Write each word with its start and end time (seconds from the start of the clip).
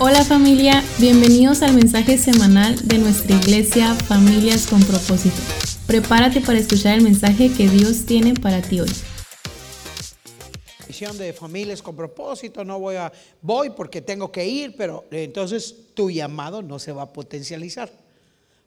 Hola 0.00 0.22
familia, 0.22 0.84
bienvenidos 1.00 1.60
al 1.62 1.74
mensaje 1.74 2.18
semanal 2.18 2.76
de 2.86 2.98
nuestra 2.98 3.34
iglesia 3.34 3.92
Familias 3.94 4.68
con 4.68 4.80
propósito. 4.84 5.34
Prepárate 5.88 6.40
para 6.40 6.60
escuchar 6.60 6.96
el 6.96 7.02
mensaje 7.02 7.52
que 7.52 7.68
Dios 7.68 8.06
tiene 8.06 8.34
para 8.34 8.62
ti 8.62 8.78
hoy. 8.78 8.90
Misión 10.86 11.18
de 11.18 11.32
familias 11.32 11.82
con 11.82 11.96
propósito, 11.96 12.64
no 12.64 12.78
voy 12.78 12.94
a, 12.94 13.12
voy 13.42 13.70
porque 13.70 14.00
tengo 14.00 14.30
que 14.30 14.46
ir, 14.46 14.76
pero 14.76 15.04
entonces 15.10 15.74
tu 15.94 16.12
llamado 16.12 16.62
no 16.62 16.78
se 16.78 16.92
va 16.92 17.02
a 17.02 17.12
potencializar, 17.12 17.90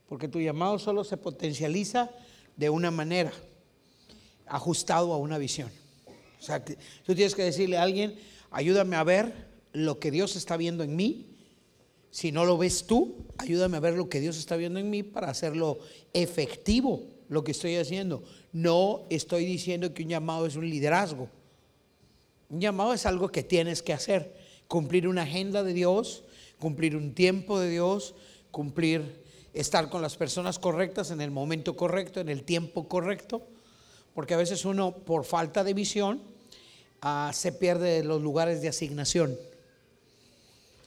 porque 0.10 0.28
tu 0.28 0.42
llamado 0.42 0.80
solo 0.80 1.06
se 1.06 1.16
potencializa 1.16 2.10
de 2.58 2.70
una 2.70 2.92
manera, 2.92 3.32
ajustado 4.48 5.14
a 5.14 5.18
una 5.18 5.38
visión. 5.38 5.72
O 6.42 6.44
sea, 6.44 6.62
tú 6.62 7.16
tienes 7.16 7.36
que 7.36 7.44
decirle 7.44 7.78
a 7.78 7.84
alguien, 7.84 8.20
ayúdame 8.52 8.98
a 8.98 9.06
ver 9.06 9.51
lo 9.74 10.00
que 10.00 10.12
Dios 10.12 10.36
está 10.36 10.58
viendo 10.58 10.84
en 10.84 10.96
mí. 10.96 11.28
Si 12.10 12.32
no 12.32 12.46
lo 12.46 12.58
ves 12.58 12.86
tú, 12.86 13.26
ayúdame 13.38 13.78
a 13.78 13.82
ver 13.82 13.96
lo 13.96 14.10
que 14.10 14.20
Dios 14.20 14.38
está 14.38 14.58
viendo 14.58 14.80
en 14.80 14.90
mí 14.90 15.02
para 15.04 15.30
hacerlo 15.30 15.80
efectivo, 16.14 17.04
lo 17.30 17.44
que 17.44 17.52
estoy 17.52 17.78
haciendo. 17.78 18.24
No 18.52 19.04
estoy 19.10 19.46
diciendo 19.46 19.94
que 19.94 20.04
un 20.04 20.10
llamado 20.10 20.46
es 20.46 20.56
un 20.56 20.70
liderazgo. 20.70 21.30
Un 22.50 22.60
llamado 22.60 22.94
es 22.94 23.06
algo 23.06 23.30
que 23.30 23.44
tienes 23.44 23.82
que 23.82 23.94
hacer. 23.94 24.36
Cumplir 24.68 25.08
una 25.08 25.22
agenda 25.24 25.64
de 25.64 25.74
Dios, 25.74 26.24
cumplir 26.60 26.98
un 26.98 27.14
tiempo 27.14 27.60
de 27.60 27.70
Dios, 27.70 28.14
cumplir, 28.52 29.22
estar 29.54 29.90
con 29.90 30.02
las 30.02 30.18
personas 30.18 30.60
correctas 30.60 31.12
en 31.12 31.22
el 31.22 31.32
momento 31.32 31.78
correcto, 31.78 32.20
en 32.20 32.28
el 32.28 32.44
tiempo 32.44 32.90
correcto. 32.90 33.42
Porque 34.14 34.34
a 34.34 34.38
veces 34.38 34.66
uno, 34.66 34.92
por 34.92 35.24
falta 35.24 35.64
de 35.64 35.74
visión, 35.74 36.22
ah, 37.02 37.32
se 37.34 37.54
pierde 37.54 38.04
los 38.04 38.22
lugares 38.22 38.62
de 38.62 38.68
asignación 38.68 39.38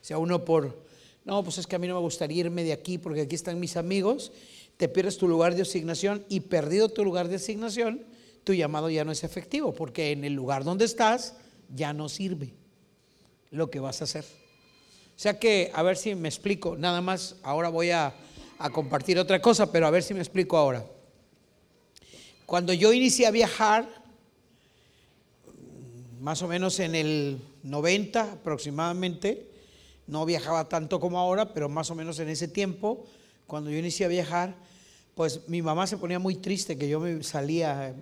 sea 0.05 0.19
uno 0.19 0.45
por, 0.45 0.85
no, 1.25 1.43
pues 1.43 1.57
es 1.57 1.67
que 1.67 1.77
a 1.77 1.79
mí 1.79 1.89
no 1.89 1.95
me 1.95 2.01
gustaría 2.01 2.41
irme 2.41 2.63
de 2.63 2.75
aquí 2.75 2.99
porque 2.99 3.23
aquí 3.23 3.35
están 3.35 3.59
mis 3.59 3.79
amigos, 3.79 4.33
te 4.77 4.87
pierdes 4.87 5.17
tu 5.17 5.27
lugar 5.27 5.55
de 5.55 5.63
asignación 5.63 6.27
y 6.29 6.41
perdido 6.41 6.91
tu 6.91 7.03
lugar 7.03 7.29
de 7.29 7.37
asignación, 7.37 8.05
tu 8.45 8.53
llamado 8.53 8.91
ya 8.91 9.07
no 9.07 9.13
es 9.13 9.25
efectivo 9.25 9.73
porque 9.73 10.13
en 10.13 10.25
el 10.25 10.35
lugar 10.35 10.63
donde 10.63 10.85
estás 10.85 11.37
ya 11.75 11.95
no 11.95 12.11
sirve 12.11 12.53
lo 13.51 13.71
que 13.71 13.81
vas 13.81 14.03
a 14.03 14.05
hacer. 14.05 14.25
O 14.25 15.19
sea 15.19 15.39
que, 15.39 15.71
a 15.73 15.83
ver 15.83 15.97
si 15.97 16.15
me 16.15 16.29
explico, 16.29 16.77
nada 16.77 17.01
más, 17.01 17.37
ahora 17.43 17.71
voy 17.71 17.91
a, 17.91 18.13
a 18.59 18.69
compartir 18.69 19.19
otra 19.19 19.41
cosa, 19.41 19.73
pero 19.73 19.87
a 19.87 19.91
ver 19.91 20.03
si 20.03 20.13
me 20.13 20.21
explico 20.21 20.59
ahora. 20.59 20.85
Cuando 22.45 22.75
yo 22.75 22.93
inicié 22.93 23.27
a 23.27 23.31
viajar, 23.31 23.89
más 26.21 26.43
o 26.43 26.47
menos 26.47 26.79
en 26.79 26.95
el 26.95 27.41
90 27.63 28.33
aproximadamente, 28.33 29.54
no 30.07 30.25
viajaba 30.27 30.69
tanto 30.69 31.01
como 31.01 31.19
ahora, 31.19 31.53
pero 31.53 31.69
más 31.69 31.91
o 31.91 31.95
menos 31.95 32.19
en 32.19 32.29
ese 32.29 32.49
tiempo, 32.49 33.07
cuando 33.47 33.71
yo 33.71 33.79
inicié 33.79 34.07
a 34.07 34.09
viajar, 34.09 34.55
pues 35.15 35.49
mi 35.49 35.63
mamá 35.63 35.87
se 35.87 35.97
ponía 35.97 36.19
muy 36.19 36.35
triste 36.37 36.77
que 36.77 36.89
yo 36.89 37.01
me 37.01 37.23
salía 37.23 37.95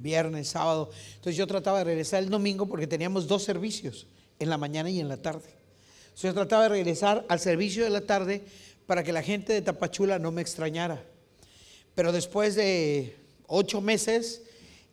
viernes, 0.00 0.48
sábado. 0.48 0.90
Entonces 1.16 1.36
yo 1.36 1.46
trataba 1.46 1.78
de 1.78 1.84
regresar 1.84 2.22
el 2.22 2.30
domingo 2.30 2.66
porque 2.66 2.86
teníamos 2.86 3.26
dos 3.26 3.42
servicios, 3.42 4.06
en 4.38 4.50
la 4.50 4.58
mañana 4.58 4.90
y 4.90 5.00
en 5.00 5.08
la 5.08 5.16
tarde. 5.16 5.48
Entonces 6.04 6.22
yo 6.22 6.34
trataba 6.34 6.64
de 6.64 6.68
regresar 6.70 7.24
al 7.28 7.40
servicio 7.40 7.84
de 7.84 7.90
la 7.90 8.02
tarde 8.02 8.44
para 8.86 9.02
que 9.02 9.12
la 9.12 9.22
gente 9.22 9.52
de 9.52 9.62
Tapachula 9.62 10.18
no 10.18 10.30
me 10.32 10.42
extrañara. 10.42 11.02
Pero 11.94 12.12
después 12.12 12.54
de 12.54 13.16
ocho 13.46 13.80
meses 13.80 14.42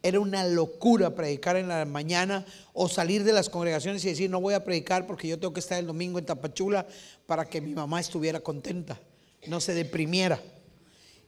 era 0.03 0.19
una 0.19 0.45
locura 0.45 1.13
predicar 1.13 1.55
en 1.57 1.67
la 1.67 1.85
mañana 1.85 2.45
o 2.73 2.87
salir 2.89 3.23
de 3.23 3.33
las 3.33 3.49
congregaciones 3.49 4.03
y 4.03 4.09
decir, 4.09 4.29
no 4.29 4.41
voy 4.41 4.55
a 4.55 4.63
predicar 4.63 5.05
porque 5.05 5.27
yo 5.27 5.39
tengo 5.39 5.53
que 5.53 5.59
estar 5.59 5.77
el 5.79 5.85
domingo 5.85 6.17
en 6.17 6.25
Tapachula 6.25 6.87
para 7.27 7.45
que 7.45 7.61
mi 7.61 7.73
mamá 7.73 7.99
estuviera 7.99 8.39
contenta, 8.39 8.99
no 9.47 9.61
se 9.61 9.73
deprimiera 9.73 10.41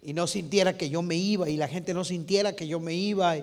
y 0.01 0.13
no 0.13 0.27
sintiera 0.27 0.77
que 0.77 0.89
yo 0.89 1.01
me 1.01 1.15
iba 1.15 1.49
y 1.49 1.57
la 1.57 1.67
gente 1.67 1.93
no 1.93 2.03
sintiera 2.03 2.55
que 2.55 2.67
yo 2.67 2.79
me 2.79 2.93
iba. 2.93 3.37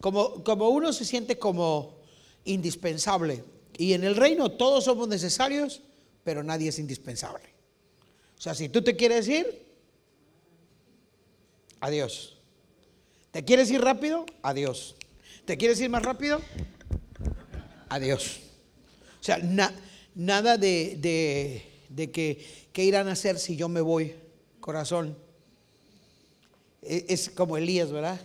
Como, 0.00 0.42
como 0.44 0.70
uno 0.70 0.92
se 0.92 1.04
siente 1.04 1.38
como 1.38 1.96
indispensable. 2.44 3.44
Y 3.76 3.92
en 3.92 4.04
el 4.04 4.16
reino 4.16 4.50
todos 4.52 4.84
somos 4.84 5.08
necesarios, 5.08 5.82
pero 6.24 6.42
nadie 6.42 6.70
es 6.70 6.78
indispensable. 6.78 7.44
O 8.38 8.40
sea, 8.40 8.54
si 8.54 8.68
tú 8.68 8.82
te 8.82 8.96
quieres 8.96 9.28
ir, 9.28 9.66
adiós. 11.80 12.35
¿Te 13.36 13.44
quieres 13.44 13.70
ir 13.70 13.82
rápido? 13.82 14.24
Adiós. 14.40 14.96
¿Te 15.44 15.58
quieres 15.58 15.78
ir 15.82 15.90
más 15.90 16.02
rápido? 16.02 16.40
Adiós. 17.90 18.40
O 19.20 19.22
sea, 19.22 19.36
nada 20.14 20.56
de, 20.56 21.62
que, 22.14 22.46
¿qué 22.72 22.82
irán 22.82 23.08
a 23.08 23.12
hacer 23.12 23.38
si 23.38 23.54
yo 23.54 23.68
me 23.68 23.82
voy, 23.82 24.14
corazón? 24.58 25.18
E, 26.80 27.04
es, 27.10 27.28
como 27.28 27.58
Elías, 27.58 27.92
¿verdad? 27.92 28.18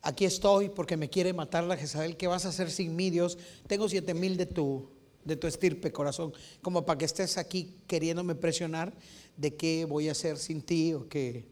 Aquí 0.00 0.24
estoy 0.24 0.70
porque 0.70 0.96
me 0.96 1.10
quiere 1.10 1.34
matar 1.34 1.64
la 1.64 1.76
Jezabel. 1.76 2.16
¿Qué 2.16 2.26
vas 2.26 2.46
a 2.46 2.48
hacer 2.48 2.70
sin 2.70 2.96
mí, 2.96 3.10
Dios? 3.10 3.36
Tengo 3.66 3.90
siete 3.90 4.14
mil 4.14 4.38
de 4.38 4.46
tu, 4.46 4.88
de 5.22 5.36
tu 5.36 5.46
estirpe, 5.46 5.92
corazón. 5.92 6.32
Como 6.62 6.86
para 6.86 6.96
que 6.96 7.04
estés 7.04 7.36
aquí 7.36 7.74
queriéndome 7.86 8.34
presionar 8.34 8.94
de 9.36 9.54
qué 9.54 9.84
voy 9.84 10.08
a 10.08 10.12
hacer 10.12 10.38
sin 10.38 10.62
ti 10.62 10.94
o 10.94 11.06
qué 11.10 11.44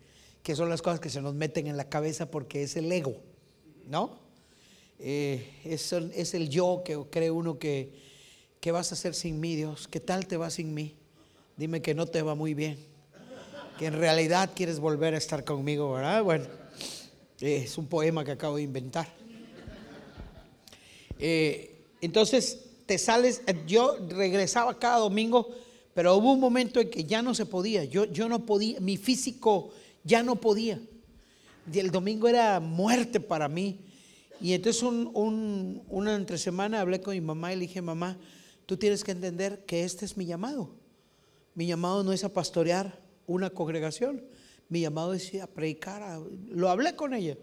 que 0.44 0.54
son 0.54 0.68
las 0.68 0.82
cosas 0.82 1.00
que 1.00 1.08
se 1.08 1.22
nos 1.22 1.34
meten 1.34 1.66
en 1.66 1.78
la 1.78 1.88
cabeza 1.88 2.30
porque 2.30 2.62
es 2.62 2.76
el 2.76 2.92
ego, 2.92 3.16
¿no? 3.88 4.20
Eh, 4.98 5.50
es, 5.64 5.90
es, 5.92 6.34
el 6.34 6.50
yo 6.50 6.82
que 6.84 7.02
cree 7.10 7.30
uno 7.30 7.58
que, 7.58 7.94
¿qué 8.60 8.70
vas 8.70 8.92
a 8.92 8.94
hacer 8.94 9.14
sin 9.14 9.40
mí, 9.40 9.56
Dios? 9.56 9.88
¿Qué 9.88 10.00
tal 10.00 10.26
te 10.26 10.36
va 10.36 10.50
sin 10.50 10.74
mí? 10.74 10.96
Dime 11.56 11.80
que 11.80 11.94
no 11.94 12.06
te 12.06 12.20
va 12.20 12.34
muy 12.34 12.52
bien, 12.52 12.78
que 13.78 13.86
en 13.86 13.94
realidad 13.94 14.50
quieres 14.54 14.80
volver 14.80 15.14
a 15.14 15.16
estar 15.16 15.44
conmigo, 15.44 15.94
¿verdad? 15.94 16.22
Bueno, 16.22 16.44
es 17.40 17.78
un 17.78 17.86
poema 17.86 18.22
que 18.22 18.32
acabo 18.32 18.56
de 18.56 18.64
inventar. 18.64 19.08
Eh, 21.18 21.86
entonces, 22.02 22.66
te 22.84 22.98
sales, 22.98 23.40
yo 23.66 23.96
regresaba 24.10 24.78
cada 24.78 24.98
domingo, 24.98 25.48
pero 25.94 26.14
hubo 26.16 26.32
un 26.32 26.40
momento 26.40 26.80
en 26.80 26.90
que 26.90 27.04
ya 27.04 27.22
no 27.22 27.34
se 27.34 27.46
podía, 27.46 27.84
yo, 27.84 28.04
yo 28.04 28.28
no 28.28 28.44
podía, 28.44 28.78
mi 28.80 28.98
físico 28.98 29.70
ya 30.04 30.22
no 30.22 30.36
podía. 30.36 30.80
Y 31.72 31.78
el 31.78 31.90
domingo 31.90 32.28
era 32.28 32.60
muerte 32.60 33.20
para 33.20 33.48
mí. 33.48 33.80
Y 34.40 34.52
entonces 34.52 34.82
un, 34.82 35.82
una 35.88 36.14
entre 36.14 36.38
semana 36.38 36.80
hablé 36.80 37.00
con 37.00 37.14
mi 37.14 37.20
mamá 37.20 37.52
y 37.52 37.56
le 37.56 37.62
dije, 37.62 37.80
mamá, 37.80 38.18
tú 38.66 38.76
tienes 38.76 39.02
que 39.02 39.12
entender 39.12 39.64
que 39.64 39.84
este 39.84 40.04
es 40.04 40.16
mi 40.16 40.26
llamado. 40.26 40.70
Mi 41.54 41.66
llamado 41.66 42.04
no 42.04 42.12
es 42.12 42.24
a 42.24 42.32
pastorear 42.32 43.00
una 43.26 43.50
congregación. 43.50 44.22
Mi 44.68 44.82
llamado 44.82 45.14
es 45.14 45.34
a 45.40 45.46
predicar. 45.46 46.20
Lo 46.48 46.68
hablé 46.68 46.94
con 46.94 47.14
ella. 47.14 47.38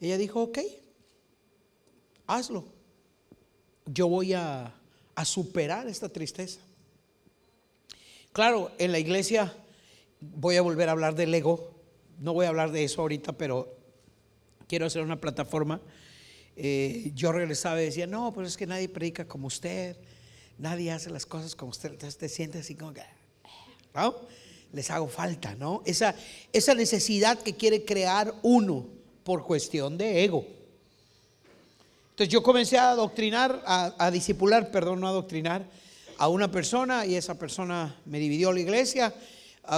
Ella 0.00 0.18
dijo, 0.18 0.42
ok, 0.42 0.58
hazlo. 2.26 2.66
Yo 3.86 4.08
voy 4.08 4.34
a, 4.34 4.74
a 5.14 5.24
superar 5.24 5.88
esta 5.88 6.08
tristeza. 6.08 6.60
Claro, 8.32 8.72
en 8.78 8.92
la 8.92 8.98
iglesia 8.98 9.54
voy 10.34 10.56
a 10.56 10.62
volver 10.62 10.88
a 10.88 10.92
hablar 10.92 11.14
del 11.14 11.34
ego. 11.34 11.74
No 12.18 12.32
voy 12.32 12.46
a 12.46 12.48
hablar 12.48 12.70
de 12.72 12.84
eso 12.84 13.02
ahorita, 13.02 13.32
pero 13.32 13.76
quiero 14.66 14.86
hacer 14.86 15.02
una 15.02 15.20
plataforma. 15.20 15.80
Eh, 16.56 17.10
yo 17.14 17.32
regresaba 17.32 17.80
y 17.82 17.86
decía, 17.86 18.06
no, 18.06 18.32
pues 18.32 18.48
es 18.48 18.56
que 18.56 18.66
nadie 18.66 18.88
predica 18.88 19.26
como 19.26 19.48
usted, 19.48 19.96
nadie 20.58 20.92
hace 20.92 21.10
las 21.10 21.26
cosas 21.26 21.56
como 21.56 21.70
usted. 21.70 21.90
Entonces 21.90 22.16
te 22.16 22.28
sientes 22.28 22.62
así 22.62 22.74
como 22.74 22.92
que, 22.92 23.02
¿no? 23.94 24.14
Les 24.72 24.90
hago 24.90 25.08
falta, 25.08 25.54
¿no? 25.54 25.82
Esa, 25.84 26.14
esa 26.52 26.74
necesidad 26.74 27.38
que 27.40 27.54
quiere 27.54 27.84
crear 27.84 28.34
uno 28.42 28.86
por 29.24 29.44
cuestión 29.44 29.98
de 29.98 30.24
ego. 30.24 30.46
Entonces 32.10 32.32
yo 32.32 32.42
comencé 32.42 32.78
a 32.78 32.90
adoctrinar, 32.90 33.62
a, 33.66 33.94
a 33.98 34.10
disipular, 34.12 34.70
perdón, 34.70 35.00
no 35.00 35.08
a 35.08 35.10
adoctrinar, 35.10 35.66
a 36.16 36.28
una 36.28 36.48
persona 36.50 37.04
y 37.06 37.16
esa 37.16 37.36
persona 37.36 38.00
me 38.04 38.20
dividió 38.20 38.52
la 38.52 38.60
iglesia 38.60 39.12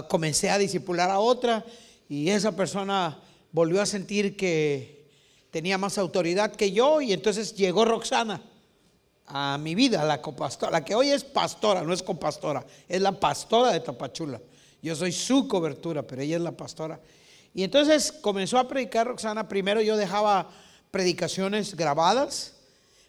comencé 0.08 0.50
a 0.50 0.58
disipular 0.58 1.10
a 1.10 1.18
otra 1.18 1.64
y 2.08 2.30
esa 2.30 2.54
persona 2.54 3.18
volvió 3.52 3.80
a 3.80 3.86
sentir 3.86 4.36
que 4.36 5.06
tenía 5.50 5.78
más 5.78 5.98
autoridad 5.98 6.54
que 6.54 6.72
yo 6.72 7.00
y 7.00 7.12
entonces 7.12 7.54
llegó 7.54 7.84
Roxana 7.84 8.42
a 9.26 9.58
mi 9.58 9.74
vida, 9.74 10.04
la 10.04 10.22
copastora, 10.22 10.70
la 10.70 10.84
que 10.84 10.94
hoy 10.94 11.10
es 11.10 11.24
pastora, 11.24 11.82
no 11.82 11.92
es 11.92 12.02
copastora, 12.02 12.64
es 12.88 13.00
la 13.00 13.12
pastora 13.12 13.72
de 13.72 13.80
Tapachula. 13.80 14.40
Yo 14.82 14.94
soy 14.94 15.10
su 15.10 15.48
cobertura, 15.48 16.02
pero 16.02 16.22
ella 16.22 16.36
es 16.36 16.42
la 16.42 16.52
pastora. 16.52 17.00
Y 17.54 17.64
entonces 17.64 18.12
comenzó 18.12 18.58
a 18.58 18.68
predicar 18.68 19.06
Roxana. 19.06 19.48
Primero 19.48 19.80
yo 19.80 19.96
dejaba 19.96 20.50
predicaciones 20.90 21.74
grabadas 21.74 22.54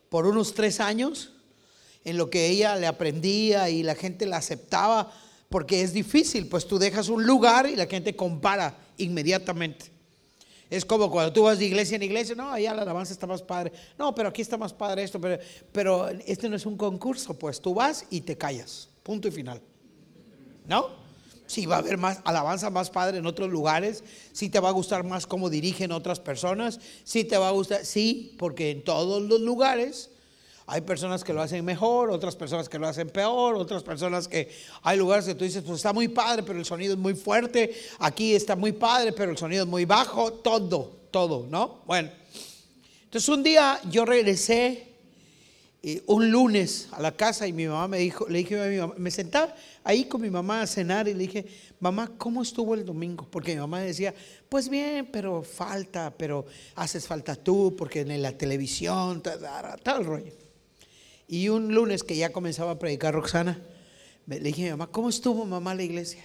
por 0.10 0.26
unos 0.26 0.54
tres 0.54 0.80
años, 0.80 1.34
en 2.04 2.18
lo 2.18 2.30
que 2.30 2.48
ella 2.48 2.78
le 2.78 2.88
aprendía 2.88 3.70
y 3.70 3.84
la 3.84 3.94
gente 3.94 4.26
la 4.26 4.38
aceptaba 4.38 5.12
porque 5.50 5.82
es 5.82 5.94
difícil, 5.94 6.48
pues 6.48 6.68
tú 6.68 6.78
dejas 6.78 7.10
un 7.10 7.26
lugar 7.26 7.68
y 7.68 7.76
la 7.76 7.86
gente 7.86 8.16
compara 8.16 8.78
inmediatamente. 8.98 9.92
Es 10.70 10.84
como 10.84 11.10
cuando 11.10 11.32
tú 11.32 11.44
vas 11.44 11.60
de 11.60 11.66
iglesia 11.66 11.96
en 11.96 12.04
iglesia, 12.04 12.36
no, 12.36 12.52
allá 12.52 12.74
la 12.74 12.82
alabanza 12.82 13.14
está 13.14 13.26
más 13.26 13.42
padre, 13.42 13.72
no, 13.98 14.14
pero 14.14 14.30
aquí 14.30 14.42
está 14.42 14.58
más 14.58 14.74
padre 14.74 15.04
esto, 15.04 15.22
pero, 15.22 15.42
pero 15.72 16.10
este 16.26 16.50
no 16.50 16.58
es 16.58 16.66
un 16.66 16.76
concurso, 16.76 17.34
pues 17.40 17.62
tú 17.62 17.74
vas 17.74 18.06
y 18.10 18.22
te 18.22 18.38
callas, 18.38 18.90
punto 19.04 19.30
y 19.30 19.32
final. 19.32 19.62
¿no? 20.68 20.90
Sí 21.48 21.66
va 21.66 21.78
a 21.78 21.80
haber 21.80 21.98
más 21.98 22.20
alabanza 22.26 22.70
más 22.70 22.90
padre 22.90 23.20
en 23.20 23.26
otros 23.26 23.50
lugares, 23.50 24.04
sí 24.34 24.50
te 24.50 24.60
va 24.60 24.70
a 24.70 24.74
gustar 24.74 25.06
más 25.06 25.26
cómo 25.26 25.50
dirigen 25.50 25.94
otras 25.94 26.20
personas, 26.20 26.80
sí 27.06 27.24
te 27.24 27.38
va 27.38 27.48
a 27.48 27.52
gustar, 27.52 27.86
sí, 27.86 28.36
porque 28.38 28.72
en 28.72 28.84
todos 28.84 29.24
los 29.24 29.40
lugares 29.40 30.10
hay 30.70 30.82
personas 30.82 31.24
que 31.24 31.32
lo 31.32 31.42
hacen 31.42 31.64
mejor, 31.64 32.12
otras 32.12 32.36
personas 32.36 32.68
que 32.68 32.78
lo 32.78 32.90
hacen 32.90 33.10
peor, 33.10 33.56
otras 33.56 33.84
personas 33.84 34.28
que 34.28 34.50
hay 34.84 34.98
lugares 34.98 35.26
que 35.26 35.34
tú 35.34 35.46
dices, 35.46 35.64
pues 35.64 35.78
está 35.78 35.94
muy 35.94 36.10
padre, 36.10 36.44
pero 36.44 36.60
el 36.60 36.66
sonido 36.66 36.94
es 36.94 37.00
muy 37.00 37.16
fuerte, 37.16 37.74
aquí 38.00 38.36
está 38.36 38.58
muy 38.58 38.74
padre, 38.74 39.14
pero 39.14 39.32
el 39.32 39.38
sonido 39.38 39.64
es 39.64 39.70
muy 39.70 39.86
bajo, 39.86 40.34
todo, 40.34 40.98
todo, 41.10 41.48
¿no? 41.50 41.84
Bueno, 41.86 42.12
entonces 43.06 43.30
un 43.30 43.44
día 43.44 43.80
yo 43.90 44.04
regresé 44.04 44.90
eh, 45.82 46.04
un 46.06 46.30
lunes 46.30 46.90
a 46.92 47.02
la 47.02 47.14
casa 47.14 47.48
y 47.48 47.54
mi 47.54 47.66
mamá 47.66 47.88
me 47.88 48.00
dijo, 48.00 48.28
le 48.28 48.40
dije 48.40 48.62
a 48.62 48.68
mi 48.68 48.78
mamá, 48.78 48.94
me 48.98 49.10
sentaba 49.10 49.56
ahí 49.86 50.04
con 50.04 50.20
mi 50.20 50.30
mamá 50.30 50.64
a 50.64 50.68
cenar 50.68 51.08
y 51.08 51.14
le 51.14 51.20
dije, 51.20 51.46
mamá, 51.80 52.12
¿cómo 52.18 52.42
estuvo 52.42 52.74
el 52.74 52.84
domingo? 52.84 53.26
Porque 53.32 53.54
mi 53.54 53.62
mamá 53.62 53.80
decía, 53.80 54.14
pues 54.50 54.68
bien, 54.68 55.08
pero 55.14 55.44
falta, 55.44 56.14
pero 56.18 56.46
haces 56.76 57.08
falta 57.08 57.38
tú, 57.38 57.74
porque 57.78 58.02
en 58.02 58.22
la 58.22 58.38
televisión, 58.38 59.24
tal, 59.24 59.40
tal 59.82 60.04
rollo. 60.04 60.47
Y 61.28 61.50
un 61.50 61.74
lunes 61.74 62.04
que 62.04 62.16
ya 62.16 62.32
comenzaba 62.32 62.72
a 62.72 62.80
predicar 62.80 63.14
Roxana, 63.14 63.60
le 64.26 64.40
dije 64.40 64.64
a 64.64 64.66
mi 64.66 64.72
mamá, 64.72 64.88
¿cómo 64.92 65.10
estuvo 65.10 65.46
mamá 65.46 65.76
la 65.76 65.84
iglesia? 65.84 66.24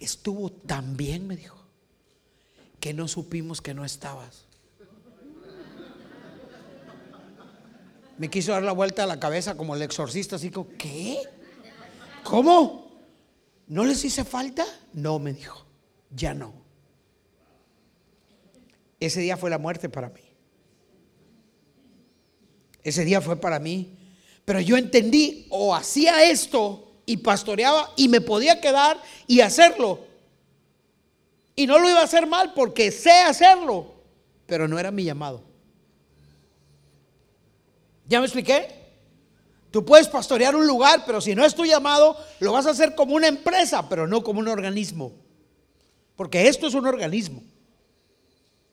Estuvo 0.00 0.50
tan 0.50 0.96
bien, 0.96 1.26
me 1.26 1.36
dijo, 1.36 1.58
que 2.80 2.92
no 2.92 3.06
supimos 3.06 3.60
que 3.60 3.74
no 3.74 3.84
estabas. 3.84 4.46
Me 8.18 8.28
quiso 8.28 8.52
dar 8.52 8.62
la 8.62 8.72
vuelta 8.72 9.04
a 9.04 9.06
la 9.06 9.20
cabeza 9.20 9.56
como 9.56 9.74
el 9.74 9.82
exorcista, 9.82 10.36
así 10.36 10.50
como, 10.50 10.68
¿qué? 10.76 11.18
¿Cómo? 12.24 12.90
¿No 13.66 13.84
les 13.84 14.04
hice 14.04 14.24
falta? 14.24 14.66
No, 14.92 15.18
me 15.18 15.32
dijo, 15.32 15.64
ya 16.10 16.34
no. 16.34 16.52
Ese 18.98 19.20
día 19.20 19.36
fue 19.36 19.48
la 19.48 19.58
muerte 19.58 19.88
para 19.88 20.10
mí. 20.10 20.20
Ese 22.82 23.04
día 23.04 23.20
fue 23.20 23.36
para 23.36 23.58
mí. 23.58 23.96
Pero 24.50 24.58
yo 24.58 24.76
entendí, 24.76 25.46
o 25.48 25.72
hacía 25.72 26.28
esto 26.28 26.90
y 27.06 27.18
pastoreaba 27.18 27.92
y 27.94 28.08
me 28.08 28.20
podía 28.20 28.60
quedar 28.60 29.00
y 29.28 29.42
hacerlo. 29.42 30.00
Y 31.54 31.68
no 31.68 31.78
lo 31.78 31.88
iba 31.88 32.00
a 32.00 32.02
hacer 32.02 32.26
mal 32.26 32.52
porque 32.52 32.90
sé 32.90 33.12
hacerlo, 33.12 33.94
pero 34.46 34.66
no 34.66 34.76
era 34.76 34.90
mi 34.90 35.04
llamado. 35.04 35.44
¿Ya 38.08 38.18
me 38.18 38.26
expliqué? 38.26 38.74
Tú 39.70 39.84
puedes 39.84 40.08
pastorear 40.08 40.56
un 40.56 40.66
lugar, 40.66 41.04
pero 41.06 41.20
si 41.20 41.36
no 41.36 41.44
es 41.44 41.54
tu 41.54 41.64
llamado, 41.64 42.16
lo 42.40 42.50
vas 42.50 42.66
a 42.66 42.70
hacer 42.70 42.96
como 42.96 43.14
una 43.14 43.28
empresa, 43.28 43.88
pero 43.88 44.08
no 44.08 44.24
como 44.24 44.40
un 44.40 44.48
organismo. 44.48 45.12
Porque 46.16 46.48
esto 46.48 46.66
es 46.66 46.74
un 46.74 46.88
organismo. 46.88 47.40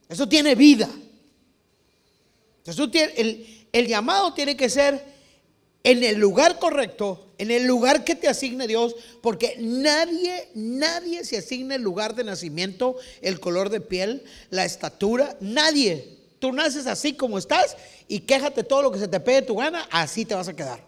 Eso 0.10 0.28
tiene 0.28 0.56
vida. 0.56 0.90
El 2.66 3.88
llamado 3.88 4.34
tiene 4.34 4.58
que 4.58 4.72
ser 4.72 5.17
en 5.84 6.04
el 6.04 6.18
lugar 6.18 6.60
correcto, 6.60 7.28
en 7.38 7.52
el 7.52 7.66
lugar 7.66 8.04
que 8.04 8.16
te 8.16 8.28
asigne 8.28 8.68
Dios, 8.68 8.96
porque 9.22 9.56
nadie, 9.60 10.50
nadie 10.54 11.24
se 11.24 11.38
asigna 11.38 11.76
el 11.76 11.82
lugar 11.82 12.16
de 12.16 12.24
nacimiento, 12.24 12.98
el 13.22 13.40
color 13.40 13.70
de 13.70 13.82
piel, 13.82 14.24
la 14.50 14.66
estatura, 14.66 15.38
nadie. 15.40 16.18
Tú 16.40 16.52
naces 16.52 16.88
así 16.88 17.14
como 17.14 17.38
estás 17.38 17.78
y 18.08 18.22
quéjate 18.22 18.64
todo 18.64 18.84
lo 18.84 18.92
que 18.92 19.00
se 19.00 19.08
te 19.08 19.20
pegue 19.20 19.42
tu 19.44 19.56
gana, 19.56 19.88
así 19.92 20.26
te 20.26 20.36
vas 20.36 20.48
a 20.48 20.56
quedar. 20.56 20.84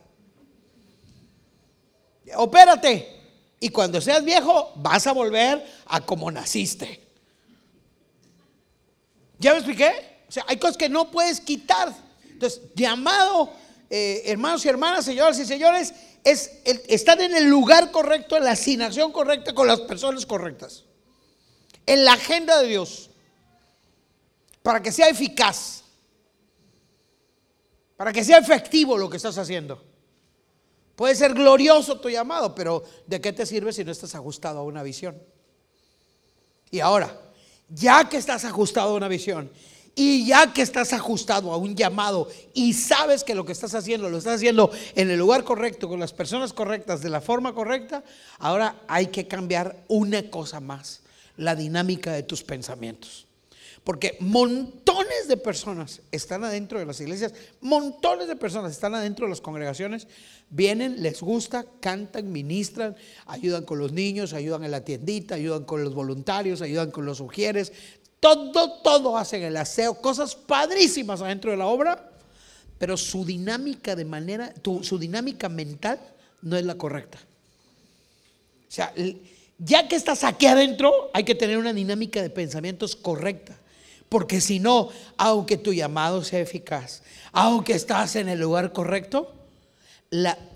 Opérate. 2.36 3.16
Y 3.60 3.70
cuando 3.70 4.00
seas 4.00 4.24
viejo, 4.24 4.72
vas 4.76 5.06
a 5.08 5.12
volver 5.12 5.66
a 5.86 6.06
como 6.06 6.32
naciste. 6.32 7.02
¿Ya 9.38 9.52
me 9.52 9.58
expliqué? 9.58 9.92
O 10.28 10.32
sea, 10.32 10.46
hay 10.48 10.58
cosas 10.58 10.78
que 10.78 10.90
no 10.90 11.12
puedes 11.12 11.42
quitar. 11.42 11.94
Entonces, 12.30 12.62
llamado, 12.76 13.52
eh, 13.90 14.24
hermanos 14.26 14.66
y 14.66 14.70
hermanas, 14.70 15.06
señoras 15.06 15.40
y 15.40 15.46
señores, 15.46 15.94
es 16.24 16.52
estar 16.66 17.20
en 17.22 17.36
el 17.36 17.46
lugar 17.46 17.92
correcto, 17.92 18.38
en 18.38 18.44
la 18.44 18.52
asignación 18.52 19.12
correcta, 19.12 19.54
con 19.54 19.68
las 19.68 19.82
personas 19.82 20.26
correctas. 20.26 20.86
En 21.86 22.06
la 22.06 22.14
agenda 22.14 22.62
de 22.62 22.68
Dios 22.68 23.10
para 24.62 24.82
que 24.82 24.92
sea 24.92 25.10
eficaz, 25.10 25.84
para 27.98 28.14
que 28.14 28.24
sea 28.24 28.38
efectivo 28.38 28.98
lo 28.98 29.10
que 29.10 29.18
estás 29.18 29.38
haciendo. 29.38 29.84
Puede 30.96 31.16
ser 31.16 31.34
glorioso 31.34 32.00
tu 32.00 32.10
llamado, 32.10 32.54
pero 32.54 32.84
¿de 33.08 33.22
qué 33.22 33.32
te 33.32 33.46
sirve 33.46 33.72
si 33.74 33.84
no 33.84 33.92
estás 33.92 34.16
ajustado 34.16 34.60
a 34.60 34.64
una 34.64 34.84
visión? 34.84 35.22
Y 36.72 36.82
ahora, 36.82 37.20
ya 37.70 38.08
que 38.10 38.18
estás 38.18 38.46
ajustado 38.46 38.92
a 38.92 38.96
una 38.96 39.08
visión 39.08 39.52
y 40.00 40.26
ya 40.26 40.54
que 40.54 40.62
estás 40.62 40.94
ajustado 40.94 41.52
a 41.52 41.58
un 41.58 41.76
llamado 41.76 42.30
y 42.54 42.72
sabes 42.72 43.26
que 43.26 43.36
lo 43.36 43.44
que 43.44 43.52
estás 43.52 43.76
haciendo 43.76 44.10
lo 44.10 44.20
estás 44.20 44.36
haciendo 44.36 44.72
en 44.96 45.10
el 45.10 45.20
lugar 45.20 45.44
correcto, 45.44 45.90
con 45.90 46.00
las 46.00 46.14
personas 46.14 46.54
correctas, 46.54 47.02
de 47.02 47.10
la 47.10 47.20
forma 47.20 47.54
correcta, 47.54 48.02
ahora 48.38 48.82
hay 48.88 49.08
que 49.08 49.28
cambiar 49.28 49.84
una 49.90 50.30
cosa 50.30 50.62
más, 50.62 51.02
la 51.36 51.54
dinámica 51.54 52.14
de 52.14 52.24
tus 52.24 52.44
pensamientos. 52.44 53.28
Porque 53.84 54.18
montones 54.22 55.28
de 55.28 55.36
personas 55.36 56.02
están 56.12 56.44
adentro 56.44 56.80
de 56.80 56.86
las 56.86 57.02
iglesias, 57.02 57.34
montones 57.60 58.28
de 58.28 58.36
personas 58.36 58.72
están 58.72 58.96
adentro 58.96 59.26
de 59.26 59.32
las 59.32 59.42
congregaciones, 59.42 60.08
vienen, 60.50 61.02
les 61.02 61.22
gusta, 61.22 61.66
cantan, 61.80 62.32
ministran, 62.32 62.96
ayudan 63.26 63.66
con 63.66 63.80
los 63.80 63.92
niños, 63.92 64.34
ayudan 64.34 64.64
en 64.64 64.72
la 64.72 64.84
tiendita, 64.84 65.36
ayudan 65.36 65.64
con 65.64 65.84
los 65.84 65.94
voluntarios, 65.94 66.62
ayudan 66.62 66.92
con 66.92 67.06
los 67.06 67.20
ujieres, 67.20 67.72
todo, 68.20 68.82
todo 68.82 69.18
hacen 69.18 69.44
el 69.44 69.58
aseo, 69.58 70.02
cosas 70.02 70.36
padrísimas 70.36 71.22
adentro 71.22 71.52
de 71.52 71.58
la 71.58 71.68
obra, 71.68 72.12
pero 72.78 72.98
su 72.98 73.26
dinámica 73.26 73.96
de 73.96 74.06
manera, 74.06 74.54
su 74.82 74.98
dinámica 74.98 75.50
mental 75.50 76.00
no 76.42 76.58
es 76.58 76.66
la 76.66 76.76
correcta. 76.76 77.20
O 78.68 78.72
sea, 78.72 78.94
ya 79.58 79.88
que 79.88 79.96
estás 79.96 80.24
aquí 80.24 80.46
adentro, 80.46 81.10
hay 81.14 81.24
que 81.24 81.36
tener 81.36 81.58
una 81.58 81.74
dinámica 81.74 82.22
de 82.22 82.30
pensamientos 82.30 82.96
correcta. 82.96 83.58
Porque 84.08 84.42
si 84.42 84.60
no, 84.60 84.90
aunque 85.18 85.58
tu 85.58 85.74
llamado 85.74 86.24
sea 86.24 86.40
eficaz, 86.40 87.04
aunque 87.32 87.74
estás 87.74 88.16
en 88.16 88.30
el 88.30 88.40
lugar 88.40 88.74
correcto, 88.74 89.34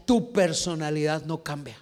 tu 0.05 0.31
personalidad 0.31 1.23
no 1.25 1.43
cambia. 1.43 1.77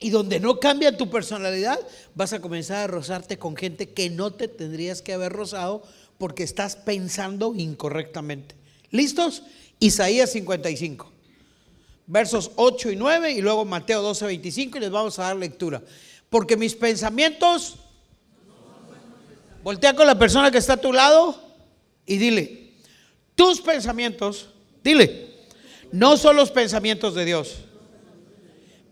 Y 0.00 0.10
donde 0.10 0.40
no 0.40 0.58
cambia 0.58 0.96
tu 0.96 1.10
personalidad, 1.10 1.78
vas 2.14 2.32
a 2.32 2.40
comenzar 2.40 2.78
a 2.78 2.86
rozarte 2.88 3.38
con 3.38 3.54
gente 3.54 3.90
que 3.90 4.10
no 4.10 4.32
te 4.32 4.48
tendrías 4.48 5.02
que 5.02 5.12
haber 5.12 5.32
rozado 5.32 5.82
porque 6.18 6.42
estás 6.42 6.74
pensando 6.74 7.54
incorrectamente. 7.54 8.56
¿Listos? 8.90 9.44
Isaías 9.78 10.30
55, 10.32 11.12
versos 12.06 12.50
8 12.56 12.90
y 12.90 12.96
9 12.96 13.32
y 13.32 13.40
luego 13.40 13.64
Mateo 13.64 14.02
12, 14.02 14.26
25 14.26 14.78
y 14.78 14.80
les 14.80 14.90
vamos 14.90 15.18
a 15.18 15.24
dar 15.24 15.36
lectura. 15.36 15.82
Porque 16.28 16.56
mis 16.56 16.74
pensamientos 16.74 17.76
Voltea 19.62 19.94
con 19.94 20.06
la 20.06 20.18
persona 20.18 20.50
que 20.50 20.58
está 20.58 20.74
a 20.74 20.80
tu 20.80 20.92
lado 20.92 21.38
y 22.06 22.16
dile, 22.16 22.72
tus 23.34 23.60
pensamientos, 23.60 24.48
dile, 24.82 25.28
no 25.92 26.16
son 26.16 26.36
los 26.36 26.50
pensamientos 26.50 27.14
de 27.14 27.24
Dios. 27.26 27.58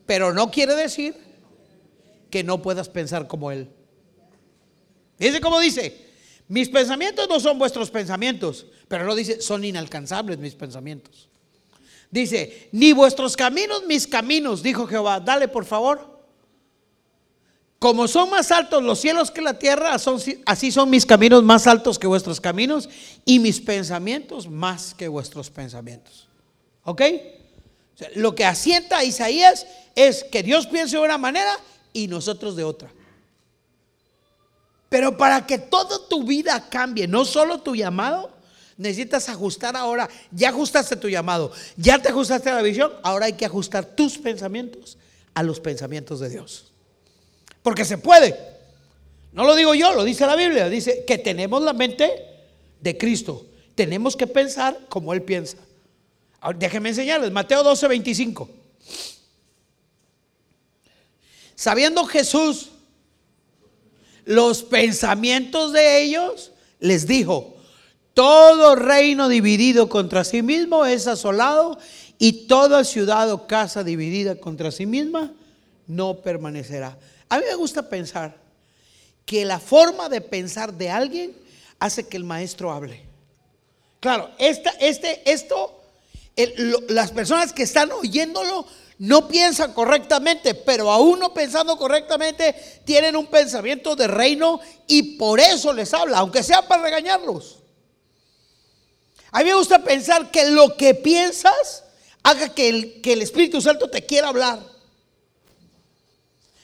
Pero 0.09 0.33
no 0.33 0.51
quiere 0.51 0.75
decir 0.75 1.15
que 2.31 2.43
no 2.43 2.63
puedas 2.63 2.89
pensar 2.89 3.29
como 3.29 3.53
Él. 3.53 3.69
Dice 5.19 5.39
como 5.39 5.61
dice, 5.61 6.09
mis 6.49 6.71
pensamientos 6.71 7.29
no 7.29 7.39
son 7.39 7.59
vuestros 7.59 7.91
pensamientos, 7.91 8.65
pero 8.89 9.05
no 9.05 9.15
dice, 9.15 9.43
son 9.43 9.67
inalcanzables 9.67 10.39
mis 10.39 10.55
pensamientos. 10.55 11.29
Dice, 12.11 12.71
ni 12.73 12.95
vuestros 12.95 13.37
caminos 13.37 13.85
mis 13.87 14.07
caminos, 14.07 14.63
dijo 14.63 14.87
Jehová, 14.87 15.21
dale 15.21 15.47
por 15.47 15.67
favor. 15.67 16.23
Como 17.79 18.09
son 18.09 18.31
más 18.31 18.51
altos 18.51 18.83
los 18.83 18.99
cielos 19.01 19.31
que 19.31 19.43
la 19.43 19.59
tierra, 19.59 19.95
así 20.47 20.73
son 20.73 20.89
mis 20.89 21.05
caminos 21.05 21.43
más 21.43 21.67
altos 21.67 21.99
que 21.99 22.07
vuestros 22.07 22.41
caminos 22.41 22.89
y 23.27 23.41
mis 23.41 23.61
pensamientos 23.61 24.49
más 24.49 24.95
que 24.95 25.07
vuestros 25.07 25.51
pensamientos. 25.51 26.29
¿Ok? 26.85 27.03
lo 28.15 28.35
que 28.35 28.45
asienta 28.45 29.05
Isaías 29.05 29.67
es 29.99 30.23
que 30.23 30.45
Dios 30.45 30.69
piense 30.69 30.97
de 30.97 31.03
una 31.03 31.19
manera 31.19 31.59
y 31.93 32.07
nosotros 32.07 32.55
de 32.55 32.63
otra. 32.63 32.89
Pero 34.89 35.17
para 35.17 35.45
que 35.45 35.59
toda 35.59 36.09
tu 36.09 36.23
vida 36.23 36.69
cambie, 36.71 37.09
no 37.09 37.25
solo 37.25 37.63
tu 37.63 37.75
llamado, 37.75 38.31
necesitas 38.77 39.29
ajustar 39.29 39.77
ahora. 39.77 40.09
Ya 40.31 40.51
ajustaste 40.51 40.95
tu 40.95 41.09
llamado, 41.09 41.51
ya 41.77 42.01
te 42.01 42.11
ajustaste 42.11 42.49
a 42.49 42.55
la 42.55 42.63
visión, 42.63 42.93
ahora 43.03 43.27
hay 43.27 43.33
que 43.33 43.45
ajustar 43.45 43.85
tus 43.85 44.17
pensamientos 44.19 44.99
a 45.35 45.43
los 45.43 45.59
pensamientos 45.59 46.21
de 46.21 46.29
Dios. 46.31 46.73
Porque 47.63 47.85
se 47.85 47.99
puede. 47.99 48.39
No 49.33 49.45
lo 49.45 49.57
digo 49.57 49.75
yo, 49.75 49.93
lo 49.95 50.05
dice 50.05 50.27
la 50.27 50.37
Biblia. 50.37 50.69
Dice 50.69 51.05
que 51.05 51.19
tenemos 51.19 51.61
la 51.61 51.73
mente 51.73 52.25
de 52.81 52.97
Cristo. 52.97 53.47
Tenemos 53.75 54.17
que 54.17 54.29
pensar 54.29 54.79
como 54.89 55.13
Él 55.13 55.23
piensa. 55.23 55.59
Ahora, 56.41 56.57
déjenme 56.57 56.91
enseñarles. 56.91 57.33
Mateo 57.33 57.65
12, 57.65 57.89
25. 57.89 58.58
Sabiendo 61.59 62.07
Jesús 62.07 62.71
los 64.25 64.63
pensamientos 64.63 65.73
de 65.73 66.03
ellos, 66.03 66.53
les 66.79 67.09
dijo, 67.09 67.57
todo 68.15 68.77
reino 68.77 69.29
dividido 69.29 69.89
contra 69.89 70.23
sí 70.23 70.41
mismo 70.43 70.87
es 70.87 71.09
asolado 71.09 71.77
y 72.17 72.47
toda 72.47 72.85
ciudad 72.85 73.33
o 73.33 73.49
casa 73.49 73.83
dividida 73.83 74.37
contra 74.37 74.71
sí 74.71 74.87
misma 74.87 75.33
no 75.89 76.19
permanecerá. 76.19 76.97
A 77.29 77.39
mí 77.39 77.45
me 77.49 77.57
gusta 77.57 77.89
pensar 77.89 78.37
que 79.27 79.45
la 79.45 79.59
forma 79.59 80.09
de 80.09 80.21
pensar 80.21 80.73
de 80.73 80.91
alguien 80.91 81.35
hace 81.81 82.07
que 82.07 82.17
el 82.19 82.25
maestro 82.25 82.71
hable. 82.71 83.03
Claro, 83.99 84.31
esta, 84.39 84.71
este, 84.79 85.29
esto, 85.29 85.83
las 86.89 87.11
personas 87.11 87.53
que 87.53 87.65
están 87.65 87.91
oyéndolo 87.91 88.65
no 88.99 89.29
piensan 89.29 89.73
correctamente, 89.73 90.55
pero 90.55 90.91
aún 90.91 91.21
no 91.21 91.33
pensando 91.33 91.77
correctamente, 91.77 92.55
tienen 92.85 93.17
un 93.17 93.27
pensamiento 93.27 93.95
de 93.95 94.09
reino 94.09 94.61
y 94.87 95.17
por 95.17 95.39
eso 95.39 95.73
les 95.73 95.95
habla, 95.95 96.19
aunque 96.19 96.43
sea 96.43 96.67
para 96.67 96.83
regañarlos. 96.83 97.59
A 99.31 99.41
mí 99.41 99.45
me 99.45 99.55
gusta 99.55 99.85
pensar 99.85 100.31
que 100.31 100.51
lo 100.51 100.77
que 100.77 100.95
piensas 100.95 101.85
haga 102.23 102.49
que 102.49 102.69
el, 102.69 103.01
que 103.01 103.13
el 103.13 103.23
Espíritu 103.23 103.61
Santo 103.61 103.89
te 103.89 104.05
quiera 104.05 104.29
hablar. 104.29 104.61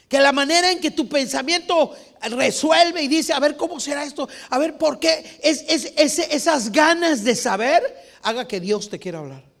Que 0.09 0.19
la 0.19 0.31
manera 0.31 0.71
en 0.71 0.79
que 0.79 0.91
tu 0.91 1.07
pensamiento 1.07 1.91
resuelve 2.21 3.01
y 3.01 3.07
dice, 3.07 3.33
a 3.33 3.39
ver 3.39 3.55
cómo 3.55 3.79
será 3.79 4.03
esto, 4.03 4.27
a 4.49 4.57
ver 4.57 4.77
por 4.77 4.99
qué, 4.99 5.39
es, 5.41 5.63
esas 5.67 6.71
ganas 6.71 7.23
de 7.23 7.35
saber, 7.35 7.81
haga 8.21 8.47
que 8.47 8.59
Dios 8.59 8.89
te 8.89 8.99
quiera 8.99 9.19
hablar. 9.19 9.54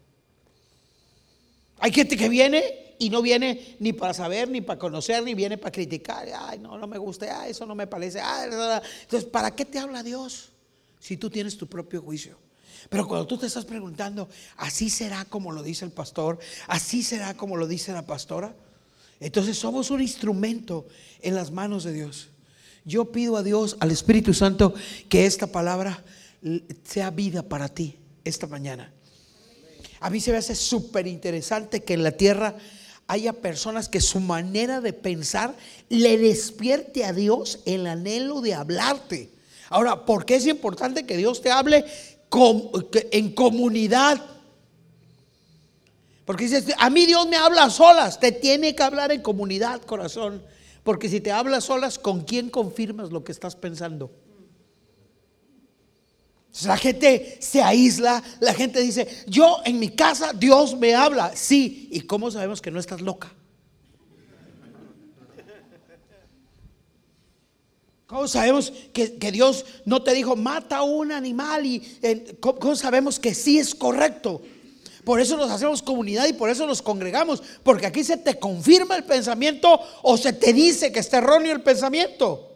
Hay 1.79 1.91
gente 1.91 2.17
que 2.17 2.29
viene 2.29 2.95
y 2.99 3.09
no 3.09 3.21
viene 3.21 3.75
ni 3.79 3.93
para 3.93 4.13
saber, 4.13 4.49
ni 4.49 4.61
para 4.61 4.79
conocer, 4.79 5.23
ni 5.23 5.33
viene 5.33 5.57
para 5.57 5.71
criticar. 5.71 6.27
Ay, 6.37 6.59
no, 6.59 6.77
no 6.77 6.87
me 6.87 6.97
gusta, 6.97 7.41
ay, 7.41 7.51
eso 7.51 7.65
no 7.65 7.75
me 7.75 7.87
parece. 7.87 8.19
entonces, 9.01 9.29
¿para 9.29 9.51
qué 9.55 9.65
te 9.65 9.79
habla 9.79 10.03
Dios 10.03 10.49
si 10.99 11.17
tú 11.17 11.29
tienes 11.29 11.57
tu 11.57 11.67
propio 11.67 12.01
juicio? 12.01 12.37
Pero 12.89 13.07
cuando 13.07 13.25
tú 13.25 13.37
te 13.37 13.47
estás 13.47 13.65
preguntando, 13.65 14.29
¿así 14.57 14.89
será 14.89 15.25
como 15.25 15.51
lo 15.51 15.63
dice 15.63 15.85
el 15.85 15.91
pastor? 15.91 16.39
¿Así 16.67 17.03
será 17.03 17.35
como 17.35 17.57
lo 17.57 17.67
dice 17.67 17.91
la 17.91 18.05
pastora? 18.05 18.55
Entonces 19.19 19.57
somos 19.57 19.89
un 19.91 20.01
instrumento 20.01 20.85
en 21.21 21.35
las 21.35 21.51
manos 21.51 21.83
de 21.83 21.93
Dios. 21.93 22.29
Yo 22.83 23.11
pido 23.11 23.37
a 23.37 23.43
Dios, 23.43 23.77
al 23.79 23.89
Espíritu 23.89 24.33
Santo, 24.33 24.73
que 25.09 25.25
esta 25.25 25.47
palabra 25.47 26.03
sea 26.83 27.09
vida 27.09 27.41
para 27.41 27.69
ti 27.69 27.97
esta 28.23 28.45
mañana. 28.45 28.91
A 30.05 30.11
mí 30.11 30.19
se 30.19 30.31
me 30.31 30.37
hace 30.37 30.53
súper 30.53 31.07
interesante 31.07 31.83
que 31.83 31.95
en 31.95 32.03
la 32.03 32.11
tierra 32.11 32.53
haya 33.07 33.33
personas 33.33 33.89
que 33.89 33.99
su 33.99 34.19
manera 34.19 34.79
de 34.79 34.93
pensar 34.93 35.55
le 35.89 36.19
despierte 36.19 37.05
a 37.05 37.11
Dios 37.11 37.61
el 37.65 37.87
anhelo 37.87 38.41
de 38.41 38.53
hablarte. 38.53 39.31
Ahora, 39.67 40.05
¿por 40.05 40.23
qué 40.23 40.35
es 40.35 40.45
importante 40.45 41.07
que 41.07 41.17
Dios 41.17 41.41
te 41.41 41.49
hable 41.49 41.85
en 43.09 43.33
comunidad? 43.33 44.21
Porque 46.23 46.43
dices, 46.43 46.65
a 46.77 46.91
mí 46.91 47.07
Dios 47.07 47.27
me 47.27 47.37
habla 47.37 47.63
a 47.63 47.69
solas, 47.71 48.19
te 48.19 48.31
tiene 48.31 48.75
que 48.75 48.83
hablar 48.83 49.11
en 49.11 49.23
comunidad, 49.23 49.81
corazón. 49.81 50.43
Porque 50.83 51.09
si 51.09 51.19
te 51.19 51.31
hablas 51.31 51.63
solas, 51.63 51.97
¿con 51.97 52.21
quién 52.21 52.51
confirmas 52.51 53.09
lo 53.09 53.23
que 53.23 53.31
estás 53.31 53.55
pensando? 53.55 54.11
La 56.63 56.77
gente 56.77 57.37
se 57.41 57.61
aísla, 57.61 58.23
la 58.39 58.53
gente 58.53 58.79
dice, 58.79 59.07
yo 59.27 59.57
en 59.65 59.77
mi 59.77 59.89
casa 59.89 60.31
Dios 60.31 60.77
me 60.77 60.95
habla. 60.95 61.35
Sí, 61.35 61.89
¿y 61.91 62.01
cómo 62.01 62.31
sabemos 62.31 62.61
que 62.61 62.71
no 62.71 62.79
estás 62.79 63.01
loca? 63.01 63.31
¿Cómo 68.07 68.27
sabemos 68.27 68.71
que, 68.93 69.31
Dios 69.31 69.65
no 69.83 70.01
te 70.01 70.13
dijo, 70.13 70.35
mata 70.35 70.83
un 70.83 71.11
animal? 71.11 71.65
¿Y 71.65 71.81
¿cómo, 72.39 72.75
sabemos 72.75 73.19
que 73.19 73.33
sí 73.33 73.57
es 73.57 73.75
correcto? 73.75 74.41
Por 75.03 75.19
eso 75.19 75.35
nos 75.35 75.51
hacemos 75.51 75.81
comunidad 75.81 76.25
y 76.25 76.33
por 76.33 76.49
eso 76.49 76.65
nos 76.65 76.81
congregamos, 76.81 77.43
porque 77.63 77.85
aquí 77.85 78.03
se 78.03 78.17
te 78.17 78.39
confirma 78.39 78.95
el 78.95 79.03
pensamiento 79.03 79.79
o 80.03 80.17
se 80.17 80.33
te 80.33 80.53
dice 80.53 80.91
que 80.91 80.99
está 80.99 81.17
erróneo 81.17 81.53
el 81.53 81.61
pensamiento. 81.61 82.54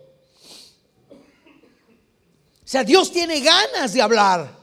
Sea, 2.70 2.84
Dios 2.84 3.12
tiene 3.12 3.40
ganas 3.40 3.94
de 3.94 4.02
hablar. 4.04 4.56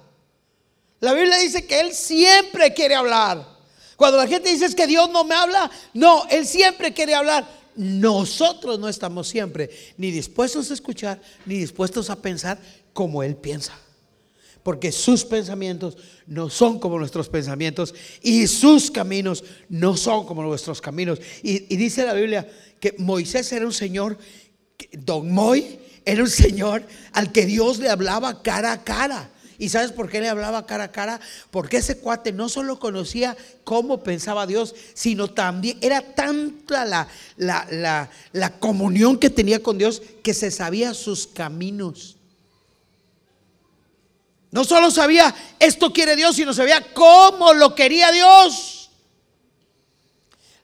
La 1.01 1.13
Biblia 1.13 1.39
dice 1.39 1.67
que 1.67 1.81
Él 1.81 1.93
siempre 1.93 2.73
quiere 2.73 2.95
hablar. 2.95 3.45
Cuando 3.97 4.17
la 4.17 4.29
gente 4.29 4.49
dice 4.49 4.73
que 4.77 4.87
Dios 4.87 5.11
no 5.11 5.25
me 5.25 5.35
habla, 5.35 5.69
no, 5.93 6.25
Él 6.31 6.47
siempre 6.47 6.95
quiere 6.95 7.17
hablar. 7.17 7.45
Nosotros 7.75 8.79
no 8.79 8.89
estamos 8.89 9.27
siempre 9.27 9.71
ni 9.97 10.13
dispuestos 10.13 10.71
a 10.71 10.75
escuchar, 10.75 11.21
ni 11.47 11.57
dispuestos 11.57 12.09
a 12.09 12.23
pensar 12.23 12.61
como 12.93 13.25
Él 13.25 13.35
piensa. 13.35 13.77
Porque 14.63 14.93
sus 14.93 15.25
pensamientos 15.25 15.97
no 16.29 16.49
son 16.49 16.79
como 16.79 17.01
nuestros 17.01 17.29
pensamientos 17.29 17.93
y 18.23 18.47
sus 18.47 18.89
caminos 18.89 19.43
no 19.69 19.97
son 19.97 20.27
como 20.27 20.45
nuestros 20.45 20.81
caminos. 20.81 21.19
Y, 21.43 21.75
dice 21.75 22.07
la 22.07 22.15
Biblia 22.15 22.49
que 22.79 22.95
Moisés 22.99 23.51
era 23.51 23.67
un 23.67 23.73
señor, 23.73 24.17
don 24.93 25.29
Moy, 25.29 25.81
era 26.07 26.23
un 26.23 26.31
señor 26.31 26.85
al 27.13 27.33
que 27.33 27.45
Dios 27.45 27.79
le 27.79 27.91
hablaba 27.91 28.43
cara 28.43 28.73
a 28.73 28.85
cara. 28.85 29.29
¿Y 29.59 29.71
sabes 29.71 29.91
por 29.91 30.09
qué 30.09 30.21
le 30.21 30.29
hablaba 30.29 30.65
cara 30.65 30.85
a 30.85 30.93
cara? 30.93 31.21
Porque 31.51 31.79
ese 31.79 31.99
cuate 31.99 32.31
no 32.31 32.49
solo 32.49 32.79
conocía 32.79 33.37
cómo 33.65 34.03
pensaba 34.03 34.47
Dios, 34.47 34.75
sino 34.95 35.29
también 35.29 35.79
era 35.81 36.01
tanta 36.15 36.85
la, 36.85 37.09
la, 37.37 38.09
la, 38.33 38.59
comunión 38.59 39.19
que 39.19 39.31
tenía 39.31 39.63
con 39.63 39.79
Dios 39.79 40.01
que 40.23 40.33
se 40.33 40.51
sabía 40.51 40.95
sus 40.95 41.27
caminos. 41.27 42.17
No 44.53 44.63
solo 44.65 44.91
sabía 44.91 45.35
esto 45.59 45.93
quiere 45.93 46.15
Dios, 46.15 46.37
sino 46.37 46.55
sabía 46.55 46.93
cómo 46.93 47.53
lo 47.53 47.75
quería 47.75 48.13
Dios. 48.13 48.91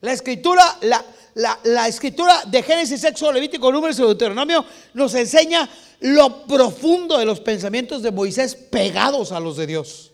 La 0.02 0.12
escritura, 0.12 0.78
la, 0.82 1.04
la, 1.34 1.88
escritura 1.88 2.44
de 2.46 2.62
Génesis, 2.62 3.04
Éxodo, 3.04 3.32
Levítico, 3.32 3.72
Números 3.72 3.98
y 3.98 4.02
Deuteronomio 4.02 4.64
nos 4.94 5.14
enseña 5.14 5.68
lo 6.00 6.46
profundo 6.46 7.18
de 7.18 7.24
los 7.24 7.40
pensamientos 7.40 8.02
de 8.02 8.10
Moisés 8.10 8.54
pegados 8.54 9.32
a 9.32 9.40
los 9.40 9.56
de 9.56 9.66
Dios. 9.66 10.12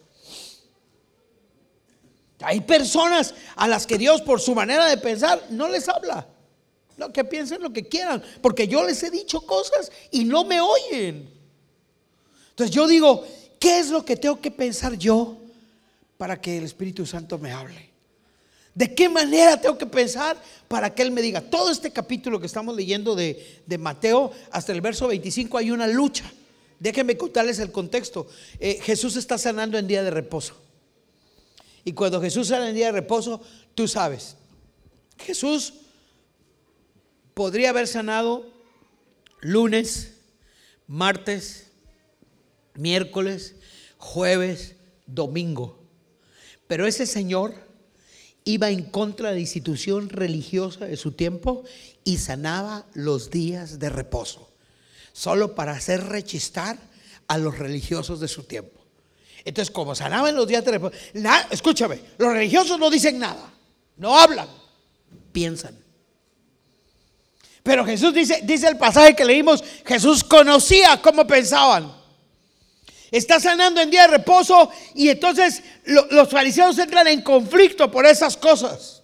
Hay 2.40 2.60
personas 2.60 3.34
a 3.56 3.66
las 3.66 3.86
que 3.86 3.98
Dios 3.98 4.22
por 4.22 4.40
su 4.40 4.54
manera 4.54 4.86
de 4.86 4.96
pensar 4.96 5.42
no 5.50 5.68
les 5.68 5.88
habla. 5.88 6.26
No, 6.96 7.12
que 7.12 7.24
piensen 7.24 7.62
lo 7.62 7.72
que 7.72 7.86
quieran, 7.86 8.22
porque 8.42 8.66
yo 8.66 8.84
les 8.84 9.00
he 9.04 9.10
dicho 9.10 9.40
cosas 9.42 9.90
y 10.10 10.24
no 10.24 10.44
me 10.44 10.60
oyen. 10.60 11.30
Entonces 12.50 12.74
yo 12.74 12.88
digo, 12.88 13.24
¿qué 13.60 13.78
es 13.78 13.90
lo 13.90 14.04
que 14.04 14.16
tengo 14.16 14.40
que 14.40 14.50
pensar 14.50 14.96
yo 14.96 15.36
para 16.16 16.40
que 16.40 16.58
el 16.58 16.64
Espíritu 16.64 17.06
Santo 17.06 17.38
me 17.38 17.52
hable? 17.52 17.87
¿De 18.78 18.94
qué 18.94 19.08
manera 19.08 19.60
tengo 19.60 19.76
que 19.76 19.86
pensar 19.86 20.40
para 20.68 20.94
que 20.94 21.02
Él 21.02 21.10
me 21.10 21.20
diga? 21.20 21.40
Todo 21.40 21.72
este 21.72 21.90
capítulo 21.90 22.38
que 22.38 22.46
estamos 22.46 22.76
leyendo 22.76 23.16
de, 23.16 23.60
Mateo 23.76 24.30
hasta 24.52 24.70
el 24.70 24.80
verso 24.80 25.08
25 25.08 25.58
hay 25.58 25.72
una 25.72 25.88
lucha. 25.88 26.32
Déjenme 26.78 27.16
contarles 27.16 27.58
el 27.58 27.72
contexto. 27.72 28.28
Eh, 28.60 28.78
Jesús 28.80 29.16
está 29.16 29.36
sanando 29.36 29.78
en 29.78 29.88
día 29.88 30.04
de 30.04 30.12
reposo. 30.12 30.54
Y 31.84 31.92
cuando 31.92 32.20
Jesús 32.20 32.46
sana 32.46 32.68
en 32.68 32.76
día 32.76 32.86
de 32.86 32.92
reposo, 32.92 33.40
tú 33.74 33.88
sabes, 33.88 34.36
Jesús 35.18 35.74
podría 37.34 37.70
haber 37.70 37.88
sanado 37.88 38.46
lunes, 39.40 40.18
martes, 40.86 41.72
miércoles, 42.74 43.56
jueves, 43.96 44.76
domingo. 45.04 45.80
Pero 46.68 46.86
ese 46.86 47.06
Señor 47.06 47.66
iba 48.48 48.70
en 48.70 48.84
contra 48.84 49.28
de 49.28 49.34
la 49.34 49.40
institución 49.40 50.08
religiosa 50.08 50.86
de 50.86 50.96
su 50.96 51.12
tiempo 51.12 51.64
y 52.02 52.16
sanaba 52.16 52.86
los 52.94 53.30
días 53.30 53.78
de 53.78 53.90
reposo, 53.90 54.48
solo 55.12 55.54
para 55.54 55.72
hacer 55.72 56.04
rechistar 56.04 56.78
a 57.26 57.36
los 57.36 57.58
religiosos 57.58 58.20
de 58.20 58.28
su 58.28 58.44
tiempo. 58.44 58.80
Entonces, 59.44 59.70
como 59.70 59.94
sanaba 59.94 60.30
en 60.30 60.36
los 60.36 60.48
días 60.48 60.64
de 60.64 60.70
reposo, 60.70 60.96
escúchame, 61.50 62.00
los 62.16 62.32
religiosos 62.32 62.78
no 62.78 62.88
dicen 62.88 63.18
nada, 63.18 63.52
no 63.98 64.18
hablan, 64.18 64.48
piensan. 65.30 65.78
Pero 67.62 67.84
Jesús 67.84 68.14
dice, 68.14 68.40
dice 68.44 68.66
el 68.66 68.78
pasaje 68.78 69.14
que 69.14 69.26
leímos, 69.26 69.62
Jesús 69.84 70.24
conocía 70.24 71.02
cómo 71.02 71.26
pensaban. 71.26 71.97
Está 73.10 73.40
sanando 73.40 73.80
en 73.80 73.90
día 73.90 74.02
de 74.02 74.18
reposo 74.18 74.70
y 74.94 75.08
entonces 75.08 75.62
los 75.84 76.28
fariseos 76.28 76.78
entran 76.78 77.06
en 77.06 77.22
conflicto 77.22 77.90
por 77.90 78.06
esas 78.06 78.36
cosas. 78.36 78.97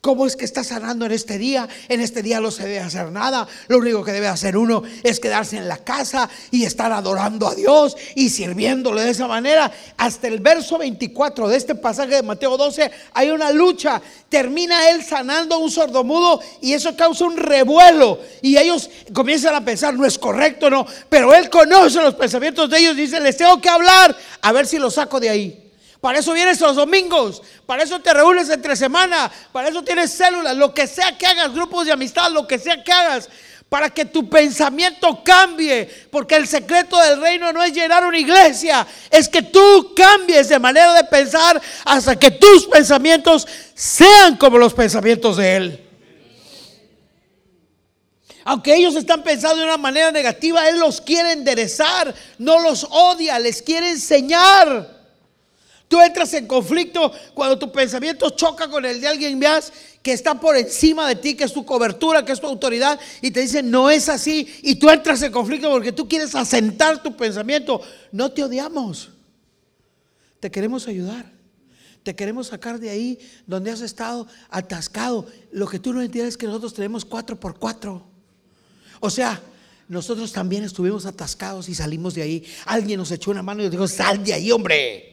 ¿Cómo 0.00 0.26
es 0.26 0.34
que 0.34 0.46
está 0.46 0.64
sanando 0.64 1.04
en 1.04 1.12
este 1.12 1.36
día? 1.36 1.68
En 1.90 2.00
este 2.00 2.22
día 2.22 2.40
no 2.40 2.50
se 2.50 2.62
debe 2.62 2.80
hacer 2.80 3.12
nada. 3.12 3.46
Lo 3.68 3.76
único 3.76 4.02
que 4.02 4.12
debe 4.12 4.28
hacer 4.28 4.56
uno 4.56 4.82
es 5.02 5.20
quedarse 5.20 5.58
en 5.58 5.68
la 5.68 5.76
casa 5.76 6.30
y 6.50 6.64
estar 6.64 6.90
adorando 6.90 7.46
a 7.46 7.54
Dios 7.54 7.98
y 8.14 8.30
sirviéndole 8.30 9.02
de 9.02 9.10
esa 9.10 9.26
manera. 9.26 9.70
Hasta 9.98 10.28
el 10.28 10.40
verso 10.40 10.78
24 10.78 11.48
de 11.48 11.56
este 11.58 11.74
pasaje 11.74 12.14
de 12.14 12.22
Mateo 12.22 12.56
12 12.56 12.90
hay 13.12 13.30
una 13.30 13.50
lucha. 13.50 14.00
Termina 14.30 14.88
él 14.88 15.04
sanando 15.04 15.58
un 15.58 15.70
sordomudo 15.70 16.40
y 16.62 16.72
eso 16.72 16.96
causa 16.96 17.26
un 17.26 17.36
revuelo. 17.36 18.20
Y 18.40 18.56
ellos 18.56 18.88
comienzan 19.12 19.54
a 19.54 19.62
pensar, 19.62 19.92
no 19.92 20.06
es 20.06 20.16
correcto, 20.16 20.70
no. 20.70 20.86
Pero 21.10 21.34
él 21.34 21.50
conoce 21.50 22.00
los 22.00 22.14
pensamientos 22.14 22.70
de 22.70 22.78
ellos 22.78 22.94
y 22.94 23.02
dice, 23.02 23.20
les 23.20 23.36
tengo 23.36 23.60
que 23.60 23.68
hablar 23.68 24.16
a 24.40 24.50
ver 24.50 24.66
si 24.66 24.78
lo 24.78 24.90
saco 24.90 25.20
de 25.20 25.28
ahí. 25.28 25.69
Para 26.00 26.18
eso 26.18 26.32
vienes 26.32 26.58
los 26.60 26.76
domingos, 26.76 27.42
para 27.66 27.82
eso 27.82 28.00
te 28.00 28.14
reúnes 28.14 28.48
entre 28.48 28.74
semana, 28.74 29.30
para 29.52 29.68
eso 29.68 29.84
tienes 29.84 30.10
células, 30.10 30.56
lo 30.56 30.72
que 30.72 30.86
sea 30.86 31.16
que 31.18 31.26
hagas, 31.26 31.52
grupos 31.52 31.84
de 31.84 31.92
amistad, 31.92 32.30
lo 32.30 32.46
que 32.46 32.58
sea 32.58 32.82
que 32.82 32.90
hagas, 32.90 33.28
para 33.68 33.90
que 33.90 34.06
tu 34.06 34.28
pensamiento 34.28 35.22
cambie, 35.22 35.88
porque 36.10 36.36
el 36.36 36.48
secreto 36.48 36.98
del 36.98 37.20
reino 37.20 37.52
no 37.52 37.62
es 37.62 37.74
llenar 37.74 38.04
una 38.06 38.18
iglesia, 38.18 38.86
es 39.10 39.28
que 39.28 39.42
tú 39.42 39.92
cambies 39.94 40.48
de 40.48 40.58
manera 40.58 40.94
de 40.94 41.04
pensar 41.04 41.60
hasta 41.84 42.18
que 42.18 42.30
tus 42.30 42.66
pensamientos 42.66 43.46
sean 43.74 44.36
como 44.36 44.56
los 44.56 44.72
pensamientos 44.72 45.36
de 45.36 45.56
Él. 45.56 45.86
Aunque 48.44 48.74
ellos 48.74 48.96
están 48.96 49.22
pensando 49.22 49.58
de 49.58 49.64
una 49.64 49.76
manera 49.76 50.10
negativa, 50.10 50.66
Él 50.66 50.80
los 50.80 51.02
quiere 51.02 51.32
enderezar, 51.32 52.14
no 52.38 52.58
los 52.58 52.86
odia, 52.90 53.38
les 53.38 53.60
quiere 53.60 53.90
enseñar. 53.90 54.99
Tú 55.90 56.00
entras 56.00 56.32
en 56.34 56.46
conflicto 56.46 57.10
cuando 57.34 57.58
tu 57.58 57.72
pensamiento 57.72 58.30
choca 58.30 58.70
con 58.70 58.84
el 58.84 59.00
de 59.00 59.08
alguien 59.08 59.36
más 59.40 59.72
que 60.00 60.12
está 60.12 60.38
por 60.38 60.56
encima 60.56 61.08
de 61.08 61.16
ti, 61.16 61.34
que 61.34 61.42
es 61.42 61.52
tu 61.52 61.66
cobertura, 61.66 62.24
que 62.24 62.30
es 62.30 62.40
tu 62.40 62.46
autoridad, 62.46 63.00
y 63.20 63.32
te 63.32 63.40
dice, 63.40 63.60
no 63.60 63.90
es 63.90 64.08
así, 64.08 64.48
y 64.62 64.76
tú 64.76 64.88
entras 64.88 65.20
en 65.22 65.32
conflicto 65.32 65.68
porque 65.68 65.90
tú 65.90 66.08
quieres 66.08 66.32
asentar 66.36 67.02
tu 67.02 67.16
pensamiento. 67.16 67.80
No 68.12 68.30
te 68.30 68.44
odiamos, 68.44 69.10
te 70.38 70.48
queremos 70.48 70.86
ayudar. 70.86 71.28
Te 72.04 72.14
queremos 72.14 72.46
sacar 72.46 72.78
de 72.78 72.88
ahí 72.88 73.18
donde 73.48 73.72
has 73.72 73.80
estado 73.80 74.28
atascado. 74.48 75.26
Lo 75.50 75.66
que 75.66 75.80
tú 75.80 75.92
no 75.92 76.02
entiendes 76.02 76.34
es 76.34 76.38
que 76.38 76.46
nosotros 76.46 76.72
tenemos 76.72 77.04
cuatro 77.04 77.38
por 77.38 77.58
cuatro. 77.58 78.06
O 79.00 79.10
sea, 79.10 79.42
nosotros 79.88 80.32
también 80.32 80.62
estuvimos 80.62 81.04
atascados 81.04 81.68
y 81.68 81.74
salimos 81.74 82.14
de 82.14 82.22
ahí. 82.22 82.46
Alguien 82.66 83.00
nos 83.00 83.10
echó 83.10 83.32
una 83.32 83.42
mano 83.42 83.64
y 83.64 83.68
dijo, 83.68 83.88
sal 83.88 84.22
de 84.22 84.34
ahí, 84.34 84.52
hombre 84.52 85.09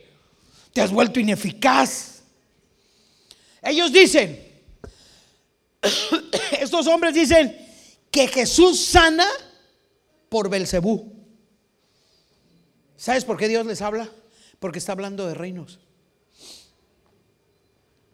te 0.78 0.84
has 0.84 0.92
vuelto 0.92 1.20
ineficaz. 1.20 2.22
Ellos 3.64 3.92
dicen, 3.92 4.40
estos 6.62 6.86
hombres 6.86 7.16
dicen 7.16 7.58
que 8.12 8.28
Jesús 8.28 8.86
sana 8.86 9.26
por 10.30 10.52
Belcebú. 10.52 11.16
¿Sabes 12.96 13.26
por 13.26 13.38
qué 13.38 13.48
Dios 13.48 13.66
les 13.66 13.82
habla? 13.82 14.08
Porque 14.60 14.78
está 14.78 14.92
hablando 14.92 15.26
de 15.26 15.34
reinos. 15.34 15.80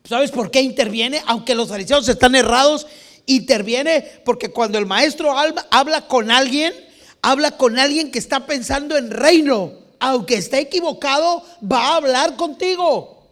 ¿Sabes 0.05 0.31
por 0.31 0.49
qué 0.49 0.61
interviene? 0.61 1.21
Aunque 1.25 1.55
los 1.55 1.67
fariseos 1.67 2.07
están 2.07 2.33
errados, 2.33 2.87
interviene 3.25 4.21
porque 4.23 4.51
cuando 4.51 4.77
el 4.77 4.85
maestro 4.85 5.35
habla 5.37 6.07
con 6.07 6.31
alguien, 6.31 6.73
habla 7.21 7.57
con 7.57 7.77
alguien 7.77 8.09
que 8.09 8.19
está 8.19 8.45
pensando 8.45 8.95
en 8.95 9.11
reino 9.11 9.82
aunque 10.03 10.35
esté 10.35 10.59
equivocado, 10.59 11.41
va 11.63 11.87
a 11.87 11.95
hablar 11.95 12.35
contigo. 12.35 13.23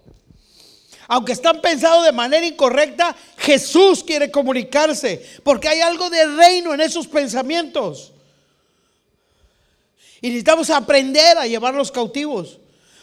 Aunque 1.09 1.33
están 1.33 1.59
pensados 1.59 2.05
de 2.05 2.13
manera 2.13 2.45
incorrecta, 2.45 3.13
Jesús 3.35 4.05
quiere 4.05 4.31
comunicarse, 4.31 5.21
porque 5.43 5.67
hay 5.67 5.81
algo 5.81 6.09
de 6.09 6.25
reino 6.27 6.73
en 6.73 6.79
esos 6.79 7.07
pensamientos. 7.07 8.13
Y 10.21 10.29
necesitamos 10.29 10.69
aprender 10.69 11.37
a 11.37 11.45
llevarlos 11.45 11.91
cautivos. 11.91 12.59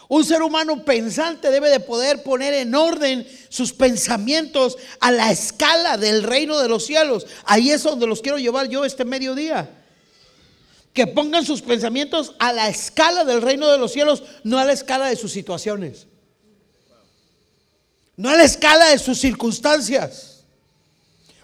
Un 0.09 0.25
ser 0.25 0.41
humano 0.41 0.83
pensante 0.83 1.51
debe 1.51 1.69
de 1.69 1.81
poder 1.81 2.23
poner 2.23 2.55
en 2.55 2.75
orden 2.75 3.29
sus 3.51 3.75
pensamientos 3.75 4.79
a 4.99 5.11
la 5.11 5.31
escala 5.31 5.99
del 5.99 6.23
reino 6.23 6.59
de 6.59 6.71
los 6.71 6.87
cielos. 6.87 7.27
Ahí 7.45 7.71
es 7.71 7.83
donde 7.83 8.07
los 8.07 8.23
quiero 8.23 8.39
llevar 8.39 8.71
yo 8.71 8.87
este 8.87 9.05
mediodía 9.05 9.78
que 10.99 11.07
pongan 11.07 11.47
sus 11.47 11.63
pensamientos 11.63 12.35
a 12.41 12.53
la 12.53 12.69
escala 12.69 13.23
del 13.23 13.41
reino 13.41 13.69
de 13.69 13.79
los 13.79 13.93
cielos, 13.93 14.25
no 14.43 14.59
a 14.59 14.65
la 14.65 14.73
escala 14.73 15.07
de 15.07 15.15
sus 15.15 15.31
situaciones, 15.31 16.09
no 18.17 18.29
a 18.31 18.35
la 18.35 18.43
escala 18.43 18.89
de 18.89 18.99
sus 18.99 19.17
circunstancias. 19.21 20.43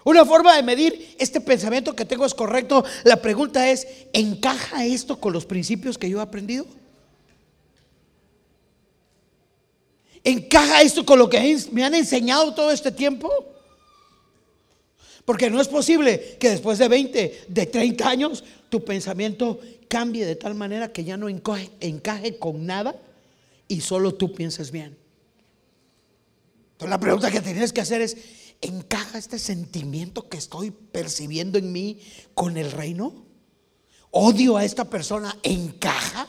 Una 0.03 0.25
forma 0.25 0.57
de 0.57 0.61
medir 0.61 1.15
este 1.17 1.39
pensamiento 1.39 1.95
que 1.95 2.03
tengo 2.03 2.25
es 2.25 2.33
correcto. 2.33 2.83
La 3.05 3.21
pregunta 3.21 3.71
es, 3.71 3.87
¿encaja 4.11 4.83
esto 4.83 5.21
con 5.21 5.31
los 5.31 5.45
principios 5.45 5.97
que 5.97 6.09
yo 6.09 6.19
he 6.19 6.21
aprendido? 6.21 6.65
¿Encaja 10.21 10.81
esto 10.81 11.05
con 11.05 11.17
lo 11.17 11.29
que 11.29 11.57
me 11.71 11.85
han 11.85 11.95
enseñado 11.95 12.53
todo 12.53 12.71
este 12.71 12.91
tiempo? 12.91 13.31
Porque 15.25 15.49
no 15.49 15.59
es 15.59 15.67
posible 15.67 16.37
que 16.39 16.51
después 16.51 16.77
de 16.77 16.87
20, 16.87 17.45
de 17.47 17.65
30 17.65 18.07
años, 18.07 18.43
tu 18.69 18.85
pensamiento 18.85 19.59
cambie 19.87 20.25
de 20.25 20.35
tal 20.35 20.53
manera 20.53 20.93
que 20.93 21.03
ya 21.03 21.17
no 21.17 21.27
encaje, 21.27 22.37
con 22.37 22.65
nada 22.65 22.95
y 23.67 23.81
solo 23.81 24.13
tú 24.13 24.33
pienses 24.33 24.69
bien. 24.69 24.95
Entonces 26.73 26.89
la 26.89 26.99
pregunta 26.99 27.31
que 27.31 27.41
tienes 27.41 27.73
que 27.73 27.81
hacer 27.81 28.01
es, 28.01 28.17
¿encaja 28.61 29.17
este 29.17 29.39
sentimiento 29.39 30.29
que 30.29 30.37
estoy 30.37 30.69
percibiendo 30.69 31.57
en 31.57 31.71
mí 31.71 31.99
con 32.35 32.57
el 32.57 32.71
reino? 32.71 33.25
¿Odio 34.11 34.57
a 34.57 34.63
esta 34.63 34.85
persona? 34.85 35.35
¿Encaja? 35.41 36.27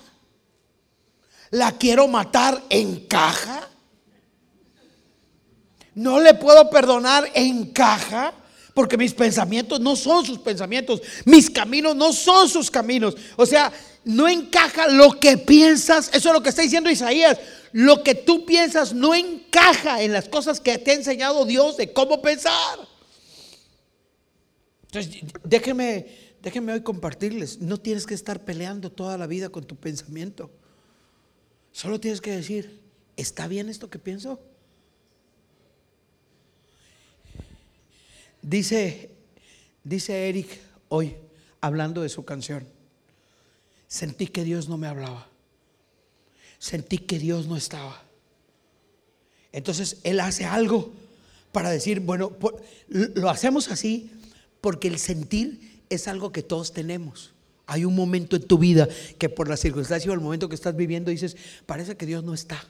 ¿La 1.51 1.73
quiero 1.73 2.09
matar? 2.09 2.63
¿Encaja? 2.71 3.69
¿No 5.95 6.21
le 6.21 6.35
puedo 6.35 6.71
perdonar? 6.71 7.31
¿Encaja? 7.35 8.33
Porque 8.77 8.99
mis 8.99 9.15
pensamientos 9.15 9.81
no 9.81 9.97
son 9.97 10.27
sus 10.27 10.39
pensamientos, 10.39 11.01
mis 11.25 11.49
caminos 11.49 11.97
no 11.97 12.13
son 12.13 12.47
sus 12.47 12.71
caminos. 12.71 13.17
O 13.37 13.47
sea, 13.47 13.73
no 14.05 14.29
encaja 14.29 14.87
lo 14.89 15.19
que 15.19 15.39
piensas, 15.39 16.11
eso 16.13 16.29
es 16.29 16.35
lo 16.35 16.43
que 16.43 16.51
está 16.51 16.61
diciendo 16.61 16.91
Isaías, 16.91 17.39
lo 17.73 18.03
que 18.03 18.15
tú 18.15 18.45
piensas 18.45 18.93
no 18.93 19.15
encaja 19.15 20.03
en 20.03 20.13
las 20.13 20.29
cosas 20.29 20.61
que 20.61 20.77
te 20.77 20.91
ha 20.91 20.95
enseñado 20.95 21.47
Dios 21.47 21.79
de 21.79 21.95
cómo 21.95 22.21
pensar. 22.21 22.79
Entonces, 24.83 25.23
déjeme, 25.43 26.09
déjeme 26.43 26.75
hoy 26.75 26.83
compartirles, 26.83 27.63
no 27.63 27.79
tienes 27.79 28.05
que 28.05 28.13
estar 28.13 28.45
peleando 28.45 28.93
toda 28.93 29.17
la 29.17 29.27
vida 29.27 29.49
con 29.49 29.65
tu 29.65 29.77
pensamiento. 29.77 30.51
Solo 31.73 31.99
tienes 31.99 32.21
que 32.21 32.33
decir, 32.33 32.83
¿está 33.17 33.49
bien 33.49 33.71
esto 33.71 33.89
que 33.89 33.99
pienso? 33.99 34.39
Dice, 38.47 39.11
dice 39.83 40.29
Eric 40.29 40.61
hoy, 40.89 41.17
hablando 41.61 42.03
de 42.03 42.09
su 42.09 42.25
canción, 42.25 42.65
sentí 43.89 44.29
que 44.29 44.45
Dios 44.45 44.69
no 44.69 44.79
me 44.79 44.87
hablaba. 44.87 45.27
Sentí 46.61 46.99
que 46.99 47.19
Dios 47.19 47.49
no 47.49 47.57
estaba. 47.57 48.05
Entonces 49.51 49.97
Él 50.05 50.21
hace 50.21 50.45
algo 50.45 50.93
para 51.51 51.71
decir, 51.71 51.99
bueno, 51.99 52.37
lo 52.89 53.31
hacemos 53.31 53.69
así 53.69 54.13
porque 54.61 54.87
el 54.87 55.01
sentir 55.01 55.83
es 55.91 56.07
algo 56.07 56.31
que 56.31 56.45
todos 56.45 56.73
tenemos. 56.73 57.33
Hay 57.67 57.85
un 57.85 57.97
momento 57.97 58.37
en 58.37 58.47
tu 58.47 58.59
vida 58.59 58.89
que 59.19 59.29
por 59.29 59.49
la 59.49 59.57
circunstancia 59.57 60.09
o 60.09 60.15
el 60.15 60.21
momento 60.21 60.49
que 60.49 60.55
estás 60.55 60.77
viviendo 60.77 61.11
dices, 61.11 61.37
parece 61.67 61.97
que 61.97 62.07
Dios 62.07 62.23
no 62.23 62.33
está. 62.33 62.65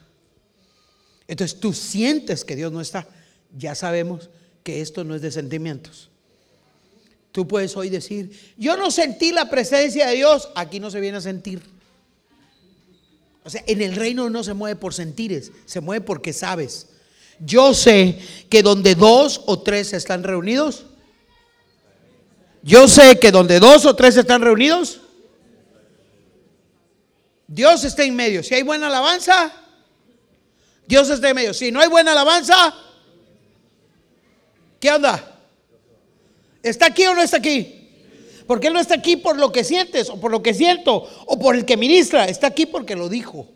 Entonces 1.27 1.59
tú 1.59 1.71
sientes 1.71 2.43
que 2.43 2.55
Dios 2.55 2.71
no 2.71 2.81
está. 2.81 3.07
Ya 3.55 3.75
sabemos 3.75 4.31
que 4.67 4.81
esto 4.81 5.05
no 5.05 5.15
es 5.15 5.21
de 5.21 5.31
sentimientos. 5.31 6.09
Tú 7.31 7.47
puedes 7.47 7.77
hoy 7.77 7.87
decir, 7.87 8.37
yo 8.57 8.75
no 8.75 8.91
sentí 8.91 9.31
la 9.31 9.49
presencia 9.49 10.07
de 10.07 10.17
Dios, 10.17 10.49
aquí 10.55 10.81
no 10.81 10.91
se 10.91 10.99
viene 10.99 11.19
a 11.19 11.21
sentir. 11.21 11.61
O 13.45 13.49
sea, 13.49 13.63
en 13.65 13.81
el 13.81 13.95
reino 13.95 14.29
no 14.29 14.43
se 14.43 14.53
mueve 14.53 14.75
por 14.75 14.93
sentires, 14.93 15.53
se 15.65 15.79
mueve 15.79 16.03
porque 16.03 16.33
sabes. 16.33 16.87
Yo 17.39 17.73
sé 17.73 18.19
que 18.49 18.61
donde 18.61 18.93
dos 18.95 19.41
o 19.45 19.57
tres 19.59 19.93
están 19.93 20.23
reunidos, 20.23 20.85
yo 22.61 22.89
sé 22.89 23.19
que 23.19 23.31
donde 23.31 23.61
dos 23.61 23.85
o 23.85 23.95
tres 23.95 24.17
están 24.17 24.41
reunidos, 24.41 24.99
Dios 27.47 27.85
está 27.85 28.03
en 28.03 28.17
medio. 28.17 28.43
Si 28.43 28.53
hay 28.53 28.63
buena 28.63 28.87
alabanza, 28.87 29.49
Dios 30.85 31.09
está 31.09 31.29
en 31.29 31.37
medio. 31.37 31.53
Si 31.53 31.71
no 31.71 31.79
hay 31.79 31.87
buena 31.87 32.11
alabanza, 32.11 32.75
¿Qué 34.87 34.91
anda? 34.91 35.41
¿Está 36.63 36.85
aquí 36.85 37.05
o 37.07 37.13
no 37.13 37.21
está 37.21 37.35
aquí? 37.35 37.89
Porque 38.47 38.67
Él 38.67 38.73
no 38.73 38.79
está 38.79 38.95
aquí 38.95 39.17
por 39.17 39.37
lo 39.37 39.51
que 39.51 39.65
sientes 39.65 40.09
o 40.09 40.17
por 40.17 40.31
lo 40.31 40.41
que 40.41 40.53
siento 40.53 41.05
o 41.25 41.37
por 41.37 41.57
el 41.57 41.65
que 41.65 41.75
ministra. 41.75 42.23
Está 42.23 42.47
aquí 42.47 42.65
porque 42.65 42.95
lo 42.95 43.09
dijo. 43.09 43.49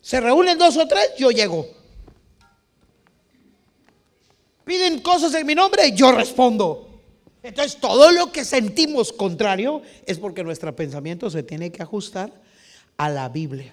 Se 0.00 0.20
reúnen 0.20 0.58
dos 0.58 0.76
o 0.78 0.88
tres, 0.88 1.12
yo 1.16 1.30
llego. 1.30 1.68
Piden 4.64 4.98
cosas 4.98 5.32
en 5.34 5.46
mi 5.46 5.54
nombre 5.54 5.92
yo 5.92 6.10
respondo. 6.10 7.02
Entonces 7.44 7.78
todo 7.80 8.10
lo 8.10 8.32
que 8.32 8.44
sentimos 8.44 9.12
contrario 9.12 9.80
es 10.06 10.18
porque 10.18 10.42
nuestro 10.42 10.74
pensamiento 10.74 11.30
se 11.30 11.44
tiene 11.44 11.70
que 11.70 11.84
ajustar 11.84 12.32
a 12.96 13.08
la 13.10 13.28
Biblia. 13.28 13.72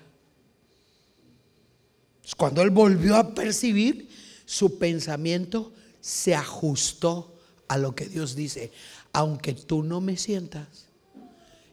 Cuando 2.38 2.62
él 2.62 2.70
volvió 2.70 3.16
a 3.16 3.34
percibir, 3.34 4.08
su 4.46 4.78
pensamiento 4.78 5.74
se 6.04 6.36
ajustó 6.36 7.34
a 7.70 7.78
lo 7.78 7.96
que 7.96 8.08
Dios 8.08 8.36
dice. 8.36 8.72
Aunque 9.14 9.54
tú 9.54 9.84
no 9.84 10.02
me 10.02 10.18
sientas, 10.18 10.90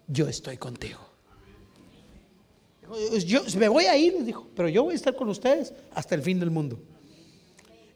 yo 0.06 0.28
estoy 0.28 0.56
contigo. 0.56 1.00
Yo 3.26 3.42
me 3.56 3.68
voy 3.68 3.86
a 3.86 3.96
ir, 3.96 4.24
dijo, 4.24 4.46
pero 4.54 4.68
yo 4.68 4.84
voy 4.84 4.92
a 4.92 4.96
estar 4.96 5.16
con 5.16 5.28
ustedes 5.28 5.72
hasta 5.94 6.14
el 6.14 6.22
fin 6.22 6.38
del 6.38 6.50
mundo. 6.52 6.78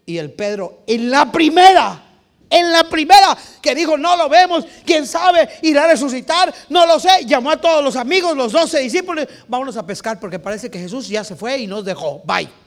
Y 0.06 0.18
el 0.18 0.32
Pedro, 0.32 0.82
en 0.88 1.08
la 1.08 1.30
primera, 1.30 2.02
en 2.50 2.72
la 2.72 2.82
primera 2.88 3.38
que 3.62 3.74
dijo, 3.74 3.96
no 3.96 4.16
lo 4.16 4.28
vemos, 4.28 4.66
quién 4.84 5.06
sabe, 5.06 5.48
irá 5.62 5.84
a 5.84 5.88
resucitar, 5.88 6.52
no 6.68 6.84
lo 6.84 6.98
sé, 6.98 7.24
llamó 7.26 7.52
a 7.52 7.60
todos 7.60 7.82
los 7.82 7.94
amigos, 7.94 8.36
los 8.36 8.50
doce 8.50 8.80
discípulos, 8.80 9.28
vámonos 9.46 9.76
a 9.76 9.86
pescar 9.86 10.18
porque 10.18 10.40
parece 10.40 10.68
que 10.68 10.80
Jesús 10.80 11.08
ya 11.08 11.22
se 11.22 11.36
fue 11.36 11.58
y 11.58 11.68
nos 11.68 11.84
dejó, 11.84 12.22
bye. 12.24 12.63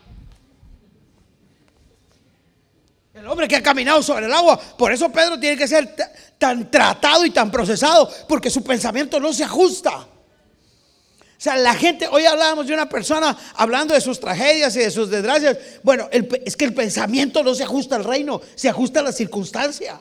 El 3.18 3.26
hombre 3.28 3.48
que 3.48 3.56
ha 3.56 3.64
caminado 3.64 4.04
sobre 4.04 4.28
el 4.28 4.34
agua, 4.34 4.60
por 4.78 4.94
eso 4.94 5.12
Pedro 5.12 5.40
tiene 5.40 5.58
que 5.58 5.68
ser 5.68 5.96
tan 6.38 6.70
tratado 6.70 7.26
y 7.26 7.32
tan 7.32 7.50
procesado, 7.50 8.08
porque 8.28 8.52
su 8.52 8.64
pensamiento 8.64 9.20
no 9.20 9.34
se 9.34 9.44
ajusta. 9.44 9.98
O 9.98 11.40
sea, 11.40 11.58
la 11.58 11.74
gente, 11.74 12.08
hoy 12.08 12.26
hablábamos 12.28 12.68
de 12.68 12.74
una 12.76 12.88
persona 12.88 13.36
hablando 13.56 13.96
de 13.96 14.02
sus 14.02 14.20
tragedias 14.20 14.76
y 14.76 14.80
de 14.80 14.92
sus 14.92 15.10
desgracias. 15.10 15.58
Bueno, 15.82 16.08
es 16.12 16.56
que 16.56 16.66
el 16.66 16.76
pensamiento 16.76 17.44
no 17.44 17.56
se 17.56 17.64
ajusta 17.64 17.96
al 17.96 18.04
reino, 18.04 18.40
se 18.54 18.70
ajusta 18.70 19.00
a 19.00 19.04
la 19.04 19.12
circunstancia. 19.12 20.00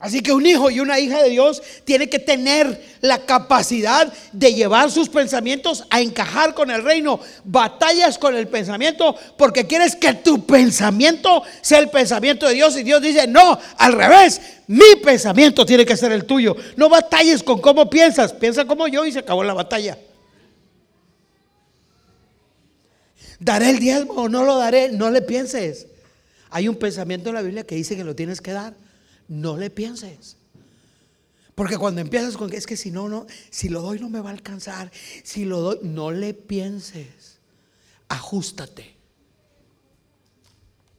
Así 0.00 0.20
que 0.20 0.30
un 0.30 0.46
hijo 0.46 0.70
y 0.70 0.78
una 0.78 1.00
hija 1.00 1.20
de 1.24 1.30
Dios 1.30 1.60
tiene 1.84 2.08
que 2.08 2.20
tener 2.20 2.80
la 3.00 3.18
capacidad 3.26 4.12
de 4.30 4.54
llevar 4.54 4.92
sus 4.92 5.08
pensamientos 5.08 5.84
a 5.90 6.00
encajar 6.00 6.54
con 6.54 6.70
el 6.70 6.84
reino. 6.84 7.18
Batallas 7.42 8.16
con 8.16 8.36
el 8.36 8.46
pensamiento 8.46 9.16
porque 9.36 9.66
quieres 9.66 9.96
que 9.96 10.14
tu 10.14 10.46
pensamiento 10.46 11.42
sea 11.62 11.80
el 11.80 11.90
pensamiento 11.90 12.46
de 12.46 12.54
Dios 12.54 12.76
y 12.76 12.84
Dios 12.84 13.02
dice, 13.02 13.26
no, 13.26 13.58
al 13.76 13.92
revés, 13.92 14.40
mi 14.68 14.94
pensamiento 15.02 15.66
tiene 15.66 15.84
que 15.84 15.96
ser 15.96 16.12
el 16.12 16.26
tuyo. 16.26 16.54
No 16.76 16.88
batalles 16.88 17.42
con 17.42 17.60
cómo 17.60 17.90
piensas, 17.90 18.32
piensa 18.32 18.66
como 18.66 18.86
yo 18.86 19.04
y 19.04 19.10
se 19.10 19.18
acabó 19.18 19.42
la 19.42 19.54
batalla. 19.54 19.98
¿Daré 23.40 23.70
el 23.70 23.80
diezmo 23.80 24.12
o 24.12 24.28
no 24.28 24.44
lo 24.44 24.58
daré? 24.58 24.90
No 24.90 25.10
le 25.10 25.22
pienses. 25.22 25.88
Hay 26.50 26.68
un 26.68 26.76
pensamiento 26.76 27.30
en 27.30 27.34
la 27.34 27.42
Biblia 27.42 27.64
que 27.64 27.74
dice 27.74 27.96
que 27.96 28.04
lo 28.04 28.14
tienes 28.14 28.40
que 28.40 28.52
dar 28.52 28.74
no 29.28 29.56
le 29.56 29.70
pienses. 29.70 30.36
Porque 31.54 31.76
cuando 31.76 32.00
empiezas 32.00 32.36
con 32.36 32.50
que 32.50 32.56
es 32.56 32.66
que 32.66 32.76
si 32.76 32.90
no, 32.90 33.08
no, 33.08 33.26
si 33.50 33.68
lo 33.68 33.82
doy 33.82 33.98
no 33.98 34.08
me 34.08 34.20
va 34.20 34.30
a 34.30 34.32
alcanzar, 34.32 34.92
si 35.24 35.44
lo 35.44 35.60
doy, 35.60 35.78
no 35.82 36.12
le 36.12 36.32
pienses, 36.32 37.38
ajustate. 38.08 38.94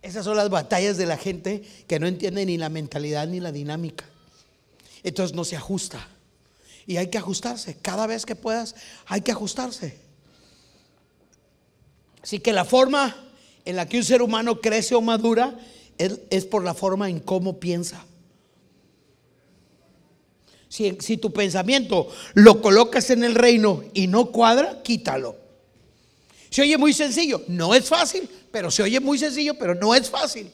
Esas 0.01 0.25
son 0.25 0.37
las 0.37 0.49
batallas 0.49 0.97
de 0.97 1.05
la 1.05 1.15
gente 1.17 1.63
que 1.87 1.99
no 1.99 2.07
entiende 2.07 2.45
ni 2.45 2.57
la 2.57 2.67
mentalidad 2.67 3.27
ni 3.27 3.39
la 3.39 3.51
dinámica. 3.51 4.05
Entonces 5.03 5.35
no 5.35 5.45
se 5.45 5.55
ajusta. 5.55 6.07
Y 6.85 6.97
hay 6.97 7.07
que 7.07 7.17
ajustarse. 7.17 7.77
Cada 7.81 8.05
vez 8.05 8.25
que 8.25 8.35
puedas, 8.35 8.75
hay 9.05 9.21
que 9.21 9.31
ajustarse. 9.31 9.97
Así 12.21 12.39
que 12.39 12.51
la 12.51 12.65
forma 12.65 13.15
en 13.63 13.75
la 13.77 13.87
que 13.87 13.97
un 13.97 14.03
ser 14.03 14.21
humano 14.21 14.59
crece 14.59 14.95
o 14.95 15.01
madura 15.01 15.57
es, 15.97 16.19
es 16.29 16.45
por 16.45 16.65
la 16.65 16.73
forma 16.73 17.09
en 17.09 17.19
cómo 17.19 17.61
piensa. 17.61 18.05
Si, 20.69 21.17
tu 21.17 21.33
pensamiento 21.33 22.07
lo 22.35 22.61
colocas 22.61 23.09
en 23.09 23.23
el 23.23 23.33
reino 23.33 23.83
y 23.93 24.05
no 24.05 24.31
cuadra, 24.31 24.83
quítalo. 24.83 25.35
Se 26.51 26.61
oye 26.61 26.77
muy 26.77 26.93
sencillo, 26.93 27.43
no 27.47 27.73
es 27.73 27.85
fácil, 27.89 28.29
pero 28.51 28.69
se 28.69 28.83
oye 28.83 28.99
muy 28.99 29.17
sencillo, 29.17 29.55
pero 29.57 29.73
no 29.73 29.95
es 29.95 30.09
fácil. 30.09 30.49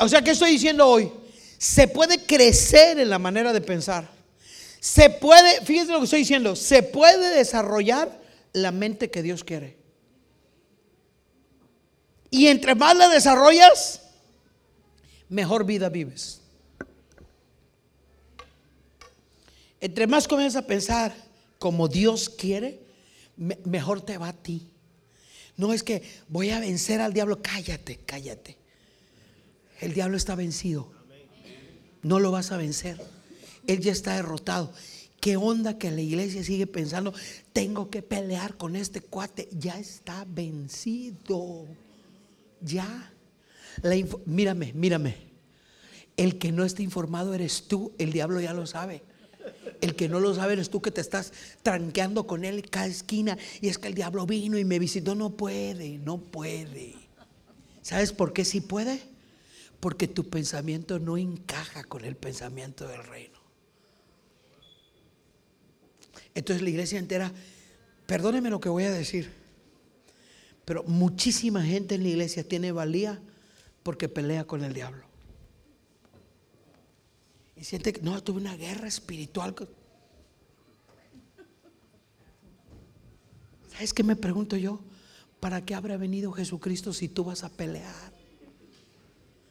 O 0.00 0.08
sea, 0.08 0.22
¿qué 0.22 0.30
estoy 0.30 0.52
diciendo 0.52 0.86
hoy? 0.88 1.12
Se 1.58 1.86
puede 1.86 2.24
crecer 2.24 2.98
en 2.98 3.10
la 3.10 3.18
manera 3.18 3.52
de 3.52 3.60
pensar. 3.60 4.08
Se 4.80 5.10
puede, 5.10 5.60
fíjense 5.62 5.92
lo 5.92 5.98
que 5.98 6.04
estoy 6.04 6.20
diciendo, 6.20 6.56
se 6.56 6.82
puede 6.82 7.36
desarrollar 7.36 8.20
la 8.52 8.72
mente 8.72 9.10
que 9.10 9.22
Dios 9.22 9.44
quiere. 9.44 9.76
Y 12.30 12.48
entre 12.48 12.74
más 12.74 12.96
la 12.96 13.08
desarrollas, 13.08 14.00
mejor 15.28 15.64
vida 15.64 15.90
vives. 15.90 16.40
Entre 19.86 20.08
más 20.08 20.26
comienzas 20.26 20.64
a 20.64 20.66
pensar 20.66 21.14
como 21.60 21.86
Dios 21.86 22.28
quiere, 22.28 22.80
mejor 23.36 24.00
te 24.00 24.18
va 24.18 24.30
a 24.30 24.32
ti. 24.32 24.66
No 25.56 25.72
es 25.72 25.84
que 25.84 26.02
voy 26.26 26.50
a 26.50 26.58
vencer 26.58 27.00
al 27.00 27.12
diablo, 27.12 27.40
cállate, 27.40 28.00
cállate. 28.04 28.58
El 29.80 29.94
diablo 29.94 30.16
está 30.16 30.34
vencido. 30.34 30.90
No 32.02 32.18
lo 32.18 32.32
vas 32.32 32.50
a 32.50 32.56
vencer. 32.56 33.00
Él 33.68 33.78
ya 33.78 33.92
está 33.92 34.16
derrotado. 34.16 34.72
¿Qué 35.20 35.36
onda 35.36 35.78
que 35.78 35.92
la 35.92 36.00
iglesia 36.00 36.42
sigue 36.42 36.66
pensando, 36.66 37.14
tengo 37.52 37.88
que 37.88 38.02
pelear 38.02 38.56
con 38.56 38.74
este 38.74 39.00
cuate? 39.00 39.48
Ya 39.52 39.78
está 39.78 40.26
vencido. 40.26 41.64
Ya. 42.60 43.12
mírame, 44.24 44.72
mírame. 44.72 45.16
El 46.16 46.38
que 46.38 46.50
no 46.50 46.64
está 46.64 46.82
informado 46.82 47.34
eres 47.34 47.68
tú. 47.68 47.92
El 47.98 48.12
diablo 48.12 48.40
ya 48.40 48.52
lo 48.52 48.66
sabe. 48.66 49.04
El 49.80 49.94
que 49.94 50.08
no 50.08 50.20
lo 50.20 50.34
sabe 50.34 50.54
eres 50.54 50.70
tú 50.70 50.80
que 50.80 50.90
te 50.90 51.00
estás 51.00 51.32
tranqueando 51.62 52.26
con 52.26 52.44
él 52.44 52.68
cada 52.68 52.86
esquina. 52.86 53.36
Y 53.60 53.68
es 53.68 53.78
que 53.78 53.88
el 53.88 53.94
diablo 53.94 54.26
vino 54.26 54.58
y 54.58 54.64
me 54.64 54.78
visitó. 54.78 55.14
No 55.14 55.30
puede, 55.30 55.98
no 55.98 56.18
puede. 56.18 56.94
¿Sabes 57.82 58.12
por 58.12 58.32
qué 58.32 58.44
sí 58.44 58.60
puede? 58.60 59.00
Porque 59.80 60.08
tu 60.08 60.28
pensamiento 60.28 60.98
no 60.98 61.16
encaja 61.16 61.84
con 61.84 62.04
el 62.04 62.16
pensamiento 62.16 62.88
del 62.88 63.04
reino. 63.04 63.38
Entonces 66.34 66.62
la 66.62 66.70
iglesia 66.70 66.98
entera, 66.98 67.32
perdóneme 68.06 68.50
lo 68.50 68.60
que 68.60 68.68
voy 68.68 68.84
a 68.84 68.90
decir, 68.90 69.32
pero 70.66 70.82
muchísima 70.84 71.62
gente 71.62 71.94
en 71.94 72.02
la 72.02 72.08
iglesia 72.08 72.46
tiene 72.46 72.72
valía 72.72 73.20
porque 73.82 74.08
pelea 74.08 74.44
con 74.44 74.62
el 74.64 74.74
diablo. 74.74 75.05
Y 77.56 77.64
siente 77.64 77.92
que 77.92 78.02
no, 78.02 78.22
tuve 78.22 78.40
una 78.40 78.56
guerra 78.56 78.86
espiritual. 78.86 79.54
¿Sabes 83.72 83.94
qué 83.94 84.02
me 84.02 84.16
pregunto 84.16 84.56
yo? 84.56 84.80
¿Para 85.40 85.64
qué 85.64 85.74
habrá 85.74 85.96
venido 85.96 86.32
Jesucristo 86.32 86.92
si 86.92 87.08
tú 87.08 87.24
vas 87.24 87.44
a 87.44 87.48
pelear? 87.48 88.12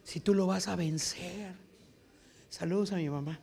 Si 0.04 0.20
tú 0.20 0.34
lo 0.34 0.46
vas 0.46 0.68
a 0.68 0.76
vencer. 0.76 1.54
Saludos 2.50 2.92
a 2.92 2.98
mi 2.98 3.10
mamá. 3.10 3.40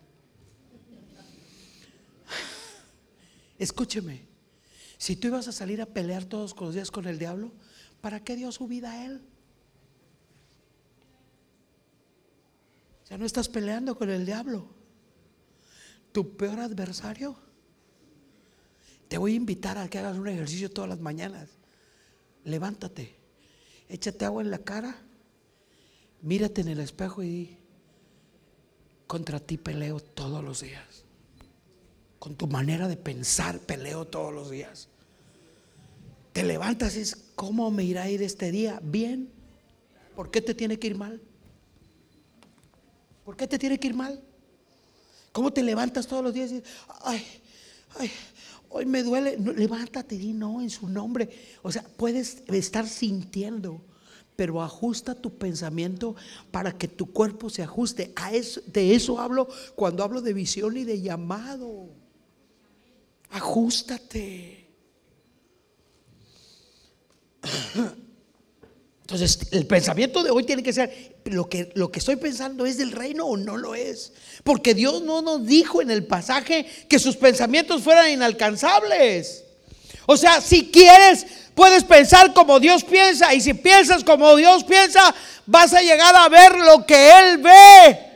Escúcheme. 3.58 4.22
Si 4.96 5.16
tú 5.16 5.28
ibas 5.28 5.48
a 5.48 5.52
salir 5.52 5.82
a 5.82 5.86
pelear 5.86 6.24
todos 6.24 6.54
los 6.60 6.74
días 6.74 6.90
con 6.90 7.06
el 7.06 7.18
diablo, 7.18 7.52
¿para 8.00 8.20
qué 8.20 8.36
dio 8.36 8.52
su 8.52 8.68
vida 8.68 8.92
a 8.92 9.04
él? 9.04 9.20
Ya 13.12 13.18
no 13.18 13.26
estás 13.26 13.46
peleando 13.46 13.94
con 13.94 14.08
el 14.08 14.24
diablo. 14.24 14.64
Tu 16.12 16.34
peor 16.34 16.60
adversario. 16.60 17.36
Te 19.06 19.18
voy 19.18 19.34
a 19.34 19.36
invitar 19.36 19.76
a 19.76 19.86
que 19.90 19.98
hagas 19.98 20.16
un 20.16 20.28
ejercicio 20.28 20.70
todas 20.70 20.88
las 20.88 20.98
mañanas. 20.98 21.50
Levántate, 22.44 23.14
échate 23.90 24.24
agua 24.24 24.40
en 24.40 24.50
la 24.50 24.60
cara, 24.60 24.96
mírate 26.22 26.62
en 26.62 26.68
el 26.68 26.80
espejo 26.80 27.22
y 27.22 27.28
di, 27.28 27.58
contra 29.06 29.40
ti 29.40 29.58
peleo 29.58 30.00
todos 30.00 30.42
los 30.42 30.62
días. 30.62 31.04
Con 32.18 32.34
tu 32.34 32.46
manera 32.46 32.88
de 32.88 32.96
pensar 32.96 33.58
peleo 33.58 34.06
todos 34.06 34.32
los 34.32 34.50
días. 34.50 34.88
Te 36.32 36.44
levantas 36.44 36.96
y 36.96 37.00
es, 37.00 37.14
¿cómo 37.34 37.70
me 37.70 37.84
irá 37.84 38.04
a 38.04 38.10
ir 38.10 38.22
este 38.22 38.50
día? 38.50 38.80
Bien. 38.82 39.28
¿Por 40.16 40.30
qué 40.30 40.40
te 40.40 40.54
tiene 40.54 40.78
que 40.78 40.86
ir 40.86 40.96
mal? 40.96 41.20
¿Por 43.24 43.36
qué 43.36 43.46
te 43.46 43.58
tiene 43.58 43.78
que 43.78 43.88
ir 43.88 43.94
mal? 43.94 44.22
¿Cómo 45.32 45.52
te 45.52 45.62
levantas 45.62 46.06
todos 46.06 46.22
los 46.22 46.34
días 46.34 46.52
y 46.52 46.62
ay, 47.04 47.24
ay, 47.98 48.10
hoy 48.68 48.86
me 48.86 49.02
duele? 49.02 49.38
levántate 49.38 50.14
y 50.14 50.32
no 50.32 50.60
en 50.60 50.70
su 50.70 50.88
nombre. 50.88 51.30
O 51.62 51.72
sea, 51.72 51.84
puedes 51.96 52.42
estar 52.48 52.86
sintiendo, 52.86 53.80
pero 54.36 54.62
ajusta 54.62 55.14
tu 55.14 55.38
pensamiento 55.38 56.16
para 56.50 56.76
que 56.76 56.88
tu 56.88 57.12
cuerpo 57.12 57.48
se 57.48 57.62
ajuste. 57.62 58.12
A 58.16 58.32
eso, 58.32 58.60
de 58.66 58.94
eso 58.94 59.18
hablo 59.18 59.48
cuando 59.74 60.02
hablo 60.02 60.20
de 60.20 60.34
visión 60.34 60.76
y 60.76 60.84
de 60.84 61.00
llamado. 61.00 61.88
Ajustate. 63.30 64.68
Entonces, 69.02 69.38
el 69.52 69.66
pensamiento 69.66 70.22
de 70.22 70.30
hoy 70.30 70.44
tiene 70.44 70.62
que 70.62 70.72
ser, 70.72 71.11
lo 71.24 71.48
que, 71.48 71.70
lo 71.74 71.90
que 71.90 71.98
estoy 71.98 72.16
pensando 72.16 72.66
es 72.66 72.76
del 72.76 72.92
reino 72.92 73.26
o 73.26 73.36
no 73.36 73.56
lo 73.56 73.74
es. 73.74 74.12
Porque 74.44 74.74
Dios 74.74 75.02
no 75.02 75.22
nos 75.22 75.46
dijo 75.46 75.82
en 75.82 75.90
el 75.90 76.04
pasaje 76.04 76.66
que 76.88 76.98
sus 76.98 77.16
pensamientos 77.16 77.82
fueran 77.82 78.10
inalcanzables. 78.10 79.44
O 80.06 80.16
sea, 80.16 80.40
si 80.40 80.70
quieres, 80.70 81.26
puedes 81.54 81.84
pensar 81.84 82.32
como 82.34 82.58
Dios 82.60 82.84
piensa. 82.84 83.34
Y 83.34 83.40
si 83.40 83.54
piensas 83.54 84.04
como 84.04 84.34
Dios 84.36 84.64
piensa, 84.64 85.14
vas 85.46 85.72
a 85.72 85.80
llegar 85.80 86.14
a 86.16 86.28
ver 86.28 86.56
lo 86.58 86.84
que 86.84 87.18
Él 87.18 87.38
ve. 87.38 88.11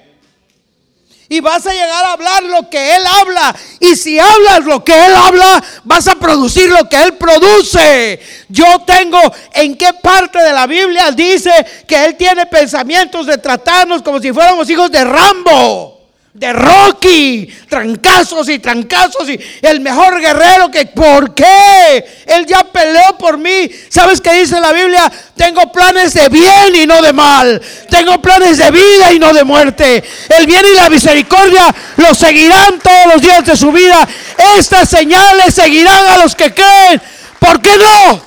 Y 1.29 1.41
vas 1.41 1.67
a 1.67 1.73
llegar 1.73 2.05
a 2.05 2.13
hablar 2.13 2.43
lo 2.45 2.71
que 2.71 2.95
Él 2.95 3.03
habla. 3.21 3.55
Y 3.81 3.97
si 3.97 4.19
hablas 4.19 4.65
lo 4.65 4.85
que 4.85 4.93
Él 4.93 5.15
habla, 5.15 5.63
vas 5.85 6.07
a 6.07 6.15
producir 6.15 6.69
lo 6.71 6.89
que 6.89 7.03
Él 7.03 7.15
produce. 7.15 8.21
Yo 8.49 8.67
tengo 8.87 9.21
en 9.55 9.77
qué 9.77 9.93
parte 9.95 10.39
de 10.39 10.53
la 10.53 10.67
Biblia 10.67 11.11
dice 11.11 11.51
que 11.87 12.05
Él 12.05 12.17
tiene 12.17 12.47
pensamientos 12.47 13.27
de 13.27 13.39
tratarnos 13.39 14.03
como 14.03 14.21
si 14.21 14.33
fuéramos 14.33 14.71
hijos 14.71 14.91
de 14.91 15.05
Rambo 15.05 15.96
de 16.39 16.53
Rocky, 16.53 17.47
trancazos 17.67 18.49
y 18.51 18.59
trancazos 18.59 19.27
y 19.29 19.41
el 19.63 19.81
mejor 19.81 20.21
guerrero 20.21 20.71
que, 20.71 20.85
¿por 20.85 21.35
qué? 21.35 22.05
Él 22.27 22.45
ya 22.45 22.63
peleó 22.65 23.17
por 23.19 23.39
mí. 23.39 23.71
¿Sabes 23.89 24.21
qué 24.21 24.35
dice 24.35 24.61
la 24.61 24.73
Biblia? 24.73 25.11
Tengo 25.35 25.73
planes 25.73 26.13
de 26.13 26.29
bien 26.29 26.77
y 26.77 26.87
no 26.87 27.01
de 27.01 27.15
mal. 27.15 27.61
Tengo 27.89 28.21
planes 28.21 28.59
de 28.59 28.71
vida 28.71 29.13
y 29.15 29.19
no 29.19 29.33
de 29.33 29.45
muerte. 29.45 30.05
El 30.39 30.47
bien 30.47 30.63
y 30.71 30.77
la 30.77 30.91
misericordia 30.91 31.75
los 31.97 32.19
seguirán 32.19 32.81
todos 32.81 33.15
los 33.15 33.23
días 33.23 33.45
de 33.47 33.57
su 33.57 33.73
vida. 33.73 34.07
Estas 34.59 34.91
señales 34.91 35.55
seguirán 35.55 36.07
a 36.07 36.19
los 36.19 36.37
que 36.37 36.53
creen. 36.53 37.01
¿Por 37.39 37.63
qué 37.63 37.79
no? 37.79 38.23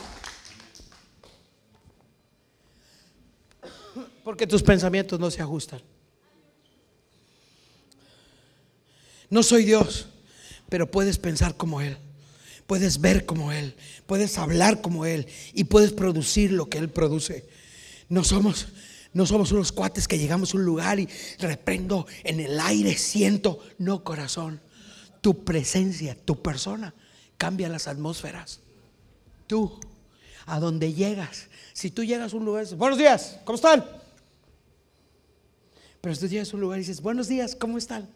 Porque 4.24 4.48
tus 4.48 4.64
pensamientos 4.64 5.20
no 5.20 5.30
se 5.30 5.44
ajustan. 5.44 5.80
No 9.30 9.44
soy 9.44 9.64
Dios, 9.64 10.08
pero 10.70 10.90
puedes 10.90 11.18
pensar 11.18 11.56
como 11.56 11.82
Él. 11.82 11.98
Puedes 12.68 13.02
ver 13.02 13.26
como 13.26 13.52
Él, 13.52 13.76
puedes 14.06 14.38
hablar 14.38 14.82
como 14.82 15.06
Él 15.06 15.26
y 15.54 15.64
puedes 15.64 15.92
producir 15.92 16.52
lo 16.52 16.70
que 16.70 16.78
Él 16.78 16.90
produce. 16.90 17.48
No 18.10 18.24
somos, 18.24 18.68
no 19.12 19.26
somos 19.26 19.52
unos 19.52 19.72
cuates 19.72 20.08
que 20.08 20.20
llegamos 20.20 20.54
a 20.54 20.58
un 20.58 20.66
lugar 20.66 21.00
y 21.00 21.10
reprendo 21.40 22.06
en 22.24 22.40
el 22.40 22.60
aire, 22.60 22.96
siento. 22.96 23.60
No, 23.80 24.04
corazón. 24.04 24.62
Tu 25.22 25.44
presencia, 25.44 26.16
tu 26.16 26.44
persona 26.44 26.94
cambia 27.38 27.70
las 27.70 27.88
atmósferas. 27.88 28.60
Tú, 29.48 29.80
a 30.46 30.60
donde 30.60 30.94
llegas. 30.94 31.48
Si 31.74 31.90
tú 31.90 32.04
llegas 32.04 32.34
a 32.34 32.38
un 32.38 32.46
lugar 32.46 32.68
buenos 32.76 33.00
días, 33.00 33.40
¿cómo 33.46 33.56
están? 33.56 33.84
Pero 36.02 36.14
si 36.14 36.22
tú 36.22 36.28
llegas 36.28 36.54
a 36.54 36.56
un 36.56 36.62
lugar 36.62 36.78
y 36.78 36.82
dices, 36.82 37.02
buenos 37.02 37.28
días, 37.28 37.56
¿cómo 37.56 37.80
están? 37.80 38.08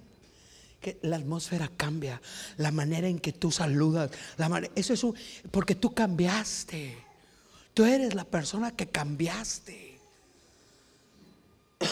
Que 0.83 0.99
la 1.01 1.15
atmósfera 1.15 1.71
cambia, 1.75 2.21
la 2.57 2.71
manera 2.71 3.07
en 3.07 3.17
que 3.17 3.31
tú 3.31 3.49
saludas, 3.51 4.11
la 4.37 4.61
eso 4.75 4.93
es 4.93 5.03
un, 5.03 5.15
porque 5.49 5.73
tú 5.73 5.93
cambiaste. 5.93 6.97
Tú 7.73 7.85
eres 7.85 8.13
la 8.13 8.25
persona 8.25 8.69
que 8.69 8.87
cambiaste. 8.87 9.97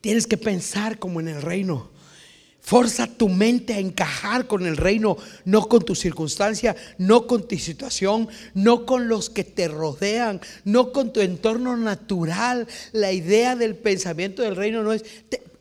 Tienes 0.00 0.26
que 0.26 0.36
pensar 0.36 0.98
como 0.98 1.18
en 1.20 1.28
el 1.28 1.40
reino. 1.42 1.90
Forza 2.60 3.06
tu 3.06 3.28
mente 3.28 3.72
a 3.74 3.78
encajar 3.78 4.46
con 4.46 4.66
el 4.66 4.76
reino, 4.76 5.16
no 5.44 5.66
con 5.66 5.82
tu 5.82 5.94
circunstancia, 5.94 6.76
no 6.98 7.26
con 7.26 7.48
tu 7.48 7.58
situación, 7.58 8.28
no 8.54 8.84
con 8.86 9.08
los 9.08 9.30
que 9.30 9.44
te 9.44 9.66
rodean, 9.66 10.40
no 10.64 10.92
con 10.92 11.12
tu 11.12 11.20
entorno 11.20 11.76
natural. 11.76 12.68
La 12.92 13.12
idea 13.12 13.56
del 13.56 13.74
pensamiento 13.76 14.42
del 14.42 14.56
reino 14.56 14.82
no 14.82 14.92
es, 14.92 15.04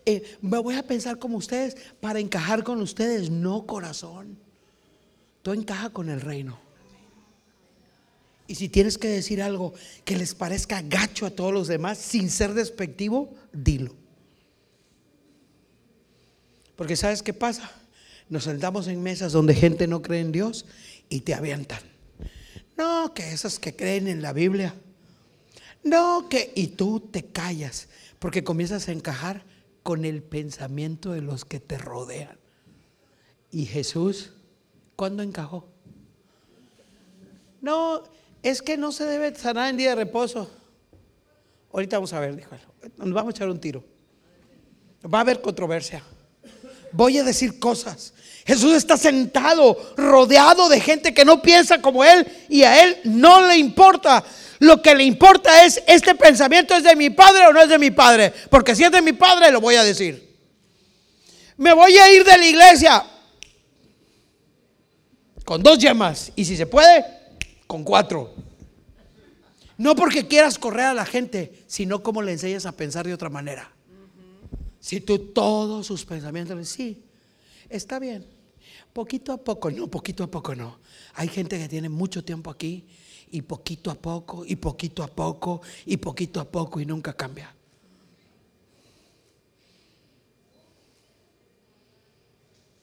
eh, 0.10 0.38
me 0.42 0.58
voy 0.58 0.76
a 0.76 0.88
pensar 0.88 1.20
como 1.20 1.38
ustedes 1.38 1.78
para 2.00 2.20
encajar 2.20 2.64
con 2.64 2.82
ustedes. 2.82 3.30
No, 3.30 3.66
corazón. 3.66 4.38
Tú 5.42 5.54
encaja 5.54 5.90
con 5.92 6.10
el 6.10 6.22
reino. 6.22 6.60
Y 8.48 8.56
si 8.56 8.68
tienes 8.68 8.98
que 8.98 9.08
decir 9.08 9.44
algo 9.44 9.74
que 10.06 10.18
les 10.18 10.34
parezca 10.34 10.82
gacho 10.82 11.28
a 11.28 11.30
todos 11.30 11.54
los 11.54 11.68
demás, 11.68 12.00
sin 12.00 12.32
ser 12.32 12.56
despectivo, 12.56 13.36
dilo. 13.54 13.94
Porque 16.76 16.96
¿sabes 16.96 17.22
qué 17.22 17.34
pasa? 17.34 17.70
Nos 18.28 18.46
sentamos 18.46 18.88
en 18.88 19.04
mesas 19.04 19.34
donde 19.34 19.54
gente 19.54 19.86
no 19.86 20.02
cree 20.02 20.22
en 20.22 20.32
Dios 20.32 20.66
y 21.10 21.22
te 21.22 21.36
avientan. 21.36 21.82
No, 22.76 23.14
que 23.14 23.32
esas 23.32 23.60
que 23.60 23.76
creen 23.76 24.08
en 24.08 24.22
la 24.24 24.34
Biblia. 24.34 24.74
No, 25.84 26.28
que... 26.30 26.52
Y 26.56 26.68
tú 26.68 27.00
te 27.00 27.26
callas 27.26 27.88
porque 28.18 28.44
comienzas 28.44 28.88
a 28.88 28.92
encajar 28.92 29.44
con 29.84 30.06
el 30.06 30.22
pensamiento 30.22 31.12
de 31.12 31.22
los 31.22 31.46
que 31.46 31.60
te 31.60 31.78
rodean. 31.78 32.38
Y 33.52 33.66
Jesús, 33.66 34.34
¿cuándo 34.96 35.24
encajó? 35.24 35.68
No, 37.62 38.04
es 38.44 38.62
que 38.62 38.78
no 38.78 38.92
se 38.92 39.06
debe 39.06 39.36
sanar 39.36 39.70
en 39.70 39.78
día 39.78 39.90
de 39.90 39.96
reposo. 39.96 40.50
Ahorita 41.72 41.98
vamos 41.98 42.14
a 42.14 42.20
ver, 42.20 42.36
dijo. 42.36 42.56
Nos 42.98 43.14
vamos 43.14 43.34
a 43.34 43.36
echar 43.36 43.50
un 43.50 43.60
tiro. 43.60 43.84
Va 45.04 45.20
a 45.20 45.22
haber 45.22 45.42
controversia. 45.42 46.04
Voy 46.92 47.18
a 47.18 47.24
decir 47.24 47.60
cosas. 47.60 48.14
Jesús 48.46 48.74
está 48.74 48.98
sentado, 48.98 49.78
rodeado 49.96 50.70
de 50.70 50.80
gente 50.80 51.14
que 51.14 51.26
no 51.26 51.42
piensa 51.42 51.82
como 51.82 52.04
él 52.04 52.26
y 52.50 52.64
a 52.64 52.84
él 52.84 52.98
no 53.04 53.48
le 53.48 53.58
importa 53.58 54.24
lo 54.60 54.82
que 54.82 54.94
le 54.94 55.06
importa 55.06 55.66
es, 55.66 55.82
¿este 55.88 56.16
pensamiento 56.16 56.76
es 56.76 56.84
de 56.84 56.96
mi 56.96 57.10
padre 57.10 57.48
o 57.48 57.54
no 57.54 57.62
es 57.62 57.70
de 57.70 57.80
mi 57.80 57.92
padre? 57.92 58.34
Porque 58.50 58.76
si 58.76 58.84
es 58.84 58.92
de 58.92 59.02
mi 59.02 59.14
padre, 59.14 59.52
lo 59.52 59.62
voy 59.62 59.76
a 59.76 59.84
decir. 59.84 60.38
Me 61.56 61.74
voy 61.74 61.98
a 61.98 62.12
ir 62.14 62.24
de 62.26 62.38
la 62.38 62.46
iglesia 62.46 63.06
con 65.46 65.64
dos 65.64 65.80
yemas 65.80 66.32
y 66.36 66.46
si 66.46 66.58
se 66.58 66.66
puede, 66.66 67.06
con 67.68 67.84
cuatro. 67.84 68.34
No 69.78 69.96
porque 69.96 70.28
quieras 70.28 70.60
correr 70.60 70.88
a 70.88 70.94
la 70.94 71.06
gente, 71.06 71.64
sino 71.68 72.04
como 72.04 72.22
le 72.22 72.34
enseñas 72.34 72.66
a 72.66 72.74
pensar 72.74 73.08
de 73.08 73.14
otra 73.14 73.30
manera. 73.30 73.72
Si 74.82 75.00
tú 75.00 75.20
todos 75.20 75.88
sus 75.88 76.04
pensamientos, 76.04 76.68
sí, 76.68 77.02
está 77.70 78.00
bien. 78.00 78.26
Poquito 78.94 79.32
a 79.32 79.38
poco, 79.38 79.72
no, 79.72 79.88
poquito 79.88 80.24
a 80.24 80.28
poco 80.28 80.56
no. 80.56 80.80
Hay 81.14 81.28
gente 81.28 81.58
que 81.58 81.70
tiene 81.70 81.90
mucho 81.90 82.24
tiempo 82.24 82.50
aquí 82.50 82.88
y 83.32 83.42
poquito 83.42 83.92
a 83.92 83.96
poco, 83.96 84.44
y 84.46 84.56
poquito 84.56 85.04
a 85.04 85.08
poco, 85.08 85.62
y 85.86 85.98
poquito 85.98 86.40
a 86.40 86.46
poco, 86.46 86.80
y 86.80 86.86
nunca 86.86 87.14
cambia. 87.14 87.56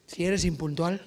Si 0.07 0.25
eres 0.25 0.45
impuntual 0.45 1.05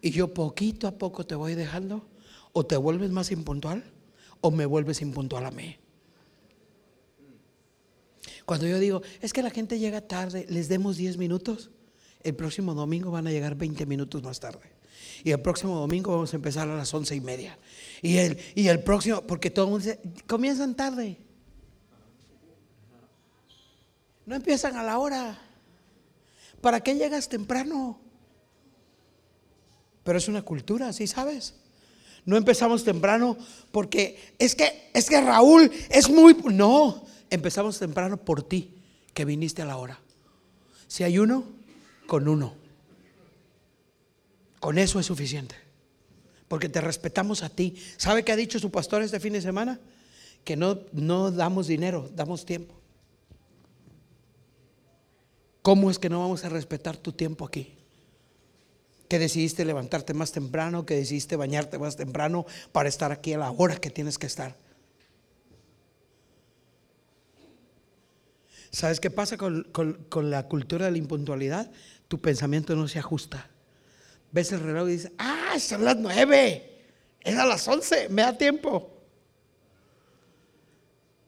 y 0.00 0.10
yo 0.10 0.32
poquito 0.32 0.88
a 0.88 0.92
poco 0.92 1.26
te 1.26 1.34
voy 1.34 1.54
dejando, 1.54 2.06
o 2.52 2.64
te 2.64 2.76
vuelves 2.76 3.10
más 3.10 3.30
impuntual, 3.30 3.84
o 4.40 4.50
me 4.50 4.64
vuelves 4.66 5.02
impuntual 5.02 5.44
a 5.44 5.50
mí. 5.50 5.76
Cuando 8.46 8.66
yo 8.66 8.78
digo, 8.78 9.02
es 9.20 9.32
que 9.32 9.42
la 9.42 9.50
gente 9.50 9.78
llega 9.78 10.00
tarde, 10.00 10.46
les 10.48 10.68
demos 10.68 10.96
10 10.96 11.18
minutos, 11.18 11.70
el 12.22 12.34
próximo 12.34 12.74
domingo 12.74 13.10
van 13.10 13.26
a 13.26 13.30
llegar 13.30 13.54
20 13.54 13.86
minutos 13.86 14.22
más 14.22 14.40
tarde. 14.40 14.80
Y 15.24 15.32
el 15.32 15.40
próximo 15.40 15.78
domingo 15.78 16.12
vamos 16.12 16.32
a 16.32 16.36
empezar 16.36 16.68
a 16.68 16.76
las 16.76 16.92
once 16.94 17.14
y 17.14 17.20
media. 17.20 17.58
Y 18.02 18.16
el, 18.18 18.38
y 18.54 18.68
el 18.68 18.82
próximo, 18.82 19.22
porque 19.22 19.50
todo 19.50 19.66
el 19.66 19.70
mundo 19.72 19.86
dice, 19.86 20.00
comienzan 20.26 20.74
tarde. 20.74 21.18
No 24.26 24.34
empiezan 24.34 24.76
a 24.76 24.82
la 24.82 24.98
hora. 24.98 25.38
¿Para 26.60 26.80
qué 26.80 26.94
llegas 26.94 27.28
temprano? 27.28 28.00
Pero 30.04 30.18
es 30.18 30.28
una 30.28 30.42
cultura, 30.42 30.92
¿sí 30.92 31.06
sabes? 31.06 31.54
No 32.24 32.36
empezamos 32.36 32.84
temprano 32.84 33.36
porque 33.72 34.34
es 34.38 34.54
que 34.54 34.90
es 34.92 35.08
que 35.08 35.20
Raúl 35.20 35.70
es 35.88 36.10
muy 36.10 36.34
no, 36.52 37.04
empezamos 37.30 37.78
temprano 37.78 38.18
por 38.18 38.42
ti 38.42 38.74
que 39.14 39.24
viniste 39.24 39.62
a 39.62 39.64
la 39.64 39.76
hora. 39.78 39.98
Si 40.86 41.02
hay 41.02 41.18
uno, 41.18 41.44
con 42.10 42.26
uno. 42.26 42.54
Con 44.58 44.78
eso 44.78 44.98
es 44.98 45.06
suficiente. 45.06 45.54
Porque 46.48 46.68
te 46.68 46.80
respetamos 46.80 47.44
a 47.44 47.50
ti. 47.50 47.76
¿Sabe 47.98 48.24
qué 48.24 48.32
ha 48.32 48.36
dicho 48.36 48.58
su 48.58 48.72
pastor 48.72 49.04
este 49.04 49.20
fin 49.20 49.32
de 49.32 49.40
semana? 49.40 49.78
Que 50.42 50.56
no, 50.56 50.80
no 50.90 51.30
damos 51.30 51.68
dinero, 51.68 52.10
damos 52.16 52.44
tiempo. 52.44 52.74
¿Cómo 55.62 55.88
es 55.88 56.00
que 56.00 56.08
no 56.08 56.18
vamos 56.18 56.44
a 56.44 56.48
respetar 56.48 56.96
tu 56.96 57.12
tiempo 57.12 57.44
aquí? 57.44 57.74
Que 59.08 59.20
decidiste 59.20 59.64
levantarte 59.64 60.12
más 60.12 60.32
temprano, 60.32 60.84
que 60.84 60.96
decidiste 60.96 61.36
bañarte 61.36 61.78
más 61.78 61.94
temprano 61.94 62.44
para 62.72 62.88
estar 62.88 63.12
aquí 63.12 63.34
a 63.34 63.38
la 63.38 63.52
hora 63.52 63.76
que 63.76 63.90
tienes 63.90 64.18
que 64.18 64.26
estar. 64.26 64.56
¿Sabes 68.72 68.98
qué 68.98 69.10
pasa 69.10 69.36
con, 69.36 69.62
con 69.72 70.30
la 70.30 70.48
cultura 70.48 70.86
de 70.86 70.92
la 70.92 70.98
impuntualidad? 70.98 71.70
Tu 72.10 72.20
pensamiento 72.20 72.74
no 72.74 72.88
se 72.88 72.98
ajusta 72.98 73.48
ves 74.32 74.52
el 74.52 74.60
reloj 74.60 74.88
y 74.88 74.92
dices, 74.92 75.12
ah, 75.18 75.58
son 75.58 75.84
las 75.84 75.96
nueve. 75.96 76.66
Es 77.20 77.36
a 77.36 77.46
las 77.46 77.66
11, 77.66 78.08
me 78.08 78.22
da 78.22 78.36
tiempo. 78.36 78.90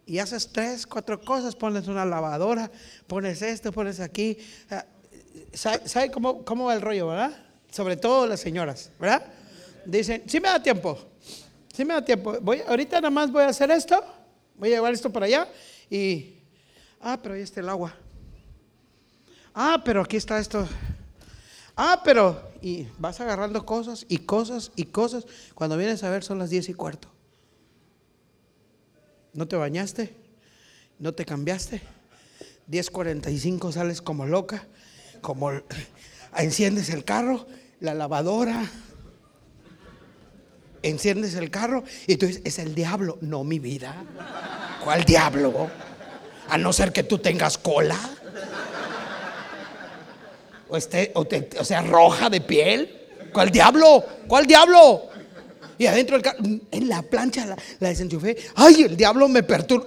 Y 0.07 0.19
haces 0.19 0.51
tres, 0.51 0.87
cuatro 0.87 1.21
cosas, 1.21 1.55
pones 1.55 1.87
una 1.87 2.05
lavadora, 2.05 2.71
pones 3.07 3.43
esto, 3.43 3.73
pones 3.73 4.01
aquí. 4.01 4.39
Ah, 4.71 4.85
¿Sabe, 5.53 6.11
cómo, 6.11 6.45
cómo 6.45 6.67
va 6.67 6.75
el 6.75 6.81
rollo, 6.81 7.09
verdad? 7.09 7.37
Sobre 7.71 7.97
todo 7.97 8.27
las 8.27 8.41
señoras, 8.41 8.91
¿verdad? 8.99 9.25
Dicen, 9.85 10.23
sí 10.27 10.41
me 10.41 10.49
da 10.49 10.63
tiempo, 10.63 10.99
sí 11.73 11.85
me 11.85 11.95
da 11.95 12.05
tiempo. 12.05 12.39
Voy, 12.41 12.63
ahorita 12.67 12.97
nada 12.97 13.11
más 13.11 13.31
voy 13.31 13.43
a 13.43 13.49
hacer 13.49 13.71
esto, 13.71 14.03
voy 14.57 14.71
a 14.71 14.77
llevar 14.77 14.93
esto 14.93 15.11
para 15.11 15.27
allá 15.27 15.49
y, 15.89 16.37
ah, 17.01 17.19
pero 17.23 17.35
ahí 17.35 17.43
está 17.43 17.61
el 17.61 17.69
agua. 17.69 17.95
Ah, 19.55 19.83
pero 19.85 20.01
aquí 20.01 20.17
está 20.17 20.39
esto. 20.39 20.67
Ah, 21.77 22.03
pero, 22.05 22.53
y 22.61 22.87
vas 22.99 23.21
agarrando 23.21 23.65
cosas 23.65 24.07
y 24.09 24.19
cosas 24.19 24.73
y 24.77 24.85
cosas. 24.87 25.27
Cuando 25.55 25.77
vienes 25.77 26.03
a 26.05 26.11
ver 26.11 26.25
son 26.25 26.39
las 26.39 26.51
diez 26.51 26.69
y 26.69 26.75
cuarto. 26.75 27.09
¿No 29.33 29.49
te 29.49 29.57
bañaste? 29.57 30.15
¿No 30.99 31.13
te 31.15 31.25
cambiaste? 31.25 31.83
10.45 32.71 33.73
sales 33.73 34.03
como 34.03 34.27
loca, 34.27 34.67
como 35.21 35.51
enciendes 36.37 36.91
el 36.91 37.05
carro, 37.05 37.47
la 37.81 37.95
lavadora, 37.95 38.65
enciendes 40.83 41.35
el 41.35 41.51
carro 41.51 41.85
y 42.07 42.17
tú 42.17 42.27
dices, 42.27 42.43
es 42.45 42.59
el 42.59 42.75
diablo. 42.75 43.19
No, 43.21 43.45
mi 43.45 43.59
vida. 43.59 44.05
¿Cuál 44.85 45.05
diablo? 45.05 45.71
A 46.49 46.59
no 46.59 46.73
ser 46.73 46.93
que 46.93 47.03
tú 47.03 47.19
tengas 47.19 47.57
cola. 47.59 47.99
O, 50.73 50.77
esté, 50.79 51.13
o, 51.15 51.65
sea, 51.65 51.83
roja 51.83 52.31
de 52.31 52.41
piel. 52.41 52.89
¿Cuál 53.31 53.51
diablo? 53.51 54.03
¿Cuál 54.27 54.47
diablo? 54.47 55.03
Y 55.77 55.85
adentro 55.85 56.17
del 56.17 56.23
carro, 56.23 56.39
en 56.71 56.89
la 56.89 57.03
plancha 57.03 57.45
la, 57.45 57.57
la 57.79 57.89
desenchufé. 57.89 58.39
¡Ay, 58.55 58.85
el 58.85 58.97
diablo 58.97 59.29
me 59.29 59.43
perturba! 59.43 59.87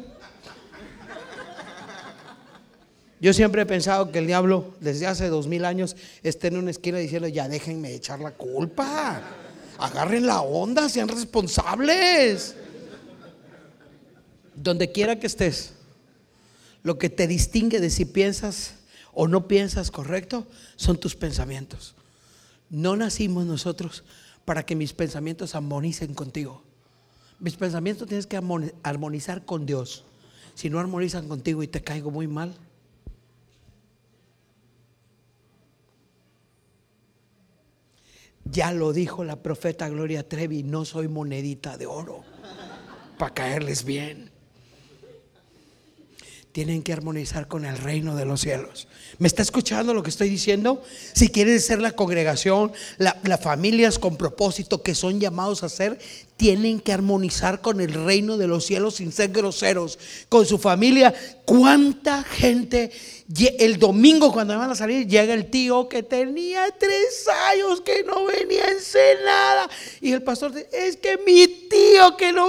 Yo 3.20 3.34
siempre 3.34 3.64
he 3.64 3.66
pensado 3.66 4.12
que 4.12 4.20
el 4.20 4.28
diablo, 4.28 4.76
desde 4.80 5.08
hace 5.08 5.28
dos 5.30 5.48
mil 5.48 5.66
años, 5.66 5.96
está 6.22 6.50
en 6.50 6.58
una 6.58 6.70
esquina 6.70 7.00
diciendo: 7.00 7.28
Ya 7.28 7.48
déjenme 7.48 7.92
echar 7.92 8.20
la 8.20 8.30
culpa. 8.30 9.24
Agarren 9.80 10.28
la 10.28 10.42
onda, 10.42 10.88
sean 10.88 11.08
responsables. 11.08 12.56
Donde 14.54 14.92
quiera 14.92 15.20
que 15.20 15.26
estés, 15.26 15.74
lo 16.84 17.00
que 17.00 17.10
te 17.10 17.26
distingue 17.26 17.80
de 17.80 17.90
si 17.90 18.06
piensas 18.06 18.76
o 19.16 19.28
no 19.28 19.48
piensas 19.48 19.90
correcto 19.90 20.46
son 20.76 20.98
tus 20.98 21.16
pensamientos. 21.16 21.96
No 22.70 22.96
nacimos 22.96 23.46
nosotros 23.46 24.04
para 24.44 24.66
que 24.66 24.76
mis 24.76 24.94
pensamientos 24.94 25.56
armonicen 25.56 26.14
contigo. 26.14 26.62
Mis 27.40 27.56
pensamientos 27.56 28.08
tienes 28.08 28.28
que 28.28 28.40
armonizar 28.84 29.46
con 29.46 29.66
Dios. 29.66 30.04
Si 30.54 30.70
no 30.70 30.80
armonizan 30.80 31.28
contigo 31.28 31.64
y 31.64 31.68
te 31.68 31.82
caigo 31.82 32.12
muy 32.12 32.28
mal. 32.28 32.54
Ya 38.44 38.72
lo 38.72 38.94
dijo 38.94 39.24
la 39.24 39.42
profeta 39.42 39.90
Gloria 39.90 40.28
Trevi, 40.28 40.62
no 40.62 40.86
soy 40.86 41.08
monedita 41.08 41.78
de 41.78 41.88
oro 41.88 42.24
para 43.18 43.34
caerles 43.34 43.86
bien 43.86 44.35
tienen 46.56 46.84
que 46.84 46.94
armonizar 46.94 47.50
con 47.50 47.66
el 47.66 47.78
reino 47.78 48.16
de 48.16 48.24
los 48.24 48.40
cielos. 48.40 48.88
¿Me 49.18 49.28
está 49.28 49.42
escuchando 49.42 49.94
lo 49.94 50.04
que 50.04 50.10
estoy 50.10 50.30
diciendo? 50.30 50.82
Si 51.12 51.28
quieren 51.28 51.60
ser 51.60 51.82
la 51.82 51.92
congregación, 51.92 52.72
las 52.98 53.42
familias 53.42 54.00
con 54.00 54.16
propósito 54.16 54.82
que 54.82 54.96
son 54.96 55.20
llamados 55.20 55.64
a 55.64 55.70
ser, 55.70 56.00
tienen 56.38 56.80
que 56.80 56.94
armonizar 56.94 57.60
con 57.60 57.82
el 57.82 57.94
reino 57.94 58.38
de 58.38 58.48
los 58.48 58.64
cielos 58.64 58.96
sin 58.96 59.12
ser 59.12 59.32
groseros, 59.32 60.00
con 60.30 60.46
su 60.46 60.58
familia. 60.58 61.14
¿Cuánta 61.44 62.24
gente 62.24 62.90
el 63.60 63.78
domingo 63.78 64.32
cuando 64.32 64.58
van 64.58 64.72
a 64.72 64.76
salir 64.76 65.08
llega 65.10 65.34
el 65.34 65.50
tío 65.50 65.90
que 65.90 66.04
tenía 66.04 66.74
tres 66.80 67.28
años 67.52 67.82
que 67.82 68.06
no 68.06 68.24
venía 68.24 68.64
en 68.70 69.26
nada 69.26 69.70
y 70.00 70.14
el 70.14 70.24
pastor 70.24 70.54
dice, 70.54 70.70
es 70.72 70.96
que 70.96 71.18
mi 71.18 71.48
tío 71.70 72.16
que 72.16 72.32
no 72.32 72.48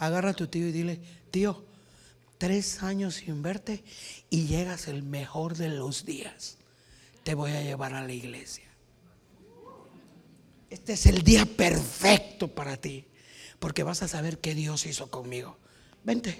agarra 0.00 0.30
a 0.30 0.34
tu 0.34 0.48
tío 0.48 0.66
y 0.66 0.72
dile, 0.72 0.98
tío, 1.30 1.62
tres 2.38 2.82
años 2.82 3.16
sin 3.16 3.42
verte 3.42 3.84
y 4.30 4.46
llegas 4.46 4.88
el 4.88 5.02
mejor 5.02 5.56
de 5.56 5.68
los 5.68 6.04
días. 6.04 6.56
Te 7.22 7.34
voy 7.34 7.52
a 7.52 7.62
llevar 7.62 7.94
a 7.94 8.02
la 8.04 8.12
iglesia. 8.12 8.64
Este 10.70 10.94
es 10.94 11.06
el 11.06 11.22
día 11.22 11.44
perfecto 11.44 12.48
para 12.48 12.76
ti, 12.78 13.04
porque 13.58 13.82
vas 13.82 14.02
a 14.02 14.08
saber 14.08 14.38
qué 14.38 14.54
Dios 14.54 14.86
hizo 14.86 15.10
conmigo. 15.10 15.58
Vente. 16.02 16.38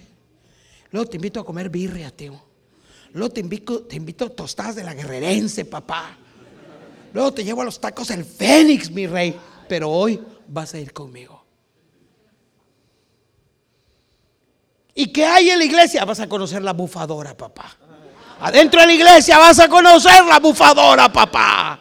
Luego 0.91 1.11
te 1.11 1.17
invito 1.17 1.41
a 1.41 1.45
comer 1.45 1.69
birria, 1.69 2.11
tío. 2.11 2.43
Luego 3.13 3.35
te 3.35 3.41
invito, 3.41 3.83
te 3.83 3.97
invito 3.97 4.25
a 4.25 4.31
tostadas 4.31 4.75
de 4.77 4.85
la 4.85 4.95
guerrerense, 4.95 5.65
papá. 5.67 6.17
Luego 7.13 7.35
te 7.35 7.45
llevo 7.45 7.61
a 7.63 7.65
los 7.65 7.81
tacos 7.81 8.11
el 8.11 8.25
Fénix, 8.25 8.91
mi 8.91 9.07
rey. 9.07 9.39
Pero 9.69 9.91
hoy 9.91 10.21
vas 10.49 10.73
a 10.75 10.81
ir 10.81 10.93
conmigo. 10.93 11.45
¿Y 14.95 15.13
qué 15.13 15.25
hay 15.25 15.51
en 15.51 15.59
la 15.59 15.65
iglesia? 15.65 16.05
Vas 16.05 16.21
a 16.21 16.29
conocer 16.29 16.63
la 16.63 16.73
bufadora, 16.73 17.37
papá. 17.37 17.77
Adentro 18.41 18.81
de 18.81 18.87
la 18.87 18.93
iglesia 18.95 19.39
vas 19.39 19.59
a 19.59 19.69
conocer 19.69 20.25
la 20.25 20.39
bufadora, 20.41 21.13
papá. 21.13 21.79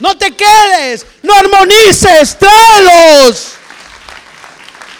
No 0.00 0.18
te 0.18 0.34
quedes, 0.34 1.06
no 1.22 1.32
armonices, 1.34 2.36
tráelos. 2.36 3.52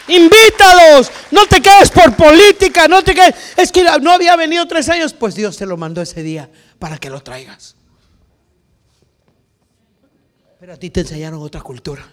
Invítalos, 0.07 1.11
no 1.31 1.47
te 1.47 1.61
quedes 1.61 1.91
por 1.91 2.15
política, 2.15 2.87
no 2.87 3.03
te 3.03 3.15
quedes. 3.15 3.35
Es 3.57 3.73
que 3.73 3.83
no 4.01 4.13
había 4.13 4.37
venido 4.37 4.67
tres 4.67 4.89
años, 4.89 5.13
pues 5.13 5.35
Dios 5.35 5.57
te 5.57 5.67
lo 5.67 5.77
mandó 5.77 6.03
ese 6.03 6.23
día 6.23 6.49
para 6.79 6.99
que 6.99 7.11
lo 7.11 7.21
traigas. 7.21 7.77
Pero 10.61 10.75
a 10.75 10.77
ti 10.77 10.91
te 10.91 11.01
enseñaron 11.01 11.43
otra 11.43 11.61
cultura. 11.61 12.09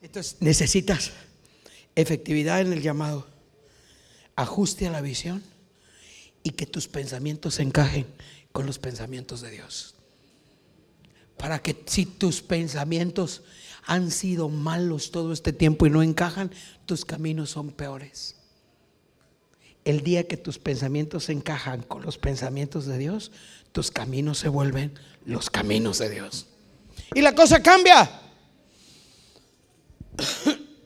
Entonces 0.00 0.36
necesitas 0.40 1.10
efectividad 1.96 2.60
en 2.60 2.72
el 2.72 2.82
llamado, 2.82 3.26
ajuste 4.36 4.86
a 4.86 4.90
la 4.90 5.00
visión 5.00 5.42
y 6.42 6.50
que 6.50 6.66
tus 6.66 6.88
pensamientos 6.88 7.54
se 7.54 7.62
encajen 7.62 8.06
con 8.52 8.66
los 8.66 8.78
pensamientos 8.78 9.40
de 9.40 9.50
Dios. 9.50 9.94
Para 11.36 11.60
que 11.60 11.82
si 11.86 12.06
tus 12.06 12.42
pensamientos 12.42 13.42
han 13.86 14.10
sido 14.10 14.48
malos 14.48 15.10
todo 15.10 15.32
este 15.32 15.52
tiempo 15.52 15.86
y 15.86 15.90
no 15.90 16.02
encajan, 16.02 16.50
tus 16.86 17.04
caminos 17.04 17.50
son 17.50 17.70
peores. 17.70 18.36
El 19.84 20.02
día 20.02 20.26
que 20.26 20.36
tus 20.36 20.58
pensamientos 20.58 21.24
se 21.24 21.32
encajan 21.32 21.82
con 21.82 22.02
los 22.02 22.16
pensamientos 22.16 22.86
de 22.86 22.96
Dios, 22.96 23.32
tus 23.72 23.90
caminos 23.90 24.38
se 24.38 24.48
vuelven 24.48 24.98
los 25.26 25.50
caminos 25.50 25.98
de 25.98 26.10
Dios. 26.10 26.46
Y 27.14 27.20
la 27.20 27.34
cosa 27.34 27.62
cambia. 27.62 28.20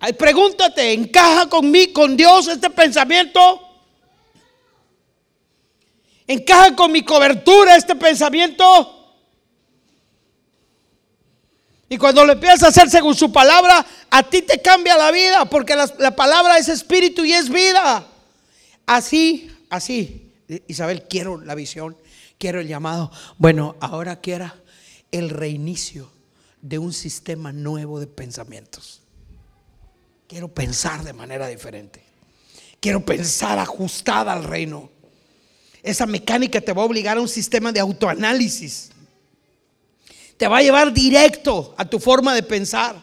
Ay, 0.01 0.13
pregúntate, 0.13 0.93
¿encaja 0.93 1.49
con 1.49 1.71
mí, 1.71 1.93
con 1.93 2.17
Dios 2.17 2.47
este 2.47 2.71
pensamiento? 2.71 3.61
¿Encaja 6.27 6.77
con 6.77 6.93
mi 6.93 7.03
cobertura 7.03 7.75
este 7.75 7.97
pensamiento? 7.97 8.95
Y 11.89 11.97
cuando 11.97 12.25
lo 12.25 12.35
empiezas 12.35 12.65
a 12.65 12.69
hacer 12.69 12.91
según 12.91 13.15
su 13.15 13.33
palabra, 13.33 13.85
a 14.11 14.23
ti 14.23 14.43
te 14.43 14.61
cambia 14.61 14.97
la 14.97 15.11
vida, 15.11 15.47
porque 15.47 15.75
la, 15.75 15.93
la 15.99 16.15
palabra 16.15 16.59
es 16.59 16.69
espíritu 16.69 17.25
y 17.25 17.33
es 17.33 17.49
vida. 17.49 18.07
Así, 18.87 19.51
así. 19.71 20.33
Isabel, 20.67 21.03
quiero 21.09 21.41
la 21.41 21.55
visión, 21.55 21.97
quiero 22.39 22.61
el 22.61 22.69
llamado. 22.69 23.11
Bueno, 23.39 23.77
ahora 23.81 24.21
quiera 24.21 24.55
el 25.11 25.31
reinicio 25.31 26.11
de 26.61 26.79
un 26.79 26.93
sistema 26.93 27.53
nuevo 27.53 28.01
de 28.01 28.07
pensamientos. 28.07 29.03
Quiero 30.29 30.49
pensar 30.49 31.03
de 31.03 31.15
manera 31.15 31.49
diferente. 31.49 32.03
Quiero 32.81 33.05
pensar 33.05 33.59
ajustada 33.59 34.33
al 34.33 34.45
reino. 34.45 34.91
Esa 35.83 36.07
mecánica 36.07 36.61
te 36.61 36.73
va 36.73 36.83
a 36.83 36.85
obligar 36.85 37.17
a 37.17 37.21
un 37.21 37.29
sistema 37.29 37.73
de 37.73 37.81
autoanálisis. 37.81 38.91
Te 40.37 40.47
va 40.47 40.59
a 40.59 40.63
llevar 40.63 40.93
directo 40.93 41.75
a 41.79 41.85
tu 41.87 41.99
forma 41.99 42.35
de 42.35 42.43
pensar. 42.43 43.03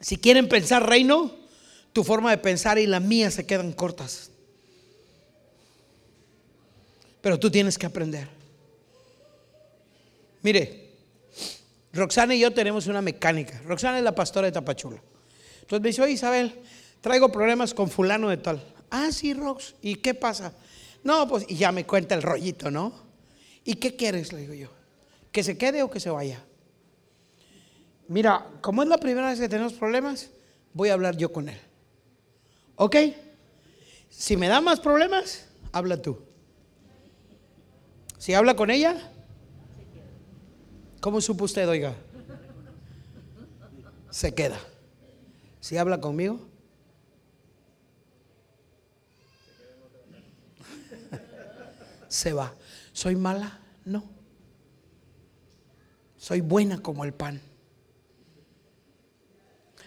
Si 0.00 0.18
quieren 0.18 0.48
pensar 0.48 0.86
reino, 0.86 1.34
tu 1.92 2.04
forma 2.04 2.30
de 2.30 2.38
pensar 2.38 2.78
y 2.78 2.86
la 2.86 3.00
mía 3.00 3.30
se 3.30 3.46
quedan 3.46 3.72
cortas. 3.72 4.30
Pero 7.22 7.38
tú 7.38 7.50
tienes 7.50 7.78
que 7.78 7.86
aprender. 7.86 8.28
Mire, 10.42 10.81
Roxana 11.92 12.34
y 12.34 12.40
yo 12.40 12.52
tenemos 12.52 12.86
una 12.86 13.02
mecánica. 13.02 13.60
Roxana 13.66 13.98
es 13.98 14.04
la 14.04 14.14
pastora 14.14 14.46
de 14.46 14.52
Tapachula. 14.52 15.02
Entonces 15.60 15.80
me 15.82 15.88
dice, 15.88 16.02
oye 16.02 16.12
Isabel, 16.12 16.60
traigo 17.00 17.30
problemas 17.30 17.74
con 17.74 17.90
fulano 17.90 18.28
de 18.28 18.38
tal. 18.38 18.62
Ah, 18.90 19.10
sí, 19.12 19.34
Rox. 19.34 19.74
¿Y 19.82 19.96
qué 19.96 20.14
pasa? 20.14 20.52
No, 21.04 21.28
pues 21.28 21.44
y 21.48 21.56
ya 21.56 21.72
me 21.72 21.84
cuenta 21.84 22.14
el 22.14 22.22
rollito, 22.22 22.70
¿no? 22.70 22.92
¿Y 23.64 23.74
qué 23.74 23.96
quieres? 23.96 24.32
Le 24.32 24.40
digo 24.40 24.54
yo. 24.54 24.68
¿Que 25.30 25.42
se 25.42 25.56
quede 25.56 25.82
o 25.82 25.90
que 25.90 26.00
se 26.00 26.10
vaya? 26.10 26.42
Mira, 28.08 28.46
como 28.60 28.82
es 28.82 28.88
la 28.88 28.98
primera 28.98 29.30
vez 29.30 29.40
que 29.40 29.48
tenemos 29.48 29.72
problemas, 29.72 30.30
voy 30.74 30.90
a 30.90 30.94
hablar 30.94 31.16
yo 31.16 31.32
con 31.32 31.48
él. 31.48 31.58
¿Ok? 32.76 32.96
Si 34.10 34.36
me 34.36 34.48
da 34.48 34.60
más 34.60 34.80
problemas, 34.80 35.46
habla 35.72 36.00
tú. 36.00 36.18
Si 38.18 38.34
habla 38.34 38.54
con 38.54 38.70
ella, 38.70 39.11
¿cómo 41.02 41.20
supo 41.20 41.44
usted, 41.44 41.68
oiga? 41.68 41.94
Se 44.08 44.32
queda. 44.32 44.58
Si 45.60 45.76
habla 45.76 46.00
conmigo, 46.00 46.40
se 52.08 52.32
va. 52.32 52.54
¿Soy 52.92 53.16
mala? 53.16 53.60
No. 53.84 54.04
Soy 56.16 56.40
buena 56.40 56.80
como 56.80 57.04
el 57.04 57.12
pan. 57.12 57.42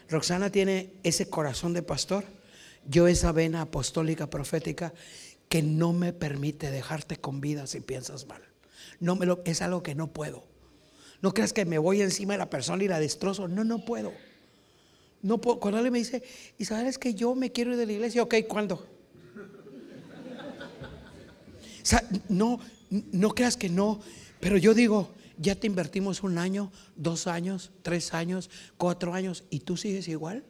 Roxana 0.10 0.52
tiene 0.52 0.94
ese 1.04 1.30
corazón 1.30 1.74
de 1.74 1.82
pastor, 1.82 2.26
yo 2.88 3.08
esa 3.08 3.32
vena 3.32 3.62
apostólica 3.62 4.30
profética 4.30 4.94
que 5.48 5.64
no 5.64 5.94
me 5.94 6.14
permite 6.14 6.72
dejarte 6.72 7.18
con 7.18 7.40
vida 7.42 7.68
si 7.68 7.80
piensas 7.80 8.28
mal. 8.28 8.42
No 9.00 9.16
me 9.16 9.26
lo, 9.26 9.42
es 9.46 9.62
algo 9.62 9.82
que 9.82 9.96
no 9.96 10.08
puedo. 10.08 10.55
No 11.22 11.34
creas 11.34 11.54
que 11.54 11.66
me 11.66 11.78
voy 11.78 12.02
encima 12.02 12.34
de 12.34 12.40
la 12.40 12.50
persona 12.50 12.84
y 12.84 12.88
la 12.88 13.00
destrozo. 13.00 13.48
No, 13.48 13.64
no 13.64 13.84
puedo. 13.84 14.14
No 15.22 15.40
puedo. 15.40 15.60
Cuando 15.60 15.78
alguien 15.78 15.94
me 15.94 16.00
dice, 16.00 16.24
y 16.58 16.66
sabes 16.66 16.98
que 16.98 17.14
yo 17.14 17.36
me 17.36 17.52
quiero 17.52 17.72
ir 17.72 17.78
de 17.78 17.86
la 17.86 17.94
iglesia, 17.94 18.24
ok, 18.24 18.36
¿cuándo? 18.48 18.76
O 21.86 21.88
sea, 21.88 22.04
no, 22.30 22.60
no 22.90 23.30
creas 23.30 23.58
que 23.58 23.70
no, 23.70 24.02
pero 24.40 24.58
yo 24.58 24.74
digo, 24.74 25.12
ya 25.38 25.56
te 25.56 25.68
invertimos 25.68 26.24
un 26.24 26.38
año, 26.38 26.72
dos 26.96 27.28
años, 27.28 27.72
tres 27.82 28.14
años, 28.14 28.50
cuatro 28.78 29.14
años 29.14 29.44
y 29.50 29.60
tú 29.60 29.78
sigues 29.78 30.08
igual. 30.08 30.44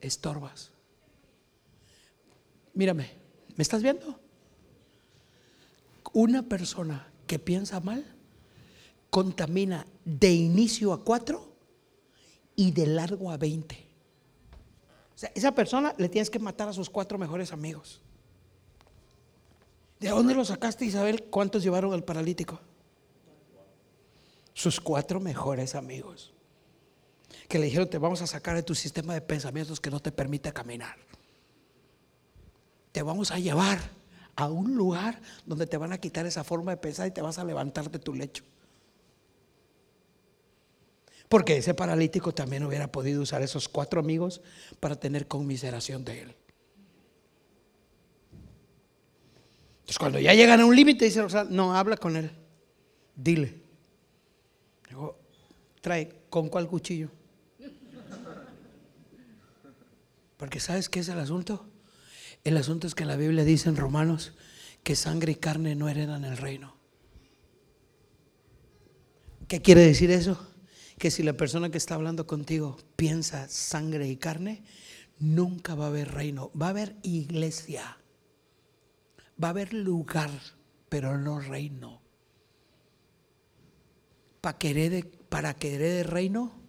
Estorbas. 0.00 0.70
Mírame, 2.74 3.10
¿me 3.56 3.62
estás 3.62 3.82
viendo? 3.82 4.18
Una 6.12 6.42
persona 6.42 7.09
que 7.30 7.38
piensa 7.38 7.78
mal 7.78 8.04
contamina 9.08 9.86
de 10.04 10.32
inicio 10.32 10.92
a 10.92 11.04
cuatro 11.04 11.54
y 12.56 12.72
de 12.72 12.88
largo 12.88 13.30
a 13.30 13.36
veinte. 13.36 13.86
O 15.14 15.18
sea, 15.18 15.30
esa 15.36 15.54
persona 15.54 15.94
le 15.96 16.08
tienes 16.08 16.28
que 16.28 16.40
matar 16.40 16.68
a 16.68 16.72
sus 16.72 16.90
cuatro 16.90 17.18
mejores 17.18 17.52
amigos. 17.52 18.00
¿De 20.00 20.08
dónde 20.08 20.34
lo 20.34 20.44
sacaste, 20.44 20.84
Isabel? 20.84 21.22
¿Cuántos 21.30 21.62
llevaron 21.62 21.92
al 21.92 22.02
paralítico? 22.02 22.58
Sus 24.52 24.80
cuatro 24.80 25.20
mejores 25.20 25.76
amigos. 25.76 26.32
Que 27.48 27.60
le 27.60 27.66
dijeron, 27.66 27.88
te 27.88 27.98
vamos 27.98 28.22
a 28.22 28.26
sacar 28.26 28.56
de 28.56 28.64
tu 28.64 28.74
sistema 28.74 29.14
de 29.14 29.20
pensamientos 29.20 29.78
que 29.78 29.90
no 29.90 30.00
te 30.00 30.10
permite 30.10 30.52
caminar. 30.52 30.96
Te 32.90 33.02
vamos 33.04 33.30
a 33.30 33.38
llevar 33.38 33.99
a 34.40 34.48
un 34.48 34.74
lugar 34.74 35.20
donde 35.44 35.66
te 35.66 35.76
van 35.76 35.92
a 35.92 35.98
quitar 35.98 36.24
esa 36.24 36.44
forma 36.44 36.72
de 36.72 36.78
pensar 36.78 37.06
y 37.06 37.10
te 37.10 37.20
vas 37.20 37.38
a 37.38 37.44
levantar 37.44 37.90
de 37.90 37.98
tu 37.98 38.14
lecho. 38.14 38.42
Porque 41.28 41.58
ese 41.58 41.74
paralítico 41.74 42.32
también 42.32 42.64
hubiera 42.64 42.90
podido 42.90 43.22
usar 43.22 43.42
esos 43.42 43.68
cuatro 43.68 44.00
amigos 44.00 44.40
para 44.80 44.96
tener 44.96 45.28
conmiseración 45.28 46.04
de 46.04 46.22
él. 46.22 46.36
Entonces 49.80 49.98
cuando 49.98 50.18
ya 50.18 50.32
llegan 50.32 50.60
a 50.60 50.66
un 50.66 50.74
límite, 50.74 51.04
dice 51.04 51.22
no, 51.50 51.76
habla 51.76 51.96
con 51.96 52.16
él. 52.16 52.30
Dile. 53.14 53.60
Trae, 55.82 56.24
¿con 56.30 56.48
cuál 56.48 56.66
cuchillo? 56.66 57.10
Porque 60.36 60.60
¿sabes 60.60 60.88
qué 60.88 61.00
es 61.00 61.08
el 61.08 61.18
asunto? 61.18 61.69
El 62.44 62.56
asunto 62.56 62.86
es 62.86 62.94
que 62.94 63.04
la 63.04 63.16
Biblia 63.16 63.44
dice 63.44 63.68
en 63.68 63.76
Romanos 63.76 64.32
que 64.82 64.96
sangre 64.96 65.32
y 65.32 65.36
carne 65.36 65.74
no 65.74 65.88
heredan 65.88 66.24
el 66.24 66.36
reino. 66.36 66.76
¿Qué 69.46 69.60
quiere 69.60 69.82
decir 69.82 70.10
eso? 70.10 70.48
Que 70.98 71.10
si 71.10 71.22
la 71.22 71.34
persona 71.34 71.70
que 71.70 71.78
está 71.78 71.96
hablando 71.96 72.26
contigo 72.26 72.78
piensa 72.96 73.48
sangre 73.48 74.08
y 74.08 74.16
carne, 74.16 74.62
nunca 75.18 75.74
va 75.74 75.86
a 75.86 75.88
haber 75.88 76.12
reino, 76.12 76.50
va 76.54 76.66
a 76.66 76.70
haber 76.70 76.96
iglesia 77.02 78.00
va 79.42 79.48
a 79.48 79.50
haber 79.50 79.72
lugar, 79.72 80.30
pero 80.88 81.16
no 81.18 81.40
reino. 81.40 82.00
Para 84.40 84.58
querer 84.58 85.10
para 85.28 85.54
querer 85.54 86.10
reino, 86.10 86.59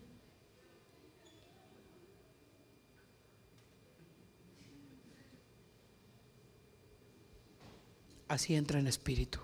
así 8.31 8.55
entra 8.55 8.79
en 8.79 8.87
espíritu. 8.87 9.39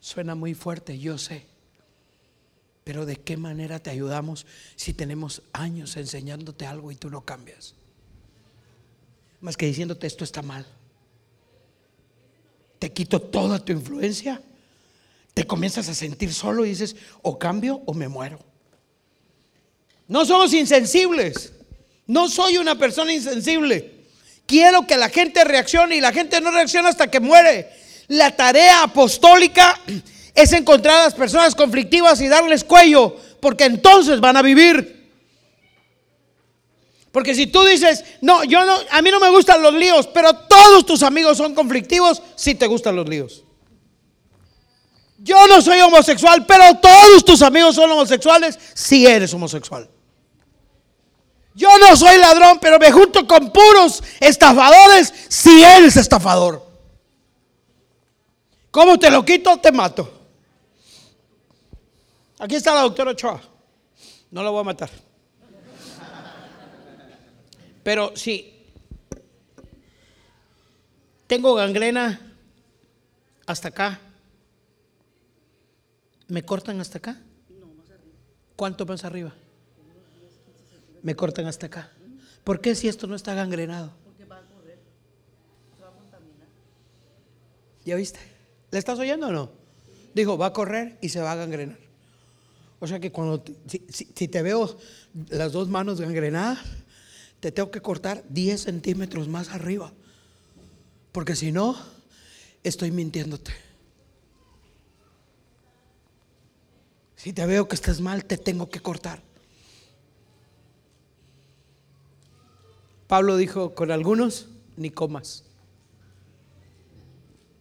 Suena 0.00 0.34
muy 0.34 0.54
fuerte, 0.54 0.98
yo 0.98 1.16
sé. 1.16 1.46
Pero 2.82 3.06
¿de 3.06 3.16
qué 3.16 3.36
manera 3.36 3.78
te 3.78 3.90
ayudamos 3.90 4.46
si 4.76 4.92
tenemos 4.92 5.42
años 5.52 5.96
enseñándote 5.96 6.66
algo 6.66 6.92
y 6.92 6.96
tú 6.96 7.08
no 7.08 7.24
cambias? 7.24 7.74
más 9.44 9.58
que 9.58 9.66
diciéndote 9.66 10.06
esto 10.06 10.24
está 10.24 10.40
mal. 10.40 10.66
Te 12.78 12.90
quito 12.90 13.20
toda 13.20 13.62
tu 13.62 13.72
influencia. 13.72 14.40
Te 15.34 15.46
comienzas 15.46 15.86
a 15.90 15.94
sentir 15.94 16.32
solo 16.32 16.64
y 16.64 16.70
dices, 16.70 16.96
o 17.20 17.38
cambio 17.38 17.82
o 17.84 17.92
me 17.92 18.08
muero. 18.08 18.38
No 20.08 20.24
somos 20.24 20.54
insensibles. 20.54 21.52
No 22.06 22.30
soy 22.30 22.56
una 22.56 22.78
persona 22.78 23.12
insensible. 23.12 23.93
Quiero 24.46 24.86
que 24.86 24.96
la 24.96 25.08
gente 25.08 25.42
reaccione 25.44 25.96
y 25.96 26.00
la 26.00 26.12
gente 26.12 26.40
no 26.40 26.50
reacciona 26.50 26.88
hasta 26.88 27.10
que 27.10 27.20
muere. 27.20 27.70
La 28.08 28.34
tarea 28.36 28.82
apostólica 28.82 29.80
es 30.34 30.52
encontrar 30.52 31.00
a 31.00 31.04
las 31.04 31.14
personas 31.14 31.54
conflictivas 31.54 32.20
y 32.20 32.28
darles 32.28 32.64
cuello, 32.64 33.16
porque 33.40 33.64
entonces 33.64 34.20
van 34.20 34.36
a 34.36 34.42
vivir. 34.42 35.04
Porque 37.10 37.34
si 37.34 37.46
tú 37.46 37.64
dices, 37.64 38.04
no, 38.20 38.42
yo 38.42 38.64
no, 38.64 38.76
a 38.90 39.00
mí 39.00 39.10
no 39.10 39.20
me 39.20 39.30
gustan 39.30 39.62
los 39.62 39.72
líos, 39.72 40.08
pero 40.08 40.34
todos 40.34 40.84
tus 40.84 41.02
amigos 41.04 41.38
son 41.38 41.54
conflictivos, 41.54 42.20
sí 42.34 42.56
te 42.56 42.66
gustan 42.66 42.96
los 42.96 43.08
líos. 43.08 43.44
Yo 45.18 45.46
no 45.46 45.62
soy 45.62 45.80
homosexual, 45.80 46.44
pero 46.44 46.74
todos 46.78 47.24
tus 47.24 47.40
amigos 47.40 47.76
son 47.76 47.90
homosexuales, 47.90 48.58
sí 48.74 49.06
eres 49.06 49.32
homosexual. 49.32 49.88
Yo 51.54 51.68
no 51.78 51.96
soy 51.96 52.18
ladrón, 52.18 52.58
pero 52.60 52.78
me 52.78 52.90
junto 52.90 53.26
con 53.26 53.52
puros 53.52 54.02
estafadores, 54.18 55.12
si 55.28 55.62
eres 55.62 55.96
estafador. 55.96 56.66
¿Cómo 58.72 58.98
te 58.98 59.08
lo 59.08 59.24
quito? 59.24 59.56
Te 59.58 59.70
mato. 59.70 60.10
Aquí 62.40 62.56
está 62.56 62.74
la 62.74 62.80
doctora 62.80 63.12
Ochoa. 63.12 63.40
No 64.32 64.42
la 64.42 64.50
voy 64.50 64.60
a 64.60 64.64
matar. 64.64 64.90
Pero 67.84 68.16
si 68.16 68.66
tengo 71.28 71.54
gangrena 71.54 72.20
hasta 73.46 73.68
acá, 73.68 74.00
¿me 76.26 76.44
cortan 76.44 76.80
hasta 76.80 76.98
acá? 76.98 77.20
¿Cuánto 78.56 78.86
más 78.86 79.04
arriba? 79.04 79.32
Me 81.04 81.14
cortan 81.14 81.46
hasta 81.46 81.66
acá. 81.66 81.92
¿Por 82.44 82.62
qué 82.62 82.74
si 82.74 82.88
esto 82.88 83.06
no 83.06 83.14
está 83.14 83.34
gangrenado? 83.34 83.92
Porque 84.04 84.24
va 84.24 84.38
a 84.38 84.42
correr, 84.42 84.78
se 85.76 85.82
va 85.82 85.88
a 85.90 85.92
contaminar. 85.92 86.48
¿Ya 87.84 87.94
viste? 87.96 88.20
¿Le 88.70 88.78
estás 88.78 88.98
oyendo 88.98 89.28
o 89.28 89.32
no? 89.32 89.50
Dijo, 90.14 90.38
va 90.38 90.46
a 90.46 90.52
correr 90.54 90.96
y 91.02 91.10
se 91.10 91.20
va 91.20 91.32
a 91.32 91.36
gangrenar. 91.36 91.76
O 92.80 92.86
sea 92.86 93.00
que 93.00 93.12
cuando, 93.12 93.44
si 93.66 94.28
te 94.28 94.42
veo 94.42 94.78
las 95.28 95.52
dos 95.52 95.68
manos 95.68 96.00
gangrenadas, 96.00 96.58
te 97.38 97.52
tengo 97.52 97.70
que 97.70 97.82
cortar 97.82 98.24
10 98.30 98.62
centímetros 98.62 99.28
más 99.28 99.50
arriba. 99.50 99.92
Porque 101.12 101.36
si 101.36 101.52
no, 101.52 101.76
estoy 102.62 102.90
mintiéndote. 102.90 103.52
Si 107.16 107.34
te 107.34 107.44
veo 107.44 107.68
que 107.68 107.74
estás 107.74 108.00
mal, 108.00 108.24
te 108.24 108.38
tengo 108.38 108.70
que 108.70 108.80
cortar. 108.80 109.20
Pablo 113.06 113.36
dijo, 113.36 113.74
con 113.74 113.90
algunos 113.90 114.48
ni 114.76 114.90
comas, 114.90 115.44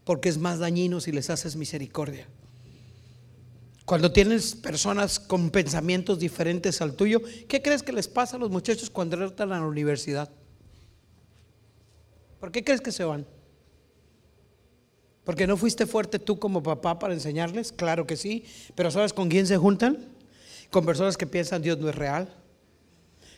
porque 0.04 0.30
es 0.30 0.38
más 0.38 0.60
dañino 0.60 1.00
si 1.02 1.12
les 1.12 1.30
haces 1.30 1.56
misericordia. 1.56 2.28
Cuando 3.86 4.14
tienes 4.14 4.56
personas 4.56 5.20
con 5.20 5.50
pensamientos 5.50 6.18
diferentes 6.18 6.82
al 6.82 6.96
tuyo, 6.96 7.22
¿qué 7.48 7.62
crees 7.62 7.84
que 7.84 7.92
les 7.92 8.08
pasa 8.08 8.38
a 8.38 8.40
los 8.40 8.50
muchachos 8.50 8.90
cuando 8.90 9.22
entran 9.22 9.52
a 9.52 9.60
la 9.60 9.68
universidad? 9.68 10.30
¿Por 12.40 12.52
qué 12.52 12.64
crees 12.64 12.82
que 12.82 12.92
se 12.92 13.04
van? 13.04 13.26
¿Porque 15.24 15.48
no 15.48 15.58
fuiste 15.58 15.86
fuerte 15.86 16.20
tú 16.20 16.40
como 16.40 16.62
papá 16.62 17.00
para 17.00 17.14
enseñarles? 17.14 17.72
Claro 17.72 18.06
que 18.06 18.18
sí. 18.18 18.46
Pero 18.76 18.92
¿sabes 18.92 19.14
con 19.14 19.30
quién 19.30 19.48
se 19.48 19.58
juntan? 19.58 20.10
Con 20.70 20.86
personas 20.86 21.18
que 21.18 21.28
piensan 21.28 21.62
Dios 21.62 21.78
no 21.78 21.90
es 21.90 21.96
real. 21.96 22.34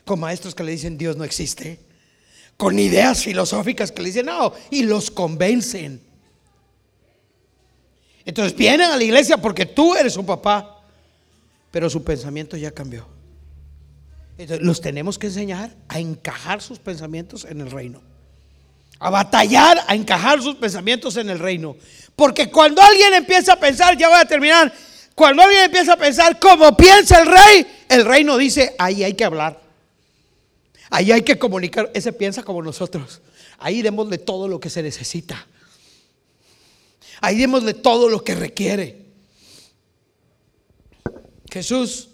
Con 0.04 0.18
maestros 0.20 0.54
que 0.54 0.64
le 0.64 0.72
dicen 0.72 0.98
Dios 0.98 1.16
no 1.16 1.24
existe. 1.24 1.78
Con 2.56 2.78
ideas 2.78 3.22
filosóficas 3.22 3.92
que 3.92 4.02
le 4.02 4.08
dicen 4.08 4.26
no. 4.26 4.52
Y 4.70 4.82
los 4.84 5.10
convencen. 5.10 6.02
Entonces 8.24 8.56
vienen 8.56 8.90
a 8.90 8.96
la 8.96 9.04
iglesia 9.04 9.36
porque 9.36 9.66
tú 9.66 9.94
eres 9.94 10.16
un 10.16 10.26
papá. 10.26 10.82
Pero 11.70 11.90
su 11.90 12.02
pensamiento 12.02 12.56
ya 12.56 12.70
cambió. 12.70 13.06
Entonces 14.38 14.64
los 14.64 14.80
tenemos 14.80 15.18
que 15.18 15.28
enseñar 15.28 15.74
a 15.88 15.98
encajar 15.98 16.60
sus 16.60 16.78
pensamientos 16.78 17.44
en 17.44 17.60
el 17.60 17.70
reino 17.70 18.00
a 18.98 19.10
batallar, 19.10 19.84
a 19.86 19.94
encajar 19.94 20.42
sus 20.42 20.54
pensamientos 20.56 21.16
en 21.16 21.30
el 21.30 21.38
reino. 21.38 21.76
Porque 22.14 22.50
cuando 22.50 22.80
alguien 22.80 23.14
empieza 23.14 23.54
a 23.54 23.60
pensar, 23.60 23.96
ya 23.96 24.08
voy 24.08 24.18
a 24.18 24.24
terminar, 24.24 24.72
cuando 25.14 25.42
alguien 25.42 25.64
empieza 25.64 25.94
a 25.94 25.96
pensar 25.96 26.38
como 26.38 26.76
piensa 26.76 27.20
el 27.20 27.26
rey, 27.26 27.66
el 27.88 28.04
reino 28.04 28.36
dice, 28.36 28.74
ahí 28.78 29.04
hay 29.04 29.14
que 29.14 29.24
hablar. 29.24 29.60
Ahí 30.90 31.12
hay 31.12 31.22
que 31.22 31.38
comunicar. 31.38 31.90
Ese 31.94 32.12
piensa 32.12 32.42
como 32.42 32.62
nosotros. 32.62 33.20
Ahí 33.58 33.82
démosle 33.82 34.18
todo 34.18 34.48
lo 34.48 34.60
que 34.60 34.70
se 34.70 34.82
necesita. 34.82 35.46
Ahí 37.20 37.36
démosle 37.38 37.74
todo 37.74 38.08
lo 38.08 38.22
que 38.22 38.34
requiere. 38.34 39.06
Jesús 41.50 42.08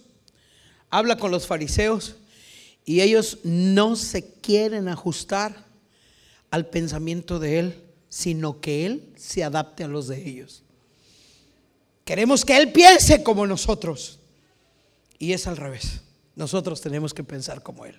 habla 0.90 1.16
con 1.16 1.30
los 1.30 1.46
fariseos 1.46 2.16
y 2.84 3.00
ellos 3.00 3.38
no 3.42 3.96
se 3.96 4.24
quieren 4.40 4.88
ajustar 4.88 5.64
al 6.50 6.66
pensamiento 6.66 7.38
de 7.38 7.58
Él, 7.58 7.82
sino 8.08 8.60
que 8.60 8.86
Él 8.86 9.12
se 9.16 9.42
adapte 9.42 9.84
a 9.84 9.88
los 9.88 10.08
de 10.08 10.28
ellos. 10.28 10.62
Queremos 12.04 12.44
que 12.44 12.56
Él 12.56 12.72
piense 12.72 13.22
como 13.22 13.46
nosotros. 13.46 14.18
Y 15.18 15.32
es 15.32 15.46
al 15.46 15.56
revés. 15.56 16.00
Nosotros 16.34 16.80
tenemos 16.80 17.14
que 17.14 17.22
pensar 17.22 17.62
como 17.62 17.86
Él. 17.86 17.96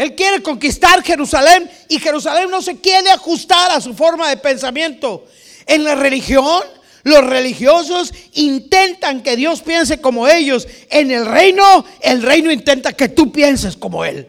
Él 0.00 0.14
quiere 0.14 0.42
conquistar 0.42 1.02
Jerusalén 1.02 1.70
y 1.86 1.98
Jerusalén 1.98 2.50
no 2.50 2.62
se 2.62 2.80
quiere 2.80 3.10
ajustar 3.10 3.70
a 3.70 3.82
su 3.82 3.92
forma 3.92 4.30
de 4.30 4.38
pensamiento. 4.38 5.26
En 5.66 5.84
la 5.84 5.94
religión, 5.94 6.62
los 7.02 7.22
religiosos 7.26 8.10
intentan 8.32 9.22
que 9.22 9.36
Dios 9.36 9.60
piense 9.60 10.00
como 10.00 10.26
ellos. 10.26 10.66
En 10.88 11.10
el 11.10 11.26
reino, 11.26 11.84
el 12.00 12.22
reino 12.22 12.50
intenta 12.50 12.94
que 12.94 13.10
tú 13.10 13.30
pienses 13.30 13.76
como 13.76 14.02
Él. 14.06 14.26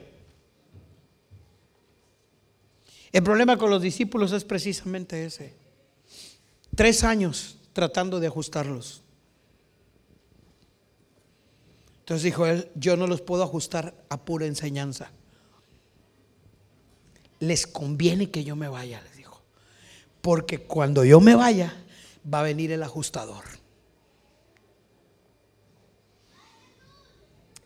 El 3.13 3.23
problema 3.23 3.55
con 3.55 3.69
los 3.69 3.81
discípulos 3.81 4.33
es 4.33 4.43
precisamente 4.43 5.23
ese. 5.23 5.53
Tres 6.75 7.05
años 7.05 7.55
tratando 7.71 8.19
de 8.19 8.27
ajustarlos. 8.27 9.03
Entonces 11.99 12.23
dijo 12.23 12.45
él, 12.45 12.69
yo 12.75 12.97
no 12.97 13.07
los 13.07 13.21
puedo 13.21 13.41
ajustar 13.41 13.93
a 14.09 14.17
pura 14.17 14.47
enseñanza. 14.47 15.11
Les 17.41 17.67
conviene 17.67 18.31
que 18.31 18.45
yo 18.45 18.55
me 18.55 18.69
vaya, 18.69 19.01
les 19.01 19.17
dijo. 19.17 19.41
Porque 20.21 20.59
cuando 20.59 21.03
yo 21.03 21.19
me 21.19 21.35
vaya, 21.35 21.75
va 22.33 22.39
a 22.39 22.43
venir 22.43 22.71
el 22.71 22.83
ajustador. 22.83 23.43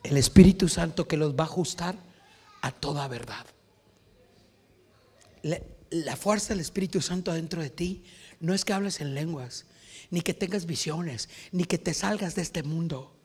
El 0.02 0.18
Espíritu 0.18 0.68
Santo 0.68 1.08
que 1.08 1.18
los 1.18 1.36
va 1.36 1.44
a 1.44 1.48
ajustar 1.48 1.96
a 2.62 2.72
toda 2.72 3.08
verdad 3.08 3.46
la, 5.92 6.16
fuerza 6.16 6.50
del 6.50 6.60
Espíritu 6.62 7.02
Santo 7.02 7.32
dentro 7.32 7.62
de 7.62 7.70
ti 7.70 8.04
no 8.40 8.54
es 8.54 8.66
que 8.66 8.74
hables 8.74 9.00
en 9.02 9.14
lenguas, 9.14 9.66
ni 10.10 10.22
que 10.22 10.34
tengas 10.34 10.66
visiones, 10.66 11.30
ni 11.52 11.66
que 11.66 11.78
te 11.78 11.94
salgas 11.94 12.36
de 12.36 12.42
este 12.42 12.64
mundo. 12.64 13.16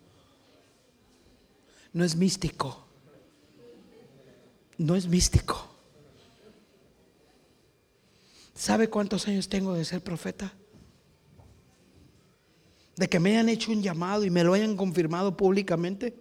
No 1.92 2.05
es 2.05 2.16
místico. 2.16 2.86
No 4.78 4.96
es 4.96 5.07
místico. 5.07 5.69
¿Sabe 8.61 8.90
cuántos 8.90 9.26
años 9.26 9.48
tengo 9.48 9.72
de 9.72 9.86
ser 9.86 10.04
profeta? 10.04 10.52
De 12.94 13.08
que 13.08 13.18
me 13.18 13.30
hayan 13.30 13.48
hecho 13.48 13.72
un 13.72 13.80
llamado 13.80 14.22
y 14.22 14.28
me 14.28 14.44
lo 14.44 14.52
hayan 14.52 14.76
confirmado 14.76 15.34
públicamente. 15.34 16.14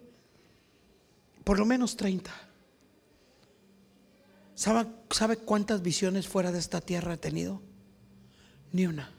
Por 1.44 1.58
lo 1.58 1.66
menos 1.66 1.98
30. 1.98 2.30
¿Sabe, 4.54 5.36
cuántas 5.36 5.82
visiones 5.82 6.28
fuera 6.28 6.50
de 6.50 6.60
esta 6.60 6.80
tierra 6.80 7.12
he 7.12 7.18
tenido? 7.18 7.60
Ni 8.72 8.86
una. 8.86 9.12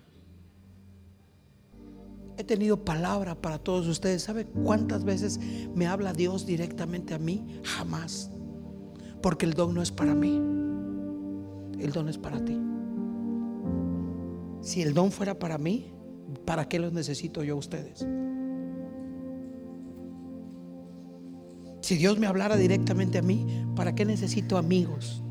He 2.39 2.43
tenido 2.43 2.83
palabra 2.83 3.39
para 3.39 3.59
todos 3.59 3.85
ustedes. 3.85 4.23
¿Sabe 4.23 4.45
cuántas 4.45 5.03
veces 5.03 5.39
me 5.75 5.85
habla 5.85 6.13
Dios 6.13 6.47
directamente 6.47 7.13
a 7.13 7.19
mí? 7.19 7.61
Jamás. 7.63 8.31
Porque 9.21 9.45
el 9.45 9.53
don 9.53 9.75
no 9.75 9.83
es 9.83 9.91
para 9.91 10.15
mí. 10.15 10.37
El 11.79 11.91
don 11.91 12.09
es 12.09 12.17
para 12.17 12.43
ti. 12.43 12.70
Si 14.61 14.81
el 14.81 14.93
don 14.93 15.11
fuera 15.11 15.37
para 15.37 15.57
mí, 15.57 15.91
¿para 16.45 16.67
qué 16.67 16.79
los 16.79 16.93
necesito 16.93 17.43
yo 17.43 17.55
a 17.55 17.57
ustedes? 17.57 18.05
Si 21.81 21.97
Dios 21.97 22.19
me 22.19 22.27
hablara 22.27 22.55
directamente 22.55 23.17
a 23.17 23.21
mí, 23.21 23.65
¿para 23.75 23.95
qué 23.95 24.05
necesito 24.05 24.57
amigos? 24.57 25.23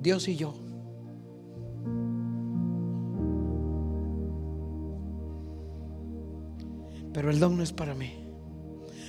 Dios 0.00 0.28
y 0.28 0.36
yo. 0.36 0.54
Pero 7.14 7.30
el 7.30 7.40
don 7.40 7.56
no 7.56 7.62
es 7.62 7.72
para 7.72 7.94
mí. 7.94 8.12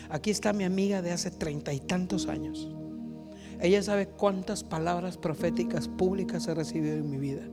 Aquí 0.10 0.30
está 0.30 0.54
mi 0.54 0.64
amiga 0.64 1.02
de 1.02 1.12
hace 1.12 1.32
treinta 1.32 1.74
y 1.74 1.80
tantos 1.80 2.28
años. 2.28 2.70
Ella 3.64 3.82
sabe 3.82 4.07
cuántas 4.07 4.61
palabras 4.61 5.16
proféticas 5.16 5.88
públicas 5.88 6.45
he 6.49 6.53
recibido 6.53 6.97
en 6.97 7.09
mi 7.09 7.18
vida. 7.18 7.43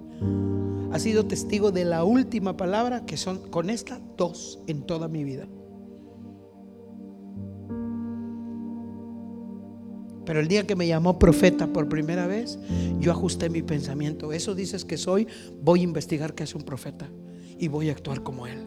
Ha 0.90 0.98
sido 0.98 1.24
testigo 1.26 1.70
de 1.70 1.84
la 1.84 2.02
última 2.02 2.56
palabra, 2.56 3.06
que 3.06 3.16
son 3.16 3.38
con 3.48 3.70
esta 3.70 4.00
dos 4.16 4.58
en 4.66 4.82
toda 4.82 5.06
mi 5.06 5.22
vida. 5.22 5.46
Pero 10.24 10.40
el 10.40 10.48
día 10.48 10.66
que 10.66 10.74
me 10.74 10.88
llamó 10.88 11.16
profeta 11.16 11.72
por 11.72 11.88
primera 11.88 12.26
vez, 12.26 12.58
yo 12.98 13.12
ajusté 13.12 13.48
mi 13.48 13.62
pensamiento. 13.62 14.32
Eso 14.32 14.56
dices 14.56 14.84
que 14.84 14.96
soy, 14.96 15.28
voy 15.62 15.80
a 15.80 15.84
investigar 15.84 16.34
qué 16.34 16.42
es 16.42 16.56
un 16.56 16.62
profeta 16.62 17.08
y 17.56 17.68
voy 17.68 17.88
a 17.88 17.92
actuar 17.92 18.24
como 18.24 18.48
él. 18.48 18.66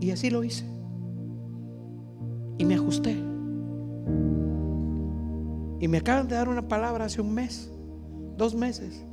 Y 0.00 0.10
así 0.10 0.28
lo 0.28 0.42
hice. 0.42 0.64
Y 2.58 2.64
me 2.64 2.74
ajusté. 2.74 3.23
Y 5.84 5.88
me 5.88 5.98
acaban 5.98 6.26
de 6.28 6.34
dar 6.34 6.48
una 6.48 6.66
palabra 6.66 7.04
hace 7.04 7.20
un 7.20 7.34
mes, 7.34 7.70
dos 8.38 8.54
meses, 8.54 9.04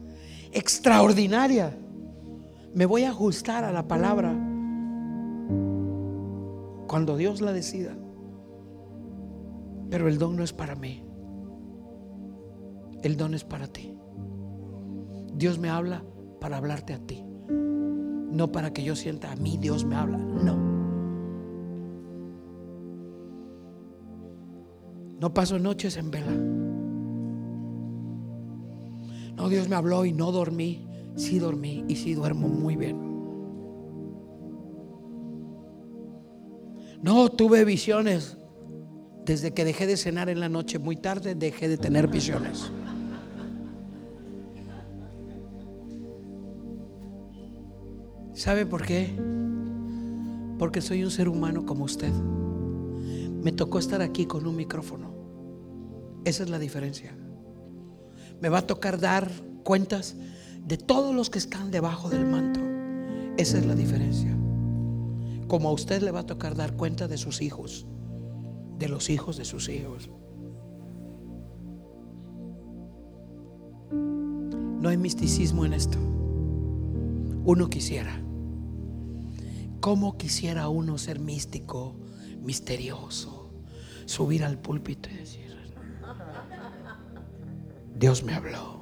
extraordinaria. 0.53 1.77
Me 2.73 2.85
voy 2.85 3.03
a 3.03 3.09
ajustar 3.09 3.65
a 3.65 3.73
la 3.73 3.89
palabra 3.89 4.31
cuando 6.87 7.17
Dios 7.17 7.41
la 7.41 7.51
decida. 7.51 7.93
Pero 9.89 10.07
el 10.07 10.17
don 10.17 10.37
no 10.37 10.45
es 10.45 10.53
para 10.53 10.75
mí. 10.75 11.03
El 13.03 13.17
don 13.17 13.33
es 13.33 13.43
para 13.43 13.67
ti. 13.67 13.93
Dios 15.33 15.59
me 15.59 15.67
habla 15.67 16.05
para 16.39 16.55
hablarte 16.55 16.93
a 16.93 16.99
ti. 16.99 17.21
No 17.49 18.49
para 18.53 18.71
que 18.71 18.81
yo 18.81 18.95
sienta 18.95 19.33
a 19.33 19.35
mí 19.35 19.57
Dios 19.57 19.83
me 19.83 19.97
habla. 19.97 20.17
No. 20.17 20.55
No 25.19 25.33
paso 25.33 25.59
noches 25.59 25.97
en 25.97 26.11
vela. 26.11 26.60
No, 29.41 29.49
Dios 29.49 29.67
me 29.67 29.75
habló 29.75 30.05
y 30.05 30.13
no 30.13 30.31
dormí. 30.31 30.87
Sí 31.15 31.39
dormí 31.39 31.83
y 31.87 31.95
sí 31.95 32.13
duermo 32.13 32.47
muy 32.47 32.75
bien. 32.75 32.95
No 37.01 37.27
tuve 37.29 37.65
visiones. 37.65 38.37
Desde 39.25 39.51
que 39.51 39.65
dejé 39.65 39.87
de 39.87 39.97
cenar 39.97 40.29
en 40.29 40.39
la 40.39 40.47
noche 40.47 40.77
muy 40.77 40.95
tarde, 40.95 41.33
dejé 41.33 41.69
de 41.69 41.79
tener 41.79 42.07
visiones. 42.07 42.71
¿Sabe 48.35 48.67
por 48.67 48.85
qué? 48.85 49.09
Porque 50.59 50.81
soy 50.81 51.03
un 51.03 51.09
ser 51.09 51.27
humano 51.27 51.65
como 51.65 51.85
usted. 51.85 52.13
Me 53.41 53.51
tocó 53.51 53.79
estar 53.79 54.03
aquí 54.03 54.27
con 54.27 54.45
un 54.45 54.55
micrófono. 54.55 55.15
Esa 56.25 56.43
es 56.43 56.49
la 56.51 56.59
diferencia 56.59 57.17
me 58.41 58.49
va 58.49 58.59
a 58.59 58.67
tocar 58.67 58.99
dar 58.99 59.31
cuentas 59.63 60.15
de 60.65 60.77
todos 60.77 61.15
los 61.15 61.29
que 61.29 61.39
están 61.39 61.71
debajo 61.71 62.09
del 62.09 62.25
manto. 62.25 62.59
Esa 63.37 63.59
es 63.59 63.65
la 63.65 63.75
diferencia. 63.75 64.35
Como 65.47 65.69
a 65.69 65.71
usted 65.71 66.01
le 66.01 66.11
va 66.11 66.21
a 66.21 66.25
tocar 66.25 66.55
dar 66.55 66.75
cuenta 66.75 67.07
de 67.07 67.17
sus 67.17 67.41
hijos, 67.41 67.85
de 68.77 68.89
los 68.89 69.09
hijos 69.09 69.37
de 69.37 69.45
sus 69.45 69.69
hijos. 69.69 70.09
No 73.91 74.89
hay 74.89 74.97
misticismo 74.97 75.65
en 75.65 75.73
esto. 75.73 75.99
Uno 77.45 77.69
quisiera. 77.69 78.19
¿Cómo 79.79 80.17
quisiera 80.17 80.69
uno 80.69 80.97
ser 80.97 81.19
místico, 81.19 81.95
misterioso, 82.41 83.51
subir 84.05 84.43
al 84.43 84.59
púlpito 84.59 85.09
y 85.09 85.17
decir? 85.17 85.40
Dios 88.01 88.23
me 88.23 88.33
habló, 88.33 88.79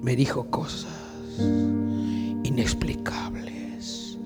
me 0.00 0.14
dijo 0.14 0.48
cosas 0.48 0.94
inexplicables 2.44 4.16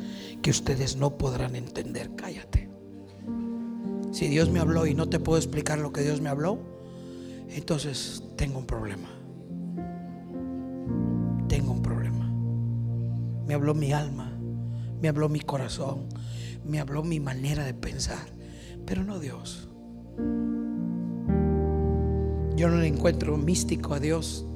que 0.43 0.51
ustedes 0.51 0.97
no 0.97 1.17
podrán 1.17 1.57
entender? 1.57 2.11
Cállate. 2.15 2.69
Si 4.13 4.29
Dios 4.29 4.51
me 4.51 4.61
habló 4.61 4.87
y 4.87 4.93
no 4.93 5.09
te 5.09 5.19
puedo 5.19 5.39
explicar 5.39 5.79
lo 5.79 5.95
que 5.95 6.03
Dios 6.03 6.21
me 6.21 6.29
habló, 6.29 6.59
entonces 7.49 8.23
tengo 8.37 8.59
un 8.59 8.67
problema. 8.67 9.09
Tengo 11.49 11.73
un 11.73 11.81
problema. 11.81 12.31
Me 13.47 13.55
habló 13.55 13.73
mi 13.73 13.93
alma, 13.93 14.31
me 15.01 15.09
habló 15.09 15.31
mi 15.31 15.41
corazón, 15.41 16.07
me 16.67 16.81
habló 16.81 17.03
mi 17.03 17.19
manera 17.19 17.65
de 17.65 17.73
pensar, 17.73 18.27
pero 18.85 19.05
no 19.05 19.19
Dios. 19.21 19.71
Yo 22.57 22.69
no 22.69 22.79
le 22.79 22.87
encuentro 22.87 23.37
místico 23.37 23.93
a 23.93 24.01
Dios, 24.01 24.47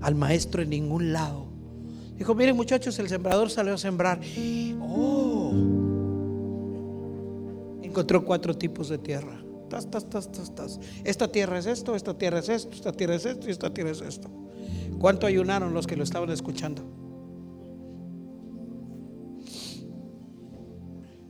al 0.00 0.16
maestro 0.16 0.62
en 0.62 0.70
ningún 0.70 1.12
lado. 1.12 1.46
Dijo, 2.16 2.34
miren 2.34 2.56
muchachos, 2.56 2.98
el 2.98 3.08
sembrador 3.08 3.50
salió 3.50 3.74
a 3.74 3.78
sembrar. 3.78 4.20
Oh, 4.82 5.52
encontró 7.82 8.24
cuatro 8.24 8.56
tipos 8.56 8.88
de 8.88 8.98
tierra. 8.98 9.40
Esta 11.04 11.28
tierra 11.30 11.58
es 11.58 11.66
esto, 11.66 11.94
esta 11.94 12.18
tierra 12.18 12.40
es 12.40 12.48
esto, 12.48 12.74
esta 12.74 12.92
tierra 12.92 13.14
es 13.14 13.24
esto 13.24 13.46
y 13.46 13.52
esta 13.52 13.72
tierra 13.72 13.92
es 13.92 14.00
esto. 14.00 14.28
¿Cuánto 14.98 15.26
ayunaron 15.26 15.72
los 15.72 15.86
que 15.86 15.94
lo 15.96 16.02
estaban 16.02 16.30
escuchando? 16.30 16.82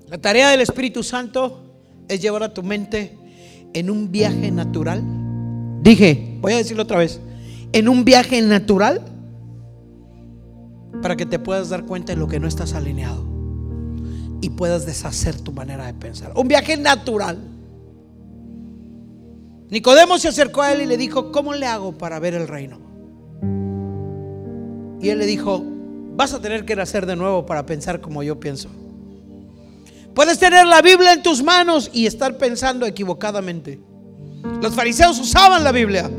La 0.09 0.19
tarea 0.19 0.51
del 0.51 0.63
Espíritu 0.63 1.03
Santo 1.03 1.61
es 2.09 2.21
llevar 2.21 2.43
a 2.43 2.55
tu 2.55 2.63
mente 2.63 3.17
en 3.75 3.91
un 3.91 4.11
viaje 4.11 4.51
natural. 4.51 5.20
Dije, 5.83 6.39
voy 6.41 6.53
a 6.53 6.57
decirlo 6.57 6.83
otra 6.83 6.99
vez, 6.99 7.21
en 7.73 7.89
un 7.89 8.05
viaje 8.05 8.41
natural 8.43 9.03
para 11.03 11.17
que 11.17 11.27
te 11.27 11.39
puedas 11.39 11.69
dar 11.71 11.87
cuenta 11.87 12.13
de 12.13 12.19
lo 12.19 12.29
que 12.29 12.41
no 12.41 12.49
estás 12.49 12.75
alineado 12.75 13.25
y 14.41 14.51
puedas 14.51 14.87
deshacer 14.87 15.41
tu 15.41 15.53
manera 15.53 15.87
de 15.87 15.95
pensar. 15.95 16.33
Un 16.37 16.49
viaje 16.49 16.77
natural. 16.77 17.39
Nicodemo 19.71 20.19
se 20.19 20.29
acercó 20.29 20.63
a 20.63 20.73
él 20.73 20.83
y 20.83 20.87
le 20.87 20.97
dijo, 20.97 21.31
¿cómo 21.31 21.55
le 21.55 21.67
hago 21.67 21.97
para 21.97 22.19
ver 22.19 22.35
el 22.35 22.49
reino? 22.49 22.79
Y 25.01 25.09
él 25.09 25.19
le 25.19 25.27
dijo, 25.27 25.63
vas 26.17 26.35
a 26.35 26.41
tener 26.41 26.65
que 26.65 26.77
nacer 26.77 27.07
de 27.07 27.17
nuevo 27.17 27.47
para 27.47 27.65
pensar 27.65 28.01
como 28.01 28.23
yo 28.23 28.41
pienso. 28.41 28.69
Puedes 30.15 30.39
tener 30.39 30.67
la 30.67 30.83
Biblia 30.83 31.13
en 31.13 31.23
tus 31.23 31.43
manos 31.43 31.89
y 31.93 32.07
estar 32.07 32.37
pensando 32.37 32.85
equivocadamente. 32.85 33.79
Los 34.43 34.75
fariseos 34.75 35.19
usaban 35.19 35.65
la 35.65 35.73
Biblia. 35.73 36.11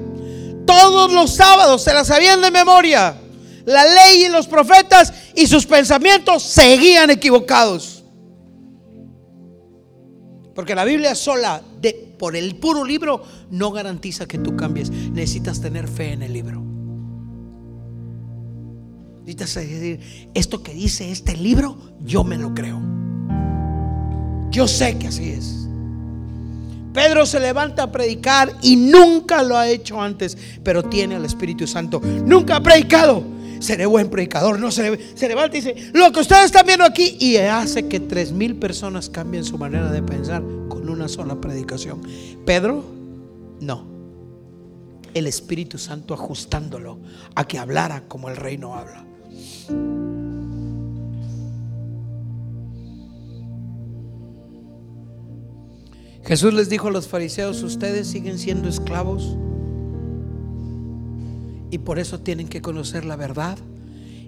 Todos 0.66 1.12
los 1.12 1.34
sábados 1.36 1.84
se 1.84 1.94
la 1.94 2.06
sabían 2.06 2.42
de 2.42 2.52
memoria. 2.52 3.20
La 3.66 3.84
ley 3.84 4.26
y 4.26 4.30
los 4.30 4.48
profetas 4.48 5.14
y 5.36 5.48
sus 5.48 5.66
pensamientos 5.66 6.44
seguían 6.44 7.10
equivocados. 7.10 8.04
Porque 10.56 10.76
la 10.76 10.84
Biblia 10.84 11.16
sola, 11.16 11.62
de, 11.80 11.94
por 12.18 12.36
el 12.36 12.56
puro 12.56 12.84
libro, 12.84 13.24
no 13.50 13.72
garantiza 13.72 14.28
que 14.28 14.38
tú 14.38 14.56
cambies. 14.56 14.90
Necesitas 14.92 15.62
tener 15.62 15.88
fe 15.88 16.14
en 16.14 16.24
el 16.24 16.34
libro. 16.34 16.62
Necesitas 19.22 19.56
decir, 19.56 20.30
esto 20.34 20.62
que 20.62 20.74
dice 20.74 21.12
este 21.12 21.38
libro, 21.38 21.78
yo 22.02 22.24
me 22.24 22.38
lo 22.38 22.54
creo. 22.54 22.82
Yo 24.50 24.68
sé 24.68 24.98
que 24.98 25.08
así 25.08 25.30
es. 25.30 25.61
Pedro 26.94 27.26
se 27.26 27.40
levanta 27.40 27.84
a 27.84 27.92
predicar 27.92 28.52
y 28.62 28.76
nunca 28.76 29.44
lo 29.44 29.58
ha 29.58 29.68
hecho 29.68 30.02
antes, 30.02 30.38
pero 30.64 30.84
tiene 30.84 31.16
al 31.16 31.26
Espíritu 31.26 31.66
Santo. 31.68 32.02
Nunca 32.02 32.58
ha 32.58 32.64
predicado. 32.64 33.24
Seré 33.60 33.86
buen 33.86 34.10
predicador. 34.10 34.60
No 34.60 34.72
se, 34.72 35.16
se 35.16 35.28
levanta 35.28 35.56
y 35.56 35.62
dice, 35.62 35.92
lo 35.94 36.12
que 36.12 36.20
ustedes 36.20 36.46
están 36.46 36.66
viendo 36.66 36.84
aquí, 36.84 37.18
y 37.20 37.38
hace 37.38 37.88
que 37.88 38.00
tres 38.00 38.32
mil 38.32 38.56
personas 38.56 39.10
cambien 39.10 39.44
su 39.44 39.58
manera 39.58 39.92
de 39.92 40.02
pensar 40.02 40.42
con 40.68 40.90
una 40.90 41.08
sola 41.08 41.40
predicación. 41.40 42.02
Pedro, 42.46 42.84
no. 43.60 43.86
El 45.14 45.28
Espíritu 45.28 45.78
Santo 45.78 46.14
ajustándolo 46.14 47.00
a 47.36 47.46
que 47.46 47.60
hablara 47.60 48.08
como 48.08 48.30
el 48.30 48.36
reino 48.36 48.76
habla. 48.76 49.06
Jesús 56.32 56.54
les 56.54 56.70
dijo 56.70 56.88
a 56.88 56.92
los 56.92 57.10
fariseos, 57.10 57.62
ustedes 57.62 58.08
siguen 58.08 58.40
siendo 58.40 58.70
esclavos 58.70 59.36
y 61.70 61.78
por 61.80 62.00
eso 62.00 62.22
tienen 62.22 62.48
que 62.48 62.62
conocer 62.62 63.04
la 63.04 63.18
verdad 63.18 63.58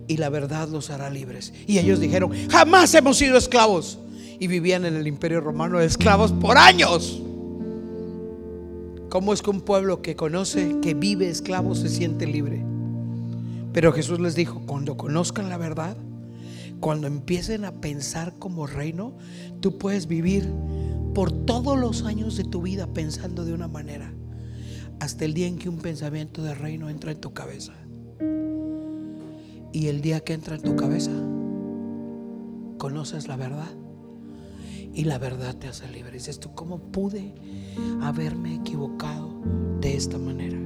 y 0.09 0.17
la 0.17 0.27
verdad 0.27 0.67
los 0.67 0.89
hará 0.89 1.09
libres. 1.09 1.53
Y 1.65 1.77
ellos 1.77 2.01
dijeron, 2.01 2.33
jamás 2.49 2.93
hemos 2.93 3.15
sido 3.15 3.37
esclavos. 3.37 3.99
Y 4.37 4.47
vivían 4.47 4.83
en 4.83 4.97
el 4.97 5.07
imperio 5.07 5.39
romano 5.39 5.79
esclavos 5.79 6.33
por 6.33 6.57
años. 6.57 7.21
¿Cómo 9.09 9.31
es 9.31 9.41
que 9.41 9.51
un 9.51 9.61
pueblo 9.61 10.01
que 10.01 10.17
conoce, 10.17 10.81
que 10.81 10.95
vive 10.95 11.29
esclavo, 11.29 11.73
se 11.73 11.87
siente 11.87 12.27
libre? 12.27 12.65
Pero 13.71 13.93
Jesús 13.93 14.19
les 14.19 14.35
dijo, 14.35 14.61
cuando 14.65 14.97
conozcan 14.97 15.47
la 15.47 15.57
verdad, 15.57 15.95
cuando 16.81 17.07
empiecen 17.07 17.63
a 17.63 17.79
pensar 17.79 18.33
como 18.39 18.67
reino, 18.67 19.15
tú 19.61 19.77
puedes 19.77 20.07
vivir 20.07 20.51
por 21.13 21.31
todos 21.31 21.79
los 21.79 22.03
años 22.03 22.37
de 22.37 22.43
tu 22.43 22.61
vida 22.61 22.87
pensando 22.87 23.45
de 23.45 23.53
una 23.53 23.67
manera, 23.67 24.13
hasta 24.99 25.25
el 25.25 25.33
día 25.33 25.47
en 25.47 25.57
que 25.57 25.69
un 25.69 25.77
pensamiento 25.77 26.43
de 26.43 26.55
reino 26.55 26.89
entra 26.89 27.11
en 27.11 27.21
tu 27.21 27.33
cabeza. 27.33 27.73
Y 29.71 29.87
el 29.87 30.01
día 30.01 30.21
que 30.21 30.33
entra 30.33 30.55
en 30.55 30.61
tu 30.61 30.75
cabeza, 30.75 31.11
conoces 32.77 33.27
la 33.27 33.35
verdad. 33.35 33.71
Y 34.93 35.05
la 35.05 35.17
verdad 35.17 35.55
te 35.55 35.67
hace 35.67 35.87
libre. 35.87 36.11
Dices 36.13 36.39
tú, 36.39 36.53
¿cómo 36.53 36.79
pude 36.91 37.33
haberme 38.01 38.55
equivocado 38.55 39.41
de 39.81 39.95
esta 39.95 40.19
manera? 40.19 40.59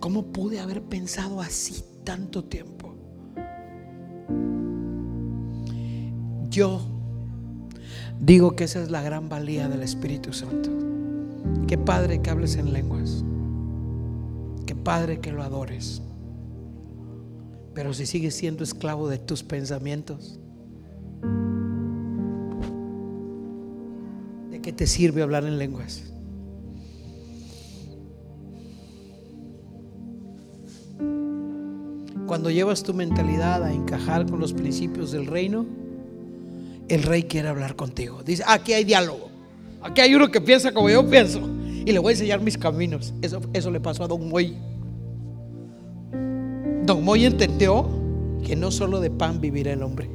¿Cómo 0.00 0.32
pude 0.32 0.60
haber 0.60 0.82
pensado 0.82 1.40
así 1.40 1.84
tanto 2.04 2.44
tiempo? 2.44 2.94
Yo 6.48 6.99
Digo 8.20 8.54
que 8.54 8.64
esa 8.64 8.82
es 8.82 8.90
la 8.90 9.00
gran 9.00 9.30
valía 9.30 9.68
del 9.68 9.82
Espíritu 9.82 10.34
Santo. 10.34 10.70
Qué 11.66 11.78
padre 11.78 12.20
que 12.20 12.28
hables 12.28 12.56
en 12.56 12.72
lenguas. 12.72 13.24
Qué 14.66 14.74
padre 14.74 15.20
que 15.20 15.32
lo 15.32 15.42
adores. 15.42 16.02
Pero 17.72 17.94
si 17.94 18.04
sigues 18.04 18.34
siendo 18.34 18.62
esclavo 18.62 19.08
de 19.08 19.16
tus 19.16 19.42
pensamientos, 19.42 20.38
¿de 24.50 24.60
qué 24.60 24.72
te 24.74 24.86
sirve 24.86 25.22
hablar 25.22 25.44
en 25.44 25.56
lenguas? 25.56 26.12
Cuando 32.26 32.50
llevas 32.50 32.82
tu 32.82 32.92
mentalidad 32.92 33.64
a 33.64 33.72
encajar 33.72 34.30
con 34.30 34.40
los 34.40 34.52
principios 34.52 35.10
del 35.10 35.26
reino, 35.26 35.64
el 36.90 37.04
rey 37.04 37.22
quiere 37.22 37.48
hablar 37.48 37.76
contigo. 37.76 38.22
Dice, 38.24 38.42
aquí 38.46 38.72
hay 38.72 38.82
diálogo. 38.82 39.30
Aquí 39.80 40.00
hay 40.00 40.14
uno 40.14 40.28
que 40.28 40.40
piensa 40.40 40.72
como 40.72 40.90
yo 40.90 41.08
pienso. 41.08 41.40
Y 41.86 41.92
le 41.92 41.98
voy 42.00 42.10
a 42.10 42.12
enseñar 42.14 42.40
mis 42.40 42.58
caminos. 42.58 43.14
Eso, 43.22 43.40
eso 43.52 43.70
le 43.70 43.80
pasó 43.80 44.04
a 44.04 44.08
Don 44.08 44.28
Moy. 44.28 44.56
Don 46.84 47.04
Moy 47.04 47.24
entendió 47.24 47.88
que 48.44 48.56
no 48.56 48.72
solo 48.72 49.00
de 49.00 49.08
pan 49.08 49.40
vivirá 49.40 49.72
el 49.72 49.84
hombre. 49.84 50.10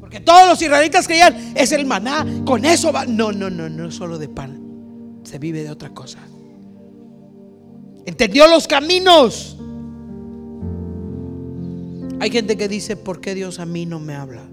Porque 0.00 0.18
todos 0.18 0.48
los 0.48 0.60
israelitas 0.60 1.06
creían, 1.06 1.52
es 1.54 1.70
el 1.70 1.86
maná, 1.86 2.26
con 2.44 2.64
eso 2.64 2.92
va. 2.92 3.06
No, 3.06 3.30
no, 3.30 3.48
no, 3.48 3.68
no 3.68 3.90
solo 3.92 4.18
de 4.18 4.28
pan. 4.28 5.20
Se 5.22 5.38
vive 5.38 5.62
de 5.62 5.70
otra 5.70 5.90
cosa. 5.90 6.18
Entendió 8.04 8.48
los 8.48 8.66
caminos. 8.66 9.56
Hay 12.22 12.30
gente 12.30 12.56
que 12.56 12.68
dice, 12.68 12.96
¿por 12.96 13.20
qué 13.20 13.34
Dios 13.34 13.58
a 13.58 13.66
mí 13.66 13.84
no 13.84 13.98
me 13.98 14.14
habla? 14.14 14.48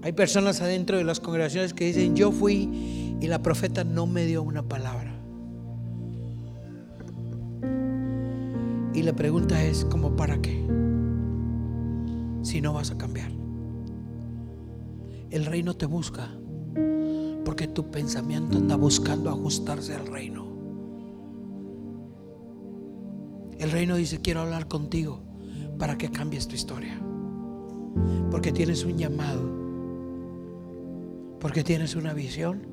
Hay 0.00 0.12
personas 0.12 0.62
adentro 0.62 0.96
de 0.96 1.04
las 1.04 1.20
congregaciones 1.20 1.74
que 1.74 1.84
dicen, 1.84 2.16
yo 2.16 2.32
fui 2.32 3.18
y 3.20 3.26
la 3.26 3.42
profeta 3.42 3.84
no 3.84 4.06
me 4.06 4.24
dio 4.24 4.42
una 4.42 4.62
palabra. 4.62 5.14
Y 8.94 9.02
la 9.02 9.12
pregunta 9.12 9.62
es, 9.62 9.84
¿cómo 9.84 10.16
para 10.16 10.40
qué? 10.40 10.66
Si 12.40 12.62
no 12.62 12.72
vas 12.72 12.90
a 12.90 12.96
cambiar. 12.96 13.30
El 15.28 15.44
reino 15.44 15.76
te 15.76 15.84
busca 15.84 16.30
porque 17.44 17.68
tu 17.68 17.90
pensamiento 17.90 18.56
anda 18.56 18.76
buscando 18.76 19.28
ajustarse 19.28 19.94
al 19.94 20.06
reino. 20.06 20.46
El 23.58 23.70
reino 23.70 23.96
dice, 23.96 24.22
quiero 24.22 24.40
hablar 24.40 24.66
contigo 24.66 25.25
para 25.78 25.98
que 25.98 26.10
cambies 26.10 26.48
tu 26.48 26.54
historia. 26.54 26.98
Porque 28.30 28.52
tienes 28.52 28.84
un 28.84 28.98
llamado. 28.98 29.42
Porque 31.40 31.64
tienes 31.64 31.96
una 31.96 32.12
visión. 32.14 32.66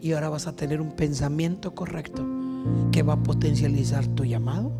Y 0.00 0.12
ahora 0.12 0.28
vas 0.28 0.46
a 0.46 0.54
tener 0.54 0.80
un 0.80 0.92
pensamiento 0.92 1.74
correcto 1.74 2.26
que 2.92 3.02
va 3.02 3.14
a 3.14 3.22
potencializar 3.22 4.06
tu 4.06 4.24
llamado 4.24 4.72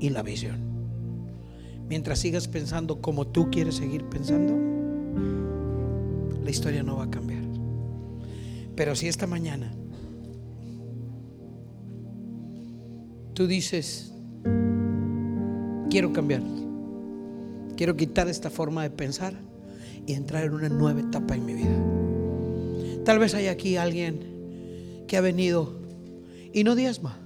y 0.00 0.10
la 0.10 0.22
visión. 0.22 0.66
Mientras 1.88 2.18
sigas 2.18 2.48
pensando 2.48 3.00
como 3.00 3.28
tú 3.28 3.48
quieres 3.50 3.76
seguir 3.76 4.04
pensando, 4.04 4.54
la 6.42 6.50
historia 6.50 6.82
no 6.82 6.96
va 6.96 7.04
a 7.04 7.10
cambiar. 7.10 7.42
Pero 8.74 8.94
si 8.94 9.08
esta 9.08 9.26
mañana 9.26 9.72
tú 13.34 13.46
dices, 13.46 14.12
quiero 15.90 16.12
cambiar, 16.12 16.42
quiero 17.76 17.96
quitar 17.96 18.28
esta 18.28 18.50
forma 18.50 18.82
de 18.82 18.90
pensar 18.90 19.34
y 20.06 20.14
entrar 20.14 20.44
en 20.44 20.54
una 20.54 20.68
nueva 20.68 21.00
etapa 21.00 21.34
en 21.34 21.44
mi 21.44 21.54
vida. 21.54 23.04
Tal 23.04 23.18
vez 23.18 23.34
hay 23.34 23.46
aquí 23.46 23.76
alguien 23.76 25.04
que 25.06 25.16
ha 25.16 25.20
venido 25.20 25.78
y 26.52 26.64
no 26.64 26.74
diezma, 26.74 27.18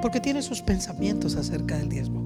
porque 0.00 0.20
tiene 0.20 0.42
sus 0.42 0.62
pensamientos 0.62 1.36
acerca 1.36 1.76
del 1.76 1.88
diezmo. 1.88 2.20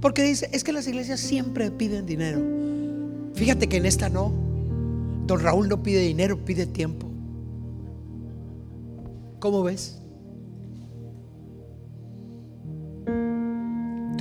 Porque 0.00 0.22
dice, 0.24 0.48
es 0.52 0.64
que 0.64 0.72
las 0.72 0.86
iglesias 0.88 1.20
siempre 1.20 1.70
piden 1.70 2.06
dinero. 2.06 2.40
Fíjate 3.34 3.68
que 3.68 3.76
en 3.76 3.86
esta 3.86 4.08
no. 4.08 4.32
Don 5.26 5.40
Raúl 5.40 5.68
no 5.68 5.82
pide 5.82 6.00
dinero, 6.00 6.44
pide 6.44 6.66
tiempo. 6.66 7.08
¿Cómo 9.38 9.62
ves? 9.62 10.01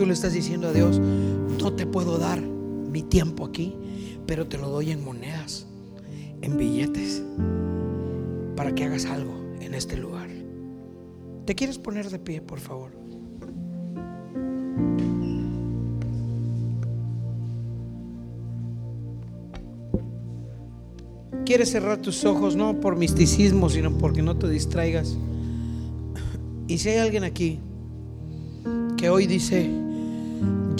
Tú 0.02 0.08
le 0.08 0.14
estás 0.14 0.34
diciendo 0.34 0.68
a 0.68 0.74
Dios, 0.74 0.97
no 0.97 1.74
te 1.74 1.86
puedo 1.86 2.18
dar 2.18 2.41
mi 2.41 3.04
tiempo 3.04 3.45
aquí, 3.45 3.76
pero 4.26 4.47
te 4.47 4.58
lo 4.58 4.68
doy 4.68 4.89
en 4.89 5.06
monedas, 5.06 5.68
en 6.41 6.58
billetes, 6.58 7.22
para 8.56 8.74
que 8.74 8.86
hagas 8.86 9.06
algo 9.06 9.32
en 9.60 9.76
este 9.76 9.97
lugar. 9.97 10.28
¿Te 11.45 11.54
quieres 11.54 11.78
poner 11.78 12.10
de 12.10 12.18
pie, 12.18 12.41
por 12.41 12.60
favor? 12.60 12.89
quieres 21.45 21.70
cerrar 21.70 22.02
tus 22.02 22.26
ojos, 22.26 22.56
no 22.56 22.80
por 22.80 22.95
misticismo, 22.95 23.70
sino 23.70 23.95
porque 23.99 24.24
no 24.24 24.36
te 24.36 24.49
distraigas. 24.49 25.16
Y 26.68 26.80
si 26.80 26.89
hay 26.89 26.97
alguien 26.97 27.24
aquí 27.24 27.60
que 28.97 29.10
hoy 29.10 29.28
dice, 29.28 29.91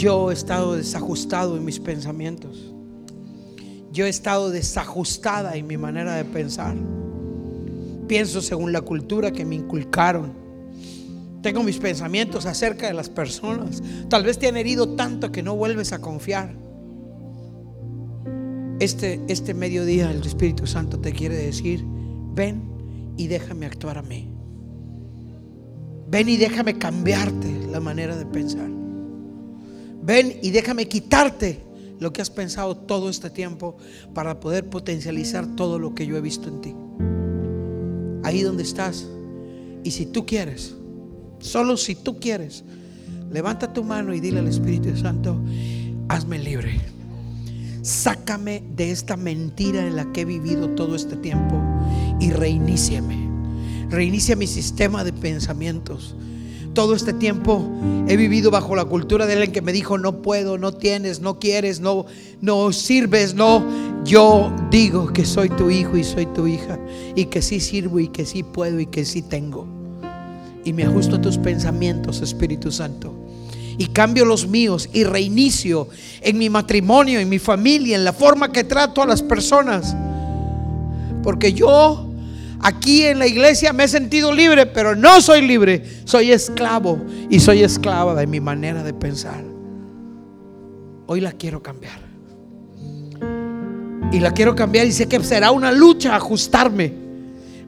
yo 0.02 0.32
he 0.32 0.34
estado 0.34 0.76
desajustado 0.76 1.56
en 1.56 1.64
mis 1.64 1.80
pensamientos, 1.80 2.74
yo 3.92 4.08
he 4.08 4.10
estado 4.10 4.50
desajustada 4.50 5.56
en 5.56 5.68
mi 5.68 5.78
manera 5.78 6.16
de 6.16 6.26
pensar, 6.26 6.76
pienso 8.08 8.42
según 8.42 8.74
la 8.74 8.82
cultura 8.82 9.30
que 9.30 9.46
me 9.46 9.54
inculcaron, 9.54 10.34
tengo 11.44 11.62
mis 11.62 11.78
pensamientos 11.78 12.48
acerca 12.48 12.88
de 12.88 12.96
las 12.96 13.10
personas, 13.10 13.84
tal 14.10 14.24
vez 14.24 14.40
te 14.40 14.48
han 14.48 14.58
herido 14.58 14.96
tanto 14.96 15.32
que 15.32 15.44
no 15.44 15.56
vuelves 15.56 15.94
a 15.94 16.02
confiar. 16.02 16.52
Este, 18.80 19.22
este 19.28 19.54
mediodía 19.54 20.10
el 20.10 20.26
Espíritu 20.26 20.66
Santo 20.66 21.00
te 21.00 21.12
quiere 21.12 21.36
decir, 21.36 21.86
ven 22.34 22.64
y 23.18 23.28
déjame 23.28 23.68
actuar 23.68 24.00
a 24.00 24.02
mí. 24.02 24.34
Ven 26.08 26.28
y 26.28 26.38
déjame 26.38 26.80
cambiarte 26.80 27.68
la 27.72 27.80
manera 27.80 28.16
de 28.16 28.26
pensar. 28.26 28.81
Ven 30.04 30.40
y 30.42 30.52
déjame 30.52 30.88
quitarte 30.88 31.64
lo 32.00 32.12
que 32.12 32.22
has 32.22 32.32
pensado 32.32 32.76
todo 32.76 33.10
este 33.10 33.30
tiempo 33.30 33.78
para 34.14 34.40
poder 34.40 34.70
potencializar 34.70 35.56
todo 35.56 35.78
lo 35.78 35.94
que 35.94 36.08
yo 36.08 36.18
he 36.18 36.22
visto 36.22 36.50
en 36.50 36.62
ti. 36.62 36.76
Ahí 38.24 38.42
donde 38.42 38.64
estás. 38.64 39.08
Y 39.84 39.92
si 39.92 40.08
tú 40.08 40.26
quieres, 40.26 40.76
solo 41.40 41.78
si 41.78 41.96
tú 41.96 42.20
quieres, 42.20 42.64
levanta 43.32 43.72
tu 43.72 43.84
mano 43.84 44.14
y 44.14 44.20
dile 44.20 44.40
al 44.40 44.48
Espíritu 44.48 44.96
Santo, 44.98 45.40
hazme 46.08 46.40
libre. 46.40 46.82
Sácame 47.84 48.64
de 48.76 48.92
esta 48.92 49.18
mentira 49.18 49.86
en 49.86 49.96
la 49.96 50.12
que 50.12 50.22
he 50.22 50.26
vivido 50.26 50.70
todo 50.70 50.96
este 50.96 51.16
tiempo 51.16 51.60
y 52.20 52.32
reiníciame. 52.32 53.30
Reinicia 53.90 54.36
mi 54.36 54.48
sistema 54.48 55.04
de 55.04 55.14
pensamientos. 55.14 56.16
Todo 56.74 56.96
este 56.96 57.14
tiempo 57.14 57.70
he 58.08 58.16
vivido 58.16 58.50
bajo 58.52 58.76
la 58.76 58.86
cultura 58.86 59.26
de 59.26 59.34
alguien 59.34 59.52
que 59.52 59.62
me 59.62 59.74
dijo 59.74 59.98
no 59.98 60.22
puedo, 60.22 60.58
no 60.58 60.72
tienes, 60.72 61.20
no 61.20 61.40
quieres, 61.40 61.80
no 61.80 62.06
no 62.42 62.72
sirves, 62.72 63.34
no. 63.34 63.64
Yo 64.04 64.52
digo 64.72 65.14
que 65.14 65.26
soy 65.26 65.50
tu 65.50 65.70
hijo 65.70 65.98
y 65.98 66.04
soy 66.04 66.26
tu 66.28 66.48
hija 66.48 66.80
y 67.16 67.26
que 67.26 67.42
sí 67.42 67.60
sirvo 67.60 68.00
y 68.00 68.08
que 68.08 68.26
sí 68.26 68.44
puedo 68.44 68.80
y 68.80 68.88
que 68.88 69.06
sí 69.06 69.22
tengo. 69.22 69.68
Y 70.66 70.74
me 70.74 70.84
ajusto 70.84 71.18
a 71.18 71.22
tus 71.22 71.38
pensamientos, 71.38 72.22
Espíritu 72.22 72.72
Santo 72.72 73.14
y 73.78 73.88
cambio 73.88 74.26
los 74.26 74.48
míos 74.48 74.90
y 74.94 75.04
reinicio 75.04 75.88
en 76.22 76.38
mi 76.38 76.50
matrimonio, 76.50 77.20
en 77.20 77.30
mi 77.30 77.40
familia, 77.40 77.96
en 77.96 78.04
la 78.04 78.14
forma 78.14 78.52
que 78.52 78.64
trato 78.64 79.02
a 79.02 79.08
las 79.08 79.24
personas. 79.24 79.96
Porque 81.24 81.54
yo 81.54 82.11
aquí 82.62 83.04
en 83.04 83.20
la 83.20 83.28
iglesia 83.28 83.74
me 83.74 83.86
he 83.86 83.88
sentido 83.88 84.32
libre, 84.32 84.66
pero 84.66 84.96
no 84.96 85.22
soy 85.22 85.42
libre, 85.42 85.84
soy 86.06 86.32
esclavo 86.32 87.00
y 87.30 87.40
soy 87.40 87.64
esclava 87.64 88.16
de 88.16 88.28
mi 88.28 88.40
manera 88.40 88.84
de 88.84 88.94
pensar. 88.94 89.44
Hoy 91.08 91.22
la 91.22 91.32
quiero 91.34 91.62
cambiar. 91.62 92.00
Y 94.12 94.20
la 94.20 94.32
quiero 94.32 94.56
cambiar 94.56 94.88
y 94.88 94.92
sé 94.92 95.08
que 95.08 95.24
será 95.24 95.52
una 95.52 95.72
lucha 95.72 96.16
ajustarme, 96.16 96.94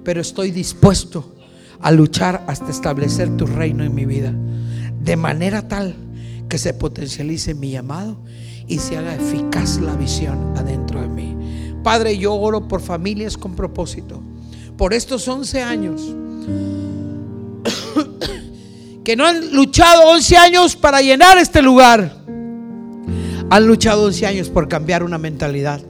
pero 0.04 0.20
estoy 0.20 0.52
dispuesto 0.52 1.36
a 1.80 1.92
luchar 1.92 2.44
hasta 2.48 2.70
establecer 2.70 3.36
tu 3.38 3.46
reino 3.46 3.84
en 3.84 3.96
mi 3.96 4.06
vida 4.06 4.34
de 5.04 5.16
manera 5.18 5.68
tal 5.68 5.96
que 6.48 6.58
se 6.58 6.74
potencialice 6.74 7.54
mi 7.54 7.72
llamado 7.72 8.18
y 8.68 8.80
se 8.80 8.98
haga 8.98 9.16
eficaz 9.16 9.80
la 9.80 9.96
visión 9.96 10.54
adentro 10.58 11.02
de 11.02 11.08
mí. 11.08 11.36
Padre, 11.84 12.18
yo 12.18 12.34
oro 12.34 12.68
por 12.68 12.82
familias 12.82 13.38
con 13.38 13.56
propósito. 13.56 14.22
Por 14.78 14.94
estos 14.94 15.28
11 15.28 15.62
años 15.62 16.02
que 19.04 19.16
no 19.16 19.26
han 19.26 19.54
luchado 19.54 20.10
11 20.10 20.38
años 20.38 20.76
para 20.76 21.02
llenar 21.02 21.38
este 21.38 21.62
lugar. 21.62 22.24
Han 23.50 23.68
luchado 23.68 24.06
11 24.06 24.26
años 24.26 24.50
por 24.50 24.68
cambiar 24.68 25.04
una 25.04 25.18
mentalidad, 25.18 25.82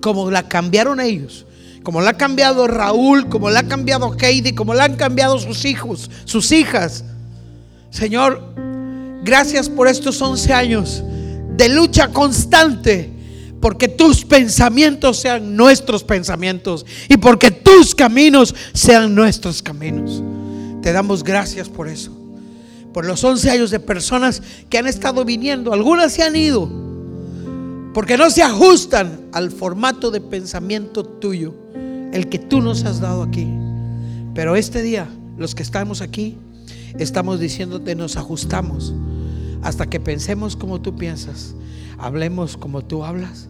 como 0.00 0.30
la 0.30 0.48
cambiaron 0.48 1.00
ellos, 1.00 1.46
como 1.82 2.00
la 2.00 2.10
ha 2.10 2.16
cambiado 2.16 2.66
Raúl, 2.66 3.28
como 3.28 3.50
la 3.50 3.60
ha 3.60 3.68
cambiado 3.68 4.14
Heidi, 4.20 4.54
como 4.54 4.74
la 4.74 4.84
han 4.84 4.96
cambiado 4.96 5.38
sus 5.38 5.64
hijos, 5.64 6.10
sus 6.24 6.52
hijas. 6.52 7.04
Señor, 7.90 8.54
gracias 9.24 9.68
por 9.68 9.88
estos 9.88 10.20
11 10.20 10.52
años 10.52 11.02
de 11.56 11.68
lucha 11.70 12.08
constante. 12.08 13.17
Porque 13.60 13.88
tus 13.88 14.24
pensamientos 14.24 15.18
sean 15.18 15.56
nuestros 15.56 16.04
pensamientos 16.04 16.86
y 17.08 17.16
porque 17.16 17.50
tus 17.50 17.94
caminos 17.94 18.54
sean 18.72 19.14
nuestros 19.14 19.62
caminos. 19.62 20.22
Te 20.82 20.92
damos 20.92 21.24
gracias 21.24 21.68
por 21.68 21.88
eso. 21.88 22.12
Por 22.92 23.04
los 23.04 23.22
11 23.22 23.50
años 23.50 23.70
de 23.70 23.80
personas 23.80 24.42
que 24.70 24.78
han 24.78 24.86
estado 24.86 25.24
viniendo. 25.24 25.72
Algunas 25.72 26.12
se 26.12 26.22
han 26.22 26.36
ido 26.36 26.68
porque 27.92 28.16
no 28.16 28.30
se 28.30 28.42
ajustan 28.42 29.22
al 29.32 29.50
formato 29.50 30.10
de 30.10 30.20
pensamiento 30.20 31.02
tuyo, 31.02 31.54
el 32.12 32.28
que 32.28 32.38
tú 32.38 32.60
nos 32.60 32.84
has 32.84 33.00
dado 33.00 33.22
aquí. 33.22 33.48
Pero 34.34 34.54
este 34.54 34.82
día, 34.82 35.08
los 35.36 35.56
que 35.56 35.64
estamos 35.64 36.00
aquí, 36.00 36.36
estamos 36.98 37.40
diciéndote 37.40 37.94
nos 37.96 38.16
ajustamos 38.16 38.94
hasta 39.62 39.86
que 39.86 39.98
pensemos 39.98 40.54
como 40.54 40.80
tú 40.80 40.96
piensas, 40.96 41.54
hablemos 41.98 42.56
como 42.56 42.84
tú 42.84 43.04
hablas 43.04 43.48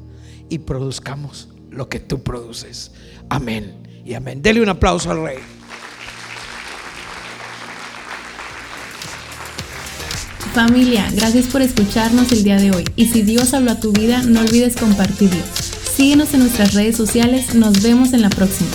y 0.48 0.58
produzcamos 0.58 1.48
lo 1.70 1.88
que 1.88 2.00
tú 2.00 2.22
produces. 2.22 2.92
Amén 3.28 3.74
y 4.04 4.14
amén. 4.14 4.42
Dele 4.42 4.62
un 4.62 4.68
aplauso 4.68 5.10
al 5.10 5.22
rey. 5.22 5.38
Familia, 10.54 11.08
gracias 11.14 11.46
por 11.46 11.62
escucharnos 11.62 12.32
el 12.32 12.42
día 12.42 12.56
de 12.56 12.72
hoy. 12.72 12.84
Y 12.96 13.06
si 13.06 13.22
Dios 13.22 13.54
habló 13.54 13.72
a 13.72 13.80
tu 13.80 13.92
vida, 13.92 14.22
no 14.22 14.40
olvides 14.40 14.76
compartirlo. 14.76 15.40
Síguenos 15.94 16.32
en 16.34 16.40
nuestras 16.40 16.74
redes 16.74 16.96
sociales. 16.96 17.54
Nos 17.54 17.82
vemos 17.82 18.12
en 18.12 18.22
la 18.22 18.30
próxima. 18.30 18.70